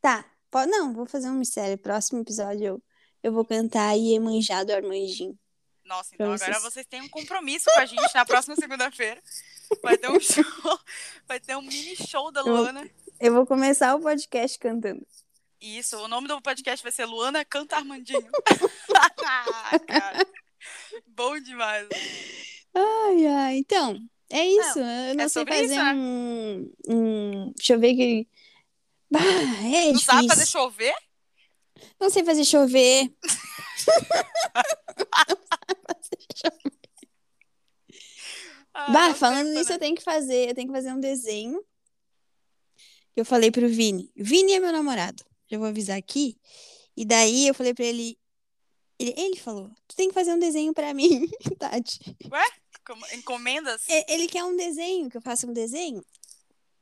Tá, 0.00 0.24
não, 0.68 0.92
vou 0.92 1.06
fazer 1.06 1.28
um 1.28 1.34
mistério. 1.34 1.78
Próximo 1.78 2.20
episódio 2.20 2.64
eu, 2.66 2.82
eu 3.22 3.32
vou 3.32 3.44
cantar 3.44 3.94
Iemanjá 3.96 4.64
do 4.64 4.72
Armandinho. 4.72 5.38
Nossa, 5.84 6.12
então 6.14 6.32
agora 6.32 6.58
vocês. 6.58 6.86
têm 6.86 7.02
um 7.02 7.08
compromisso 7.08 7.66
com 7.72 7.78
a 7.78 7.86
gente 7.86 8.14
na 8.14 8.24
próxima 8.24 8.56
segunda-feira. 8.56 9.22
Vai 9.80 9.96
ter 9.96 10.10
um 10.10 10.18
show, 10.20 10.80
vai 11.28 11.38
ter 11.38 11.56
um 11.56 11.62
mini 11.62 11.94
show 11.96 12.32
da 12.32 12.42
Luana. 12.42 12.82
Eu 12.82 12.90
vou 13.30 13.46
começar 13.46 13.94
o 13.94 14.00
podcast 14.00 14.58
cantando. 14.58 15.06
Isso, 15.60 15.96
o 15.98 16.08
nome 16.08 16.26
do 16.26 16.42
podcast 16.42 16.82
vai 16.82 16.90
ser 16.90 17.04
Luana 17.04 17.44
Canta 17.44 17.76
Armandinho. 17.76 18.26
Cara, 19.86 20.26
bom 21.06 21.38
demais. 21.38 21.86
Ai, 22.74 23.26
ai. 23.26 23.56
Então, 23.58 23.96
é 24.28 24.44
isso. 24.44 24.78
eu 24.78 25.14
não 25.14 25.24
é 25.24 25.28
sei 25.28 25.44
fazer 25.44 25.64
isso, 25.66 25.74
né? 25.74 25.94
um, 25.94 26.72
um. 26.88 27.52
Deixa 27.56 27.74
eu 27.74 27.78
ver 27.78 27.94
que. 27.94 28.26
Bah, 29.08 29.20
é 29.20 29.92
Não 29.92 29.98
sabe 30.00 30.22
difícil. 30.22 30.28
fazer 30.28 30.46
chover? 30.46 30.94
Não 32.00 32.10
sei 32.10 32.24
fazer 32.24 32.44
chover. 32.44 33.12
Ah, 38.74 38.90
bah, 38.90 39.14
falando 39.14 39.50
nisso, 39.50 39.68
né? 39.68 39.74
eu 39.74 39.78
tenho 39.78 39.94
que 39.94 40.02
fazer. 40.02 40.48
Eu 40.48 40.54
tenho 40.54 40.66
que 40.68 40.72
fazer 40.72 40.90
um 40.92 40.98
desenho. 40.98 41.62
Eu 43.16 43.24
falei 43.24 43.50
pro 43.50 43.68
Vini. 43.68 44.10
Vini 44.16 44.52
é 44.54 44.60
meu 44.60 44.72
namorado. 44.72 45.22
Já 45.50 45.58
vou 45.58 45.66
avisar 45.66 45.96
aqui. 45.98 46.36
E 46.96 47.04
daí 47.04 47.46
eu 47.48 47.54
falei 47.54 47.74
pra 47.74 47.84
ele. 47.84 48.18
Ele, 48.98 49.14
ele 49.16 49.36
falou: 49.36 49.70
Tu 49.88 49.96
tem 49.96 50.08
que 50.08 50.14
fazer 50.14 50.32
um 50.32 50.38
desenho 50.38 50.72
pra 50.72 50.94
mim, 50.94 51.28
Tati. 51.58 51.98
Como- 52.86 53.06
Encomendas? 53.12 53.82
Ele 54.08 54.26
quer 54.28 54.44
um 54.44 54.56
desenho, 54.56 55.10
que 55.10 55.16
eu 55.16 55.22
faça 55.22 55.46
um 55.46 55.52
desenho. 55.52 56.04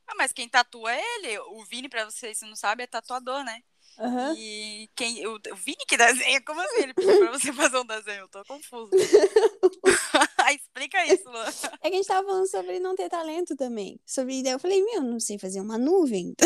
Ah, 0.06 0.14
mas 0.16 0.32
quem 0.32 0.48
tatua 0.48 0.92
é 0.94 1.00
ele. 1.16 1.38
O 1.38 1.64
Vini, 1.64 1.88
pra 1.88 2.04
vocês 2.04 2.38
que 2.38 2.46
não 2.46 2.56
sabem, 2.56 2.84
é 2.84 2.86
tatuador, 2.86 3.44
né? 3.44 3.60
Aham. 3.98 4.34
E 4.36 4.88
quem, 4.96 5.26
o, 5.26 5.34
o 5.34 5.56
Vini 5.56 5.84
que 5.86 5.96
desenha, 5.96 6.40
como 6.42 6.60
assim? 6.60 6.82
Ele 6.82 6.94
pediu 6.94 7.18
pra 7.18 7.30
você 7.32 7.52
fazer 7.54 7.78
um 7.78 7.84
desenho, 7.86 8.20
eu 8.22 8.28
tô 8.28 8.44
confusa. 8.44 8.90
Explica 10.54 11.04
isso, 11.06 11.28
Luana. 11.28 11.52
É 11.82 11.89
que 11.89 11.89
a 11.89 11.89
gente 12.00 12.08
tava 12.08 12.26
falando 12.26 12.46
sobre 12.50 12.78
não 12.80 12.94
ter 12.94 13.08
talento 13.08 13.54
também. 13.56 13.98
Sobre 14.06 14.42
daí 14.42 14.52
eu 14.52 14.58
falei, 14.58 14.82
meu, 14.84 15.02
não 15.02 15.18
sei 15.20 15.38
fazer 15.38 15.60
uma 15.60 15.78
nuvem. 15.78 16.34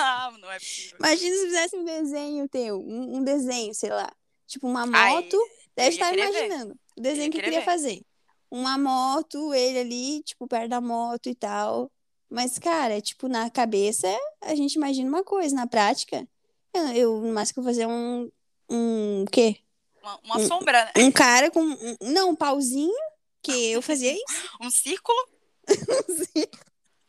Ah, 0.00 0.32
não 0.40 0.48
é 0.50 0.58
possível. 0.60 0.96
Imagina 1.00 1.34
se 1.36 1.42
fizesse 1.46 1.76
um 1.76 1.84
desenho 1.84 2.48
teu, 2.48 2.78
um, 2.80 3.16
um 3.16 3.24
desenho, 3.24 3.74
sei 3.74 3.90
lá. 3.90 4.08
Tipo, 4.46 4.68
uma 4.68 4.86
moto. 4.86 5.36
Deve 5.74 5.88
estar 5.90 6.10
querer 6.10 6.30
ver. 6.30 6.46
imaginando 6.46 6.78
o 6.96 7.00
desenho 7.00 7.32
que 7.32 7.38
eu 7.38 7.42
queria 7.42 7.58
ver. 7.60 7.64
fazer. 7.64 8.00
Uma 8.48 8.78
moto, 8.78 9.52
ele 9.52 9.78
ali, 9.80 10.22
tipo, 10.22 10.46
perto 10.46 10.68
da 10.70 10.80
moto 10.80 11.28
e 11.28 11.34
tal. 11.34 11.90
Mas, 12.30 12.60
cara, 12.60 13.00
tipo, 13.00 13.26
na 13.26 13.50
cabeça, 13.50 14.06
a 14.40 14.54
gente 14.54 14.74
imagina 14.74 15.08
uma 15.08 15.24
coisa. 15.24 15.52
Na 15.54 15.66
prática, 15.66 16.24
eu, 16.72 16.86
eu 16.92 17.20
no 17.20 17.32
máximo 17.32 17.54
que 17.54 17.60
eu 17.60 17.64
fazer 17.64 17.86
um. 17.86 18.30
Um 18.70 19.24
quê? 19.32 19.56
Uma, 20.00 20.20
uma 20.22 20.38
Um- 20.38 20.46
sombra, 20.46 20.84
né? 20.84 20.92
Um 20.98 21.10
cara 21.10 21.50
com. 21.50 21.60
um- 21.60 21.96
não, 22.02 22.30
um 22.30 22.36
pauzinho, 22.36 22.94
que 23.42 23.72
eu 23.72 23.82
fazia 23.82 24.12
isso. 24.12 24.48
Um 24.60 24.70
círculo, 24.70 25.18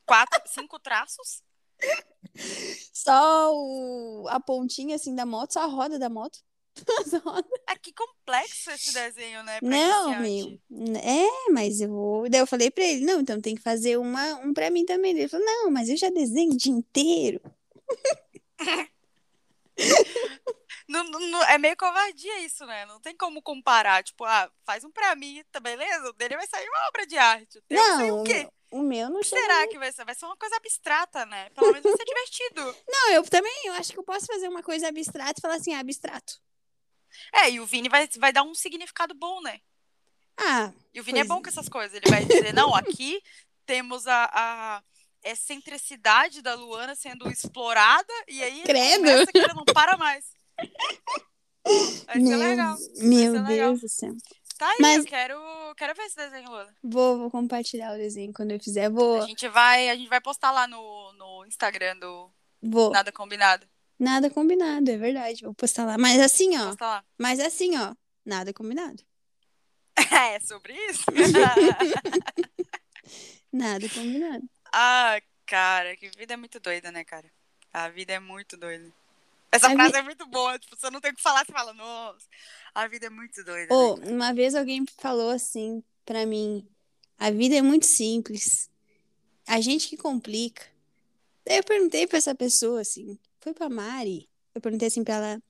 quatro, 0.06 0.42
cinco 0.48 0.80
traços. 0.80 1.42
Só 2.94 3.52
o, 3.54 4.28
a 4.28 4.40
pontinha 4.40 4.96
assim 4.96 5.16
da 5.16 5.26
moto, 5.26 5.54
só 5.54 5.62
a 5.62 5.68
roda 5.68 5.98
da 5.98 6.10
moto. 6.10 6.40
É 7.68 7.76
que 7.76 7.94
complexo 7.94 8.72
esse 8.72 8.94
desenho, 8.94 9.44
né? 9.44 9.60
Não, 9.62 10.20
meu. 10.20 10.60
É, 11.04 11.52
mas 11.52 11.82
eu 11.82 11.90
vou. 11.90 12.30
Daí 12.30 12.40
eu 12.40 12.48
falei 12.48 12.72
pra 12.72 12.84
ele, 12.84 13.06
não, 13.06 13.22
então 13.22 13.40
tem 13.42 13.56
que 13.56 13.62
fazer 13.62 13.98
uma, 13.98 14.36
um 14.38 14.54
pra 14.54 14.70
mim 14.70 14.86
também. 14.86 15.12
Ele 15.12 15.28
falou, 15.28 15.46
não, 15.46 15.70
mas 15.70 15.90
eu 15.90 15.98
já 15.98 16.10
desenho 16.10 16.54
o 16.54 16.58
dia 16.58 16.72
inteiro. 16.72 17.42
Não, 20.90 21.04
não- 21.04 21.44
é 21.44 21.58
meio 21.60 21.78
covardia 21.78 22.40
isso, 22.40 22.66
né? 22.66 22.86
Não 22.88 23.00
tem 23.00 23.16
como 23.16 23.42
comparar. 23.44 24.04
Tipo, 24.04 24.26
ah, 24.26 24.52
faz 24.66 24.84
um 24.84 24.92
pra 24.92 25.16
mim, 25.16 25.44
tá 25.52 25.60
beleza? 25.60 26.10
O 26.10 26.14
dele 26.14 26.36
vai 26.36 26.48
sair 26.48 26.68
uma 26.68 26.88
obra 26.88 27.06
de 27.06 27.16
arte. 27.18 27.64
Não, 27.70 28.10
o 28.18 28.22
o 28.22 28.24
quê? 28.24 28.50
o 28.72 28.82
meu 28.82 29.08
não 29.10 29.22
chega. 29.24 29.42
será 29.42 29.68
que 29.68 29.78
vai 29.78 29.92
ser? 29.92 30.04
Vai 30.04 30.16
ser 30.16 30.26
uma 30.26 30.36
coisa 30.36 30.56
abstrata, 30.56 31.26
né? 31.28 31.50
Pelo 31.52 31.68
menos 31.72 31.84
vai 31.84 31.94
ser 31.96 32.06
divertido. 32.06 32.76
Não, 32.90 33.12
eu 33.12 33.24
também, 33.24 33.54
eu 33.66 33.74
acho 33.74 33.94
que 33.94 34.00
eu 34.00 34.04
posso 34.04 34.26
fazer 34.26 34.48
uma 34.48 34.62
coisa 34.64 34.88
abstrata 34.88 35.40
e 35.40 35.42
falar 35.42 35.56
assim, 35.56 35.74
ah, 35.76 35.80
abstrato. 35.80 36.40
É, 37.34 37.50
e 37.52 37.60
o 37.60 37.66
Vini 37.66 37.88
vai, 37.90 38.08
vai 38.18 38.32
dar 38.32 38.44
um 38.44 38.54
significado 38.56 39.14
bom, 39.16 39.42
né? 39.42 39.60
Ah, 40.38 40.72
E 40.94 41.00
o 41.00 41.04
Vini 41.04 41.20
é 41.20 41.24
bom 41.24 41.42
com 41.42 41.50
essas 41.50 41.68
coisas. 41.70 41.94
Ele 41.96 42.10
vai 42.10 42.24
dizer, 42.26 42.54
não, 42.54 42.74
aqui 42.76 43.22
temos 43.66 44.08
a, 44.08 44.30
a 44.34 44.84
excentricidade 45.24 46.42
da 46.42 46.54
Luana 46.56 46.96
sendo 46.96 47.30
explorada, 47.30 48.14
e 48.28 48.42
aí 48.44 48.60
ele 48.60 48.64
Credo. 48.68 48.98
começa 49.00 49.32
que 49.32 49.38
ele 49.38 49.54
não 49.54 49.66
para 49.66 49.98
mais. 49.98 50.26
Vai 52.05 52.16
ser 52.16 52.20
meu, 52.20 52.39
legal. 52.39 52.78
meu 52.97 53.34
ser 53.34 53.41
legal. 53.41 53.45
Deus 53.47 53.82
do 53.82 53.89
céu. 53.89 54.14
Tá 54.57 54.68
aí, 54.70 54.78
Mas- 54.82 54.97
eu 54.97 55.05
quero, 55.05 55.39
quero 55.78 55.95
ver 55.95 56.03
esse 56.03 56.16
desenho, 56.18 56.49
Luana. 56.49 56.76
Vou, 56.84 57.18
vou 57.18 57.32
compartilhar 57.32 57.93
o 57.93 57.97
desenho 57.97 58.34
quando 58.34 58.51
eu 58.51 58.60
fizer. 58.60 58.89
Vou, 58.89 59.22
A 59.22 59.26
gente 59.26 59.47
vai, 59.47 59.89
a 59.89 59.95
gente 59.95 60.10
vai 60.10 60.20
postar 60.20 60.51
lá 60.51 60.68
no, 60.68 61.14
no 61.14 61.45
Instagram 61.45 61.97
do 61.97 62.30
vou. 62.62 62.91
Nada 62.91 63.12
Combinado. 63.12 63.66
Nada 63.97 64.30
combinado, 64.30 64.89
é 64.91 64.97
verdade. 64.97 65.43
Vou 65.43 65.53
postar 65.53 65.86
lá. 65.86 65.97
Mas 65.97 66.20
assim, 66.22 66.57
ó. 66.57 66.76
Mas 67.18 67.39
assim, 67.39 67.78
ó. 67.78 67.93
Nada 68.26 68.53
combinado. 68.53 69.01
É 70.12 70.39
sobre 70.39 70.74
isso? 70.89 71.03
Nada 73.51 73.88
combinado. 73.89 74.47
ah, 74.72 75.20
cara, 75.45 75.95
que 75.97 76.10
vida 76.18 76.34
é 76.34 76.38
muito 76.38 76.60
doida, 76.60 76.91
né, 76.91 77.03
cara? 77.03 77.30
A 77.74 77.89
vida 77.89 78.14
é 78.14 78.20
muito 78.20 78.55
doida. 78.57 78.91
Essa 79.52 79.68
A 79.68 79.72
frase 79.72 79.95
é 79.95 80.02
muito 80.04 80.26
boa, 80.28 80.60
tipo, 80.60 80.76
você 80.78 80.89
não 80.91 81.02
tem 81.02 81.12
o 81.12 81.16
que 81.16 81.22
falar, 81.22 81.43
você 81.45 81.52
fala, 81.52 81.74
nossa, 81.74 82.26
a 82.74 82.88
vida 82.88 83.08
é 83.08 83.10
muito 83.10 83.43
doida. 83.43 83.74
Ô, 83.74 83.97
né? 83.97 84.12
uma 84.12 84.34
vez 84.34 84.54
alguém 84.54 84.86
falou 85.00 85.32
assim 85.32 85.84
pra 86.06 86.26
mim: 86.26 86.68
a 87.18 87.32
vida 87.32 87.56
é 87.56 87.62
muito 87.62 87.86
simples. 87.86 88.70
A 89.47 89.60
gente 89.60 89.88
que 89.89 89.97
complica. 89.97 90.64
Daí 91.45 91.58
eu 91.58 91.64
perguntei 91.64 92.06
pra 92.06 92.20
essa 92.20 92.36
pessoa 92.36 92.82
assim, 92.82 93.18
foi 93.39 93.54
pra 93.54 93.70
Mari. 93.70 94.30
Eu 94.54 94.62
perguntei 94.62 94.88
assim 94.88 95.04
pra 95.04 95.16
ela: 95.16 95.43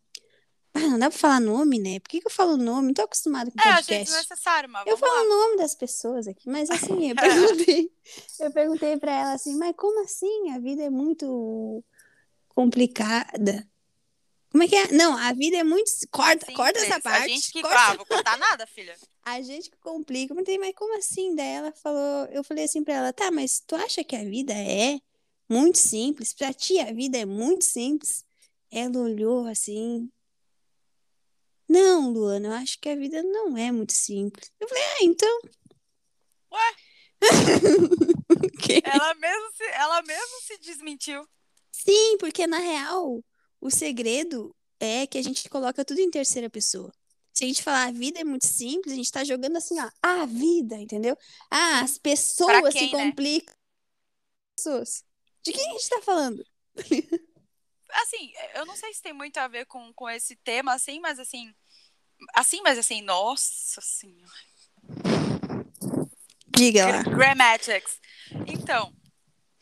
ah, 0.74 0.80
não 0.80 1.00
dá 1.00 1.10
pra 1.10 1.20
falar 1.20 1.40
nome, 1.42 1.78
né? 1.80 2.00
Por 2.00 2.10
que, 2.10 2.22
que 2.22 2.28
eu 2.28 2.32
falo 2.32 2.56
nome? 2.56 2.88
Não 2.88 2.94
tô 2.94 3.02
acostumada 3.02 3.52
com 3.52 3.60
É, 3.60 3.64
achei 3.64 3.98
podcast. 3.98 4.06
desnecessário, 4.06 4.70
mas 4.70 4.88
Eu 4.88 4.98
falo 4.98 5.14
lá. 5.14 5.22
o 5.24 5.30
nome 5.30 5.58
das 5.58 5.76
pessoas 5.76 6.28
aqui, 6.28 6.50
mas 6.50 6.70
assim, 6.70 7.10
eu 7.10 7.16
perguntei, 7.68 7.92
eu 8.40 8.52
perguntei 8.52 8.98
para 8.98 9.12
ela 9.12 9.34
assim, 9.34 9.58
mas 9.58 9.76
como 9.76 10.02
assim? 10.04 10.52
A 10.52 10.60
vida 10.60 10.84
é 10.84 10.90
muito 10.90 11.84
complicada. 12.50 13.68
Como 14.52 14.64
é 14.64 14.68
que 14.68 14.76
é? 14.76 14.92
Não, 14.92 15.16
a 15.18 15.32
vida 15.34 15.58
é 15.58 15.64
muito. 15.64 15.90
Corta, 16.12 16.40
Simples. 16.40 16.56
corta 16.58 16.80
essa 16.80 17.00
parte. 17.00 17.26
A 17.26 17.28
gente 17.28 17.52
que. 17.52 17.62
corta 17.62 17.78
Ah, 17.78 17.94
vou 17.98 18.06
contar 18.06 18.38
nada, 18.38 18.66
filha. 18.68 18.96
a 19.24 19.42
gente 19.42 19.70
que 19.70 19.78
complica. 19.78 20.32
Eu 20.34 20.36
perguntei, 20.36 20.58
mas 20.58 20.74
como 20.76 20.98
assim? 20.98 21.36
Daí 21.36 21.48
ela 21.48 21.72
falou, 21.72 22.26
eu 22.32 22.44
falei 22.44 22.64
assim 22.66 22.84
pra 22.84 22.96
ela, 22.96 23.14
tá, 23.14 23.30
mas 23.32 23.60
tu 23.66 23.76
acha 23.76 24.04
que 24.04 24.16
a 24.16 24.24
vida 24.24 24.54
é 24.54 25.00
muito 25.48 25.78
simples? 25.78 26.34
Pra 26.34 26.52
ti 26.54 26.80
a 26.80 26.92
vida 26.92 27.18
é 27.18 27.26
muito 27.26 27.64
simples? 27.64 28.26
Ela 28.72 28.98
olhou 29.00 29.46
assim. 29.48 30.10
Não, 31.68 32.10
Luana, 32.12 32.48
eu 32.48 32.54
acho 32.54 32.80
que 32.80 32.90
a 32.90 32.96
vida 32.96 33.22
não 33.22 33.56
é 33.56 33.72
muito 33.72 33.94
simples. 33.94 34.52
Eu 34.60 34.68
falei, 34.68 34.84
ah, 34.84 34.98
então. 35.04 35.40
Ué? 36.52 36.76
Ela 38.84 39.14
mesmo 39.16 39.52
se, 39.56 39.64
ela 39.74 40.02
mesmo 40.04 40.42
se 40.42 40.58
desmentiu. 40.60 41.28
Sim, 41.72 42.18
porque 42.18 42.46
na 42.48 42.58
real, 42.60 43.22
o 43.62 43.70
segredo 43.70 44.56
é 44.80 45.06
que 45.06 45.18
a 45.18 45.22
gente 45.22 45.48
coloca 45.50 45.84
tudo 45.84 46.00
em 46.00 46.10
terceira 46.10 46.50
pessoa. 46.50 46.92
Se 47.34 47.44
a 47.44 47.48
gente 47.48 47.64
falar 47.64 47.88
a 47.88 47.92
vida 47.92 48.20
é 48.20 48.24
muito 48.24 48.48
simples, 48.48 48.94
a 48.94 48.96
gente 48.96 49.12
tá 49.12 49.24
jogando 49.24 49.58
assim, 49.58 49.80
ó, 49.80 49.90
a 50.02 50.26
vida, 50.26 50.76
entendeu? 50.78 51.18
Ah, 51.50 51.82
as 51.82 51.98
pessoas 51.98 52.74
quem, 52.74 52.90
se 52.90 52.96
né? 52.96 53.06
complicam. 53.06 53.56
Pessoas. 54.58 55.04
De 55.44 55.54
quem 55.54 55.68
a 55.70 55.72
gente 55.72 55.90
tá 55.90 56.02
falando? 56.02 56.44
Assim, 57.92 58.32
eu 58.54 58.68
não 58.68 58.76
sei 58.76 58.94
se 58.94 59.02
tem 59.02 59.14
muito 59.14 59.38
a 59.38 59.48
ver 59.48 59.66
com, 59.66 59.92
com 59.94 60.08
esse 60.08 60.36
tema, 60.36 60.74
assim, 60.74 61.00
mas 61.00 61.18
assim. 61.18 61.52
Assim, 62.36 62.62
mas 62.62 62.78
assim, 62.78 63.02
nossa 63.02 63.82
senhora. 63.82 64.32
Diga 66.56 66.86
lá. 66.86 67.02
Gra- 67.02 67.16
Grammatics. 67.18 68.00
Então, 68.48 68.94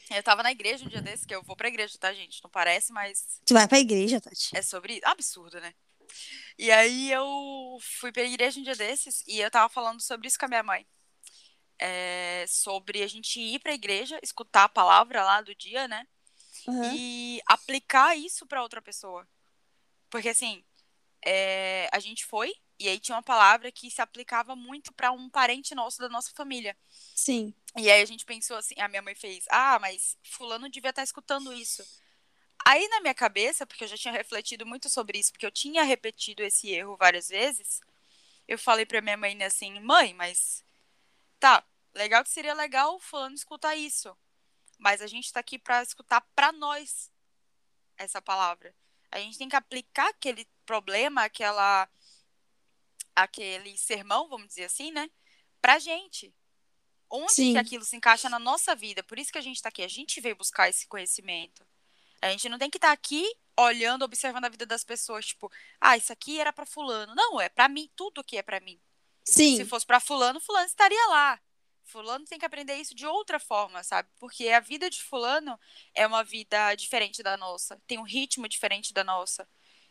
eu 0.09 0.23
tava 0.23 0.43
na 0.43 0.51
igreja 0.51 0.85
um 0.85 0.89
dia 0.89 1.01
desse, 1.01 1.25
que 1.25 1.35
eu 1.35 1.43
vou 1.43 1.55
pra 1.55 1.67
igreja, 1.67 1.97
tá, 1.99 2.13
gente? 2.13 2.41
Não 2.43 2.49
parece, 2.49 2.91
mas 2.93 3.41
Tu 3.45 3.53
vai 3.53 3.67
pra 3.67 3.79
igreja, 3.79 4.21
Tati? 4.21 4.55
é 4.55 4.61
sobre. 4.61 5.01
Absurdo, 5.03 5.59
né? 5.59 5.73
E 6.57 6.71
aí 6.71 7.11
eu 7.11 7.77
fui 7.99 8.11
pra 8.11 8.23
igreja 8.23 8.59
um 8.59 8.63
dia 8.63 8.75
desses 8.75 9.23
e 9.27 9.39
eu 9.39 9.51
tava 9.51 9.67
falando 9.69 10.01
sobre 10.01 10.27
isso 10.27 10.39
com 10.39 10.45
a 10.45 10.49
minha 10.49 10.63
mãe. 10.63 10.87
É, 11.79 12.45
sobre 12.47 13.03
a 13.03 13.07
gente 13.07 13.39
ir 13.39 13.59
pra 13.59 13.73
igreja, 13.73 14.19
escutar 14.23 14.63
a 14.63 14.69
palavra 14.69 15.23
lá 15.23 15.41
do 15.41 15.53
dia, 15.55 15.87
né? 15.87 16.07
Aham. 16.67 16.93
e 16.95 17.41
aplicar 17.45 18.17
isso 18.17 18.45
pra 18.45 18.61
outra 18.61 18.81
pessoa. 18.81 19.27
Porque 20.09 20.29
assim, 20.29 20.63
é, 21.25 21.89
a 21.93 21.99
gente 21.99 22.25
foi 22.25 22.53
e 22.79 22.87
aí 22.87 22.99
tinha 22.99 23.15
uma 23.15 23.23
palavra 23.23 23.71
que 23.71 23.89
se 23.89 24.01
aplicava 24.01 24.55
muito 24.55 24.93
pra 24.93 25.11
um 25.11 25.29
parente 25.29 25.75
nosso 25.75 25.99
da 25.99 26.09
nossa 26.09 26.31
família. 26.31 26.77
Sim. 27.15 27.53
E 27.75 27.89
aí 27.89 28.01
a 28.01 28.05
gente 28.05 28.25
pensou 28.25 28.57
assim, 28.57 28.75
a 28.79 28.87
minha 28.87 29.01
mãe 29.01 29.15
fez: 29.15 29.45
"Ah, 29.49 29.77
mas 29.79 30.17
fulano 30.23 30.69
devia 30.69 30.89
estar 30.91 31.03
escutando 31.03 31.53
isso". 31.53 31.83
Aí 32.65 32.87
na 32.89 33.01
minha 33.01 33.13
cabeça, 33.15 33.65
porque 33.65 33.83
eu 33.85 33.87
já 33.87 33.97
tinha 33.97 34.13
refletido 34.13 34.65
muito 34.65 34.89
sobre 34.89 35.19
isso, 35.19 35.31
porque 35.31 35.45
eu 35.45 35.51
tinha 35.51 35.83
repetido 35.83 36.43
esse 36.43 36.69
erro 36.71 36.97
várias 36.97 37.29
vezes, 37.29 37.79
eu 38.47 38.57
falei 38.59 38.85
pra 38.85 39.01
minha 39.01 39.17
mãe 39.17 39.41
assim: 39.43 39.79
"Mãe, 39.79 40.13
mas 40.13 40.63
tá, 41.39 41.63
legal 41.95 42.23
que 42.23 42.29
seria 42.29 42.53
legal 42.53 42.95
o 42.95 42.99
fulano 42.99 43.35
escutar 43.35 43.75
isso. 43.75 44.15
Mas 44.79 45.01
a 45.01 45.07
gente 45.07 45.31
tá 45.33 45.39
aqui 45.39 45.59
pra 45.59 45.83
escutar 45.83 46.21
pra 46.35 46.51
nós 46.51 47.11
essa 47.97 48.21
palavra. 48.21 48.73
A 49.11 49.19
gente 49.19 49.37
tem 49.37 49.49
que 49.49 49.55
aplicar 49.55 50.09
aquele 50.09 50.47
problema, 50.65 51.23
aquela 51.23 51.89
aquele 53.17 53.75
sermão, 53.77 54.29
vamos 54.29 54.47
dizer 54.47 54.65
assim, 54.65 54.91
né? 54.91 55.09
Pra 55.61 55.79
gente. 55.79 56.33
Onde 57.09 57.33
Sim. 57.33 57.53
que 57.53 57.59
aquilo 57.59 57.83
se 57.83 57.95
encaixa 57.95 58.29
na 58.29 58.37
nossa 58.37 58.75
vida? 58.75 59.01
Por 59.01 59.17
isso 59.17 59.31
que 59.31 59.37
a 59.37 59.41
gente 59.41 59.61
tá 59.61 59.69
aqui. 59.69 59.81
A 59.81 59.87
gente 59.87 60.21
veio 60.21 60.35
buscar 60.35 60.69
esse 60.69 60.87
conhecimento. 60.87 61.65
A 62.21 62.29
gente 62.29 62.49
não 62.49 62.59
tem 62.59 62.69
que 62.69 62.77
estar 62.77 62.91
aqui 62.91 63.25
olhando, 63.57 64.03
observando 64.03 64.45
a 64.45 64.49
vida 64.49 64.65
das 64.65 64.83
pessoas, 64.83 65.25
tipo, 65.27 65.51
ah, 65.81 65.97
isso 65.97 66.13
aqui 66.13 66.39
era 66.39 66.53
pra 66.53 66.65
fulano. 66.65 67.15
Não, 67.15 67.41
é 67.41 67.49
pra 67.49 67.67
mim, 67.67 67.89
tudo 67.95 68.21
aqui 68.21 68.37
é 68.37 68.43
pra 68.43 68.59
mim. 68.59 68.79
Sim. 69.25 69.55
Se 69.55 69.65
fosse 69.65 69.85
pra 69.85 69.99
fulano, 69.99 70.39
fulano 70.39 70.67
estaria 70.67 71.07
lá. 71.07 71.39
Fulano 71.83 72.25
tem 72.25 72.37
que 72.37 72.45
aprender 72.45 72.75
isso 72.75 72.93
de 72.93 73.05
outra 73.05 73.39
forma, 73.39 73.81
sabe? 73.81 74.09
Porque 74.19 74.49
a 74.49 74.59
vida 74.59 74.89
de 74.89 75.01
fulano 75.01 75.57
é 75.95 76.05
uma 76.05 76.23
vida 76.23 76.75
diferente 76.75 77.23
da 77.23 77.37
nossa, 77.37 77.81
tem 77.87 77.97
um 77.97 78.03
ritmo 78.03 78.47
diferente 78.47 78.93
da 78.93 79.03
nossa. 79.03 79.47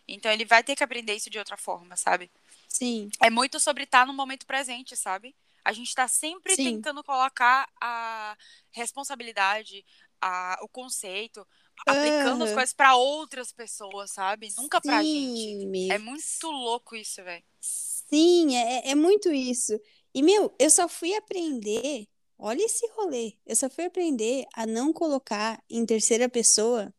Então 0.07 0.31
ele 0.31 0.45
vai 0.45 0.62
ter 0.62 0.77
que 0.77 0.85
aprender 0.85 1.14
isso 1.14 1.31
de 1.31 1.39
outra 1.39 1.57
forma, 1.57 1.97
sabe? 1.97 2.31
Sim. 2.77 3.09
É 3.22 3.31
muito 3.31 3.59
sobre 3.59 3.85
estar 3.85 4.07
no 4.07 4.12
momento 4.12 4.47
presente, 4.47 4.95
sabe? 4.97 5.35
A 5.64 5.72
gente 5.72 5.95
tá 5.95 6.07
sempre 6.07 6.55
Sim. 6.55 6.64
tentando 6.64 7.03
colocar 7.03 7.66
a 7.81 8.37
responsabilidade, 8.70 9.83
a, 10.20 10.59
o 10.62 10.68
conceito, 10.68 11.47
aplicando 11.87 12.45
as 12.45 12.51
Aham. 12.51 12.55
coisas 12.55 12.74
pra 12.74 12.95
outras 12.97 13.51
pessoas, 13.51 14.11
sabe? 14.11 14.49
Nunca 14.59 14.79
pra 14.81 15.03
gente. 15.03 15.64
Meu. 15.66 15.91
É 15.91 15.99
muito 15.99 16.51
louco 16.51 16.95
isso, 16.95 17.24
velho. 17.24 17.43
Sim, 17.61 18.55
é, 18.57 18.91
é 18.91 18.95
muito 18.95 19.33
isso. 19.33 19.81
E, 20.14 20.22
meu, 20.22 20.55
eu 20.59 20.68
só 20.68 20.87
fui 20.87 21.14
aprender. 21.14 22.07
Olha 22.39 22.62
esse 22.62 22.87
rolê. 22.91 23.39
Eu 23.47 23.57
só 23.57 23.70
fui 23.70 23.87
aprender 23.87 24.45
a 24.53 24.66
não 24.66 24.93
colocar 24.93 25.64
em 25.70 25.87
terceira 25.87 26.29
pessoa. 26.29 26.95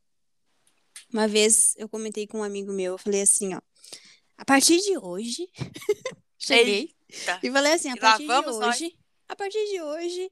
Uma 1.14 1.28
vez 1.28 1.76
eu 1.78 1.88
comentei 1.88 2.26
com 2.26 2.40
um 2.40 2.44
amigo 2.44 2.74
meu, 2.74 2.94
eu 2.94 2.98
falei 2.98 3.22
assim, 3.22 3.54
ó. 3.54 3.62
A 4.38 4.46
partir 4.46 4.80
de 4.80 4.98
hoje, 4.98 5.50
cheguei 6.38 6.94
Eita. 7.10 7.40
e 7.44 7.52
falei 7.52 7.74
assim, 7.74 7.90
a 7.90 7.98
partir 7.98 8.24
de 8.24 8.28
vamos 8.28 8.60
nós. 8.60 8.76
hoje, 8.76 8.98
a 9.28 9.36
partir 9.36 9.66
de 9.66 9.82
hoje, 9.82 10.32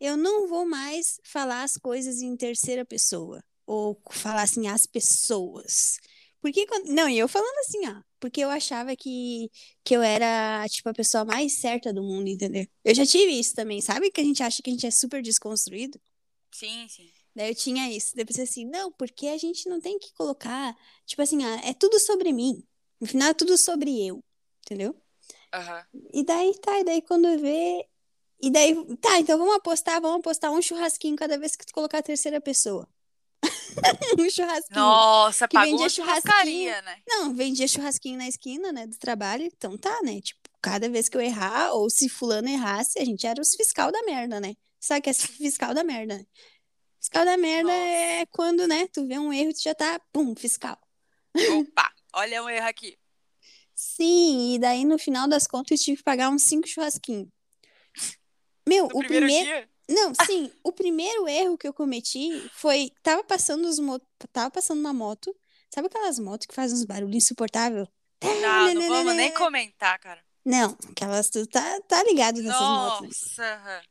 eu 0.00 0.16
não 0.16 0.48
vou 0.48 0.66
mais 0.66 1.20
falar 1.22 1.62
as 1.62 1.76
coisas 1.76 2.20
em 2.20 2.36
terceira 2.36 2.84
pessoa 2.84 3.42
ou 3.66 4.00
falar 4.10 4.42
assim 4.42 4.66
as 4.66 4.86
pessoas. 4.86 5.98
Porque 6.40 6.66
quando... 6.66 6.88
não, 6.88 7.08
e 7.08 7.18
eu 7.18 7.28
falando 7.28 7.56
assim, 7.60 7.86
ó, 7.86 8.02
porque 8.18 8.40
eu 8.40 8.50
achava 8.50 8.96
que 8.96 9.48
que 9.84 9.94
eu 9.94 10.02
era 10.02 10.66
tipo 10.68 10.88
a 10.88 10.94
pessoa 10.94 11.24
mais 11.24 11.54
certa 11.54 11.92
do 11.92 12.02
mundo, 12.02 12.28
entendeu? 12.28 12.66
Eu 12.84 12.94
já 12.94 13.06
tive 13.06 13.38
isso 13.38 13.54
também, 13.54 13.80
sabe 13.80 14.10
que 14.10 14.20
a 14.20 14.24
gente 14.24 14.42
acha 14.42 14.62
que 14.62 14.70
a 14.70 14.72
gente 14.72 14.86
é 14.86 14.90
super 14.90 15.22
desconstruído? 15.22 16.00
Sim, 16.50 16.86
sim. 16.88 17.10
Daí 17.34 17.50
eu 17.50 17.54
tinha 17.54 17.90
isso. 17.90 18.14
Pensei 18.14 18.44
assim, 18.44 18.64
não, 18.66 18.92
porque 18.92 19.26
a 19.28 19.38
gente 19.38 19.68
não 19.68 19.80
tem 19.80 19.98
que 19.98 20.12
colocar, 20.14 20.76
tipo 21.06 21.22
assim, 21.22 21.42
ah, 21.44 21.60
é 21.64 21.72
tudo 21.72 21.98
sobre 21.98 22.32
mim. 22.32 22.62
No 23.02 23.08
final 23.08 23.30
é 23.30 23.34
tudo 23.34 23.58
sobre 23.58 24.06
eu, 24.06 24.22
entendeu? 24.60 24.94
Aham. 25.52 25.84
E 26.14 26.24
daí 26.24 26.56
tá, 26.60 26.78
e 26.78 26.84
daí 26.84 27.02
quando 27.02 27.36
vê. 27.36 27.84
E 28.40 28.48
daí, 28.48 28.76
tá, 28.98 29.18
então 29.18 29.36
vamos 29.36 29.56
apostar, 29.56 30.00
vamos 30.00 30.20
apostar 30.20 30.52
um 30.52 30.62
churrasquinho 30.62 31.16
cada 31.16 31.36
vez 31.36 31.56
que 31.56 31.66
tu 31.66 31.72
colocar 31.72 31.98
a 31.98 32.02
terceira 32.02 32.40
pessoa. 32.40 32.88
um 34.16 34.30
churrasquinho. 34.30 34.80
Nossa, 34.80 35.48
Que 35.48 35.54
pagou 35.54 35.72
vendia 35.72 35.88
churrascaria, 35.88 36.80
né? 36.82 37.02
Não, 37.04 37.34
vendia 37.34 37.66
churrasquinho 37.66 38.18
na 38.18 38.28
esquina, 38.28 38.70
né, 38.70 38.86
do 38.86 38.96
trabalho. 38.96 39.42
Então 39.46 39.76
tá, 39.76 40.00
né? 40.04 40.20
Tipo, 40.20 40.40
cada 40.60 40.88
vez 40.88 41.08
que 41.08 41.16
eu 41.16 41.20
errar, 41.20 41.72
ou 41.72 41.90
se 41.90 42.08
fulano 42.08 42.48
errasse, 42.48 43.00
a 43.00 43.04
gente 43.04 43.26
era 43.26 43.42
os 43.42 43.56
fiscal 43.56 43.90
da 43.90 44.00
merda, 44.04 44.38
né? 44.38 44.54
Sabe 44.78 45.00
que 45.00 45.10
é 45.10 45.12
fiscal 45.12 45.74
da 45.74 45.82
merda? 45.82 46.18
né? 46.18 46.26
Fiscal 47.00 47.24
da 47.24 47.36
merda 47.36 47.68
Nossa. 47.68 47.84
é 47.84 48.26
quando, 48.26 48.68
né, 48.68 48.86
tu 48.86 49.04
vê 49.08 49.18
um 49.18 49.32
erro, 49.32 49.52
tu 49.52 49.60
já 49.60 49.74
tá, 49.74 50.00
pum, 50.12 50.36
fiscal. 50.36 50.78
Opa, 51.58 51.92
olha 52.14 52.42
um 52.42 52.48
erro 52.48 52.66
aqui. 52.66 52.98
Sim, 53.74 54.54
e 54.54 54.58
daí 54.58 54.84
no 54.84 54.98
final 54.98 55.28
das 55.28 55.46
contas 55.46 55.78
eu 55.78 55.84
tive 55.84 55.96
que 55.98 56.04
pagar 56.04 56.30
uns 56.30 56.42
cinco 56.42 56.68
churrasquinhos. 56.68 57.28
Meu, 58.68 58.88
No 58.88 58.98
o 58.98 58.98
primeiro 59.00 59.26
primeiro. 59.26 59.68
Não, 59.88 60.12
sim, 60.26 60.52
o 60.62 60.72
primeiro 60.72 61.28
erro 61.28 61.58
que 61.58 61.66
eu 61.66 61.74
cometi 61.74 62.48
foi. 62.54 62.90
Tava 63.02 63.24
passando 63.24 63.66
os 63.66 63.78
mo... 63.78 64.00
tava 64.32 64.50
passando 64.50 64.78
uma 64.80 64.92
moto. 64.92 65.34
Sabe 65.74 65.86
aquelas 65.86 66.18
motos 66.18 66.46
que 66.46 66.54
fazem 66.54 66.76
uns 66.76 66.84
barulhos 66.84 67.24
insuportáveis? 67.24 67.88
Não, 68.22 68.74
não 68.74 68.88
vamos 68.88 69.14
nem 69.14 69.32
comentar, 69.32 69.98
cara. 69.98 70.22
Não, 70.44 70.76
aquelas 70.90 71.30
tu 71.30 71.46
tá, 71.46 71.80
tá 71.82 72.02
ligado 72.04 72.42
nessas 72.42 72.60
motos, 72.60 73.00
né? 73.00 73.08
Nossa. 73.08 73.54
aham. 73.54 73.82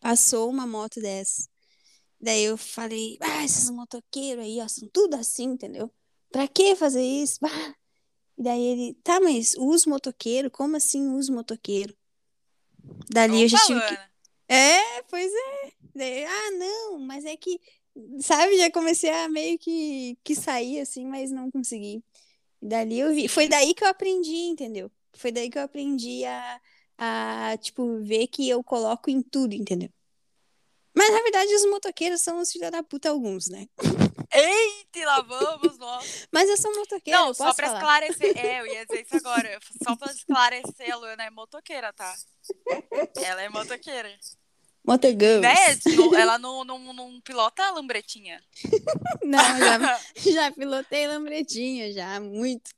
Passou 0.00 0.48
uma 0.48 0.66
moto 0.66 1.00
dessa. 1.00 1.48
Daí 2.20 2.44
eu 2.44 2.56
falei, 2.56 3.16
ah, 3.20 3.44
esses 3.44 3.68
motoqueiros 3.70 4.44
aí, 4.44 4.60
ó, 4.60 4.68
são 4.68 4.88
tudo 4.92 5.14
assim, 5.14 5.44
entendeu? 5.44 5.92
Pra 6.30 6.46
que 6.46 6.76
fazer 6.76 7.02
isso? 7.02 7.38
Bah. 7.40 7.48
E 8.38 8.42
daí 8.44 8.62
ele, 8.62 8.94
tá, 9.02 9.18
mas 9.18 9.56
os 9.58 9.84
motoqueiros, 9.84 10.52
como 10.52 10.76
assim 10.76 11.12
os 11.16 11.28
motoqueiros? 11.28 11.96
Dali 13.10 13.42
eu 13.42 13.48
já 13.48 13.58
tive 13.58 13.80
que. 13.80 13.98
É, 14.48 15.02
pois 15.02 15.32
é. 15.32 15.72
Daí, 15.92 16.24
ah, 16.24 16.50
não, 16.52 17.00
mas 17.00 17.24
é 17.24 17.36
que, 17.36 17.60
sabe, 18.20 18.56
já 18.56 18.70
comecei 18.70 19.10
a 19.10 19.28
meio 19.28 19.58
que, 19.58 20.16
que 20.22 20.36
sair 20.36 20.78
assim, 20.78 21.04
mas 21.04 21.32
não 21.32 21.50
consegui. 21.50 22.00
E 22.62 22.66
dali 22.68 23.00
eu 23.00 23.12
vi. 23.12 23.26
Foi 23.26 23.48
daí 23.48 23.74
que 23.74 23.82
eu 23.82 23.88
aprendi, 23.88 24.36
entendeu? 24.36 24.88
Foi 25.14 25.32
daí 25.32 25.50
que 25.50 25.58
eu 25.58 25.62
aprendi 25.62 26.24
a, 26.24 26.60
a, 26.96 27.56
tipo, 27.58 27.98
ver 28.02 28.28
que 28.28 28.48
eu 28.48 28.62
coloco 28.62 29.10
em 29.10 29.20
tudo, 29.20 29.54
entendeu? 29.54 29.90
Mas 30.94 31.12
na 31.12 31.22
verdade 31.22 31.54
os 31.54 31.66
motoqueiros 31.66 32.20
são 32.20 32.40
os 32.40 32.50
filhos 32.50 32.70
da 32.70 32.82
puta 32.82 33.10
alguns, 33.10 33.48
né? 33.48 33.66
Eita, 34.32 35.06
lá 35.06 35.22
vamos 35.22 35.78
nós. 35.78 36.28
Mas 36.32 36.48
eu 36.48 36.56
sou 36.56 36.74
motoqueira, 36.76 37.18
Não, 37.18 37.34
só 37.34 37.54
pra 37.54 37.66
falar. 37.66 37.78
esclarecer. 37.78 38.36
É, 38.38 38.60
eu 38.60 38.66
ia 38.66 38.86
dizer 38.86 39.02
isso 39.06 39.16
agora. 39.16 39.58
Só 39.82 39.96
pra 39.96 40.12
esclarecer, 40.12 40.92
a 40.92 40.96
Luana 40.96 41.24
é 41.24 41.30
motoqueira, 41.30 41.92
tá? 41.92 42.14
Ela 43.16 43.42
é 43.42 43.48
motoqueira. 43.48 44.10
Motogirls. 44.88 45.40
Né? 45.42 45.54
Ela 46.18 46.38
não, 46.38 46.64
não, 46.64 46.78
não 46.94 47.20
pilota 47.20 47.62
a 47.62 47.70
lambretinha. 47.72 48.42
Não, 49.22 49.38
já, 49.58 50.00
já 50.16 50.50
pilotei 50.52 51.06
lambretinha, 51.06 51.92
já, 51.92 52.18
muito. 52.18 52.70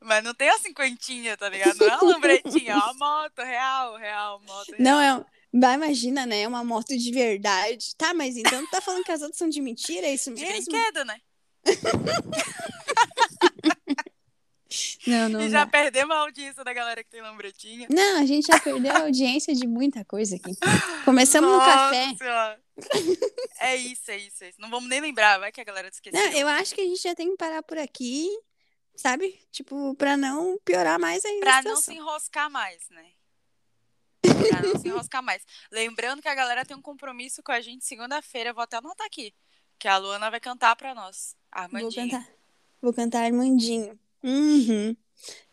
Mas 0.00 0.22
não 0.22 0.32
tem 0.32 0.48
a 0.48 0.58
cinquentinha, 0.58 1.36
tá 1.36 1.48
ligado? 1.48 1.76
Não 1.78 1.88
é 1.88 1.96
uma 1.96 2.12
lambretinha, 2.12 2.72
é 2.72 2.76
uma 2.76 2.94
moto 2.94 3.42
real, 3.42 3.96
real, 3.96 4.40
moto 4.46 4.68
real. 4.68 4.78
Não, 4.78 5.00
é. 5.00 5.24
Vai, 5.58 5.74
imagina, 5.74 6.26
né? 6.26 6.42
É 6.42 6.48
uma 6.48 6.64
moto 6.64 6.96
de 6.96 7.10
verdade. 7.12 7.94
Tá, 7.96 8.12
mas 8.12 8.36
então 8.36 8.64
tu 8.66 8.70
tá 8.70 8.80
falando 8.80 9.04
que 9.04 9.12
as 9.12 9.22
outras 9.22 9.38
são 9.38 9.48
de 9.48 9.60
mentira? 9.60 10.06
É 10.06 10.14
isso 10.14 10.34
De 10.34 10.42
mesmo? 10.44 10.70
brinquedo, 10.70 11.04
né? 11.04 11.18
Não, 15.06 15.28
não, 15.28 15.40
e 15.42 15.48
já 15.48 15.64
dá. 15.64 15.70
perdemos 15.70 16.14
a 16.14 16.18
audiência 16.20 16.64
da 16.64 16.72
galera 16.72 17.02
que 17.02 17.08
tem 17.08 17.22
lambretinha. 17.22 17.86
Não, 17.88 18.18
a 18.18 18.26
gente 18.26 18.46
já 18.48 18.58
perdeu 18.58 18.92
a 18.92 19.02
audiência 19.02 19.54
de 19.54 19.66
muita 19.66 20.04
coisa 20.04 20.34
aqui. 20.36 20.50
Começamos 21.04 21.48
no 21.48 21.56
Nossa 21.56 21.70
café. 21.70 22.14
Senhora. 22.18 22.60
É 23.60 23.76
isso, 23.76 24.10
é 24.10 24.18
isso, 24.18 24.44
é 24.44 24.48
isso. 24.48 24.60
Não 24.60 24.68
vamos 24.68 24.90
nem 24.90 25.00
lembrar, 25.00 25.38
vai 25.38 25.52
que 25.52 25.60
a 25.60 25.64
galera 25.64 25.88
esqueceu. 25.88 26.20
Não, 26.20 26.32
eu 26.32 26.48
acho 26.48 26.74
que 26.74 26.80
a 26.80 26.84
gente 26.84 27.00
já 27.00 27.14
tem 27.14 27.30
que 27.30 27.36
parar 27.36 27.62
por 27.62 27.78
aqui, 27.78 28.28
sabe? 28.96 29.38
Tipo, 29.52 29.94
pra 29.94 30.16
não 30.16 30.58
piorar 30.64 30.98
mais 30.98 31.24
ainda 31.24 31.46
Pra 31.46 31.62
não 31.62 31.80
se 31.80 31.94
enroscar 31.94 32.50
mais, 32.50 32.80
né? 32.90 33.06
Pra 34.48 34.62
não 34.62 34.78
se 34.78 34.88
enroscar 34.88 35.22
mais. 35.22 35.42
Lembrando 35.70 36.22
que 36.22 36.28
a 36.28 36.34
galera 36.34 36.64
tem 36.64 36.76
um 36.76 36.82
compromisso 36.82 37.42
com 37.42 37.52
a 37.52 37.60
gente 37.60 37.84
segunda-feira. 37.84 38.52
Vou 38.52 38.62
até 38.62 38.76
anotar 38.76 39.06
aqui. 39.06 39.34
Que 39.78 39.88
a 39.88 39.96
Luana 39.98 40.30
vai 40.30 40.40
cantar 40.40 40.74
pra 40.76 40.94
nós. 40.94 41.36
Vou 41.54 41.62
Armandinho. 41.62 42.10
cantar. 42.10 42.28
Vou 42.80 42.92
cantar 42.92 43.24
Armandinho. 43.24 43.98
Uhum. 44.22 44.96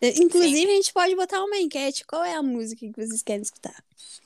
Inclusive, 0.01 0.71
a 0.71 0.75
gente 0.75 0.93
pode 0.93 1.15
botar 1.15 1.43
uma 1.43 1.57
enquete. 1.57 2.05
Qual 2.05 2.23
é 2.23 2.33
a 2.33 2.43
música 2.43 2.81
que 2.81 2.93
vocês 2.95 3.23
querem 3.23 3.41
escutar? 3.41 3.83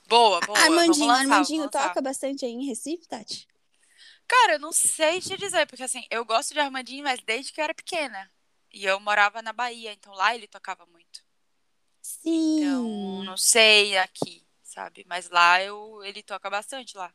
Boa, 0.07 0.39
boa. 0.41 0.57
Armandinho, 0.57 1.05
lançar, 1.05 1.21
Armandinho 1.21 1.69
toca 1.69 2.01
bastante 2.01 2.45
aí 2.45 2.51
em 2.51 2.65
Recife, 2.65 3.07
Tati? 3.07 3.47
Cara, 4.27 4.53
eu 4.53 4.59
não 4.59 4.71
sei 4.71 5.21
te 5.21 5.37
dizer, 5.37 5.65
porque 5.67 5.83
assim, 5.83 6.03
eu 6.09 6.25
gosto 6.25 6.53
de 6.53 6.59
Armandinho, 6.59 7.03
mas 7.03 7.21
desde 7.21 7.51
que 7.53 7.61
eu 7.61 7.63
era 7.63 7.73
pequena. 7.73 8.29
E 8.73 8.83
eu 8.83 8.99
morava 8.99 9.41
na 9.41 9.53
Bahia, 9.53 9.93
então 9.93 10.13
lá 10.13 10.35
ele 10.35 10.47
tocava 10.47 10.85
muito. 10.87 11.23
Sim. 12.07 12.59
Então, 12.63 13.23
não 13.25 13.35
sei 13.35 13.97
aqui, 13.97 14.41
sabe? 14.63 15.03
Mas 15.09 15.29
lá 15.29 15.61
eu, 15.61 16.01
ele 16.05 16.23
toca 16.23 16.49
bastante 16.49 16.95
lá. 16.95 17.13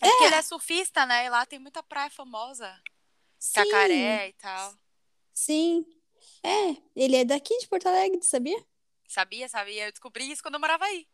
É 0.00 0.08
porque 0.08 0.24
ele 0.24 0.34
é 0.36 0.42
surfista, 0.42 1.04
né? 1.04 1.26
E 1.26 1.28
lá 1.28 1.44
tem 1.44 1.58
muita 1.58 1.82
praia 1.82 2.08
famosa. 2.08 2.74
Sim. 3.38 3.52
Cacaré 3.64 4.28
e 4.28 4.32
tal. 4.34 4.74
Sim. 5.34 5.84
É, 6.42 6.76
ele 6.96 7.16
é 7.16 7.24
daqui 7.26 7.58
de 7.58 7.68
Porto 7.68 7.86
Alegre, 7.86 8.22
sabia? 8.22 8.58
Sabia, 9.06 9.48
sabia? 9.50 9.86
Eu 9.86 9.92
descobri 9.92 10.30
isso 10.30 10.42
quando 10.42 10.54
eu 10.54 10.60
morava 10.60 10.86
aí. 10.86 11.06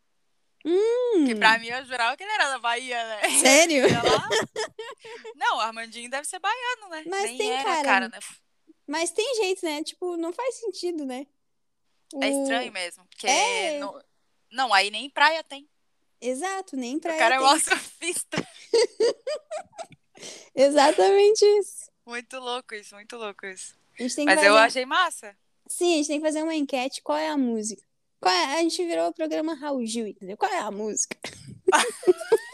Hum. 0.63 1.17
Porque 1.17 1.35
pra 1.35 1.59
mim 1.59 1.67
eu 1.67 1.83
jurava 1.85 2.15
que 2.15 2.23
ele 2.23 2.31
era 2.31 2.51
da 2.51 2.59
Bahia, 2.59 3.05
né? 3.05 3.29
Sério? 3.39 3.83
Não, 5.35 5.57
o 5.57 5.59
Armandinho 5.59 6.09
deve 6.09 6.25
ser 6.25 6.39
baiano, 6.39 6.89
né? 6.89 7.03
Mas 7.05 7.23
Nem 7.23 7.37
tem 7.37 7.51
era, 7.51 7.83
cara- 7.83 8.07
né? 8.09 8.19
Mas 8.87 9.11
tem 9.11 9.35
jeito, 9.35 9.65
né? 9.65 9.83
Tipo, 9.83 10.15
não 10.15 10.31
faz 10.31 10.55
sentido, 10.55 11.05
né? 11.05 11.27
É 12.21 12.29
estranho 12.29 12.71
mesmo. 12.71 13.05
Porque 13.05 13.27
É. 13.27 13.79
não... 13.79 14.03
não, 14.51 14.73
aí 14.73 14.89
nem 14.89 15.09
praia 15.09 15.43
tem. 15.43 15.67
Exato, 16.21 16.75
nem 16.75 16.99
pra 16.99 17.13
o 17.13 17.17
cara 17.17 17.35
é 17.35 17.37
tem. 17.37 17.47
mó 17.47 17.57
surfista. 17.59 18.47
Exatamente 20.55 21.45
isso. 21.59 21.91
Muito 22.05 22.39
louco 22.39 22.73
isso, 22.75 22.95
muito 22.95 23.17
louco 23.17 23.45
isso. 23.45 23.75
Mas 23.99 24.17
eu 24.17 24.25
fazer... 24.25 24.47
achei 24.49 24.85
massa. 24.85 25.37
Sim, 25.67 25.93
a 25.93 25.97
gente 25.97 26.07
tem 26.07 26.19
que 26.19 26.25
fazer 26.25 26.43
uma 26.43 26.55
enquete. 26.55 27.01
Qual 27.01 27.17
é 27.17 27.29
a 27.29 27.37
música? 27.37 27.83
Qual 28.19 28.33
é... 28.33 28.57
A 28.57 28.61
gente 28.61 28.85
virou 28.85 29.09
o 29.09 29.13
programa 29.13 29.55
Raul 29.55 29.85
Gil, 29.85 30.07
entendeu? 30.07 30.37
Qual 30.37 30.51
é 30.51 30.59
a 30.59 30.71
música? 30.71 31.17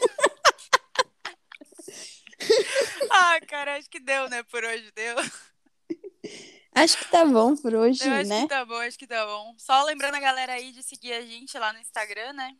Ah, 3.10 3.38
cara, 3.46 3.76
acho 3.76 3.88
que 3.88 4.00
deu, 4.00 4.28
né? 4.28 4.42
Por 4.42 4.64
hoje 4.64 4.90
deu. 4.94 5.16
Acho 6.74 6.98
que 6.98 7.04
tá 7.10 7.24
bom 7.24 7.54
por 7.54 7.74
hoje, 7.74 8.02
Eu 8.02 8.12
acho 8.12 8.28
né? 8.28 8.42
que 8.42 8.48
tá 8.48 8.64
bom, 8.64 8.76
acho 8.76 8.98
que 8.98 9.06
tá 9.06 9.26
bom. 9.26 9.54
Só 9.58 9.82
lembrando 9.84 10.14
a 10.14 10.20
galera 10.20 10.54
aí 10.54 10.72
de 10.72 10.82
seguir 10.82 11.12
a 11.12 11.20
gente 11.20 11.56
lá 11.58 11.72
no 11.72 11.78
Instagram, 11.78 12.32
né? 12.32 12.56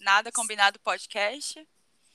Nada 0.00 0.30
Combinado 0.30 0.78
Podcast. 0.80 1.66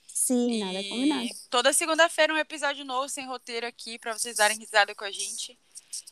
Sim, 0.07 0.59
nada 0.63 0.79
E 0.79 0.89
combinado. 0.89 1.29
Toda 1.49 1.73
segunda-feira 1.73 2.33
um 2.33 2.37
episódio 2.37 2.85
novo 2.85 3.09
sem 3.09 3.25
roteiro 3.25 3.65
aqui 3.65 3.97
pra 3.97 4.13
vocês 4.13 4.35
darem 4.35 4.57
risada 4.57 4.93
com 4.93 5.03
a 5.03 5.11
gente. 5.11 5.57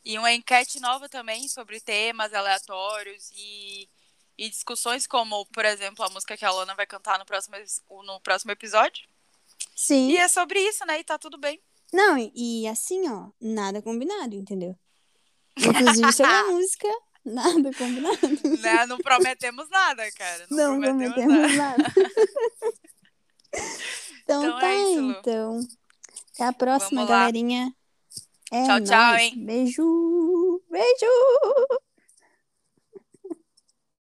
E 0.04 0.18
uma 0.18 0.34
enquete 0.34 0.80
nova 0.80 1.08
também 1.08 1.48
sobre 1.48 1.80
temas 1.80 2.34
aleatórios 2.34 3.30
e, 3.36 3.88
e 4.38 4.50
discussões 4.50 5.06
como, 5.06 5.46
por 5.48 5.66
exemplo, 5.66 6.04
a 6.04 6.10
música 6.10 6.36
que 6.36 6.46
a 6.46 6.52
Lona 6.52 6.74
vai 6.74 6.88
cantar 6.88 7.20
no 7.20 7.26
próximo, 7.26 7.58
no 8.06 8.20
próximo 8.22 8.52
episódio. 8.52 9.08
Sim. 9.76 10.10
E 10.10 10.18
é 10.18 10.28
sobre 10.28 10.60
isso, 10.60 10.84
né? 10.86 11.00
E 11.00 11.04
tá 11.04 11.20
tudo 11.20 11.38
bem. 11.38 11.62
Não, 11.94 12.18
e 12.34 12.68
assim, 12.68 13.08
ó, 13.08 13.30
nada 13.40 13.82
combinado, 13.82 14.36
entendeu? 14.36 14.78
Inclusive 15.58 16.12
sobre 16.14 16.32
a 16.32 16.44
música, 16.52 16.88
nada 17.26 17.72
combinado. 17.78 18.18
Né? 18.62 18.86
Não 18.88 18.98
prometemos 18.98 19.70
nada, 19.70 20.12
cara. 20.12 20.46
Não, 20.50 20.74
Não 20.74 20.82
prometemos, 20.82 21.56
nada. 21.56 21.84
prometemos 21.84 21.88
nada. 21.94 21.94
então, 24.24 24.44
Então 24.44 24.58
é 24.58 24.62
tá, 24.62 24.74
isso, 24.76 25.02
Lu. 25.02 25.12
então. 25.12 25.60
Até 26.36 26.44
a 26.46 26.54
próxima, 26.54 27.06
galerinha. 27.06 27.74
É 28.52 28.64
Tchau, 28.66 28.82
tchau, 28.82 29.12
nóis. 29.12 29.22
hein? 29.24 29.46
Beijo. 29.46 30.62
Beijo. 30.70 31.08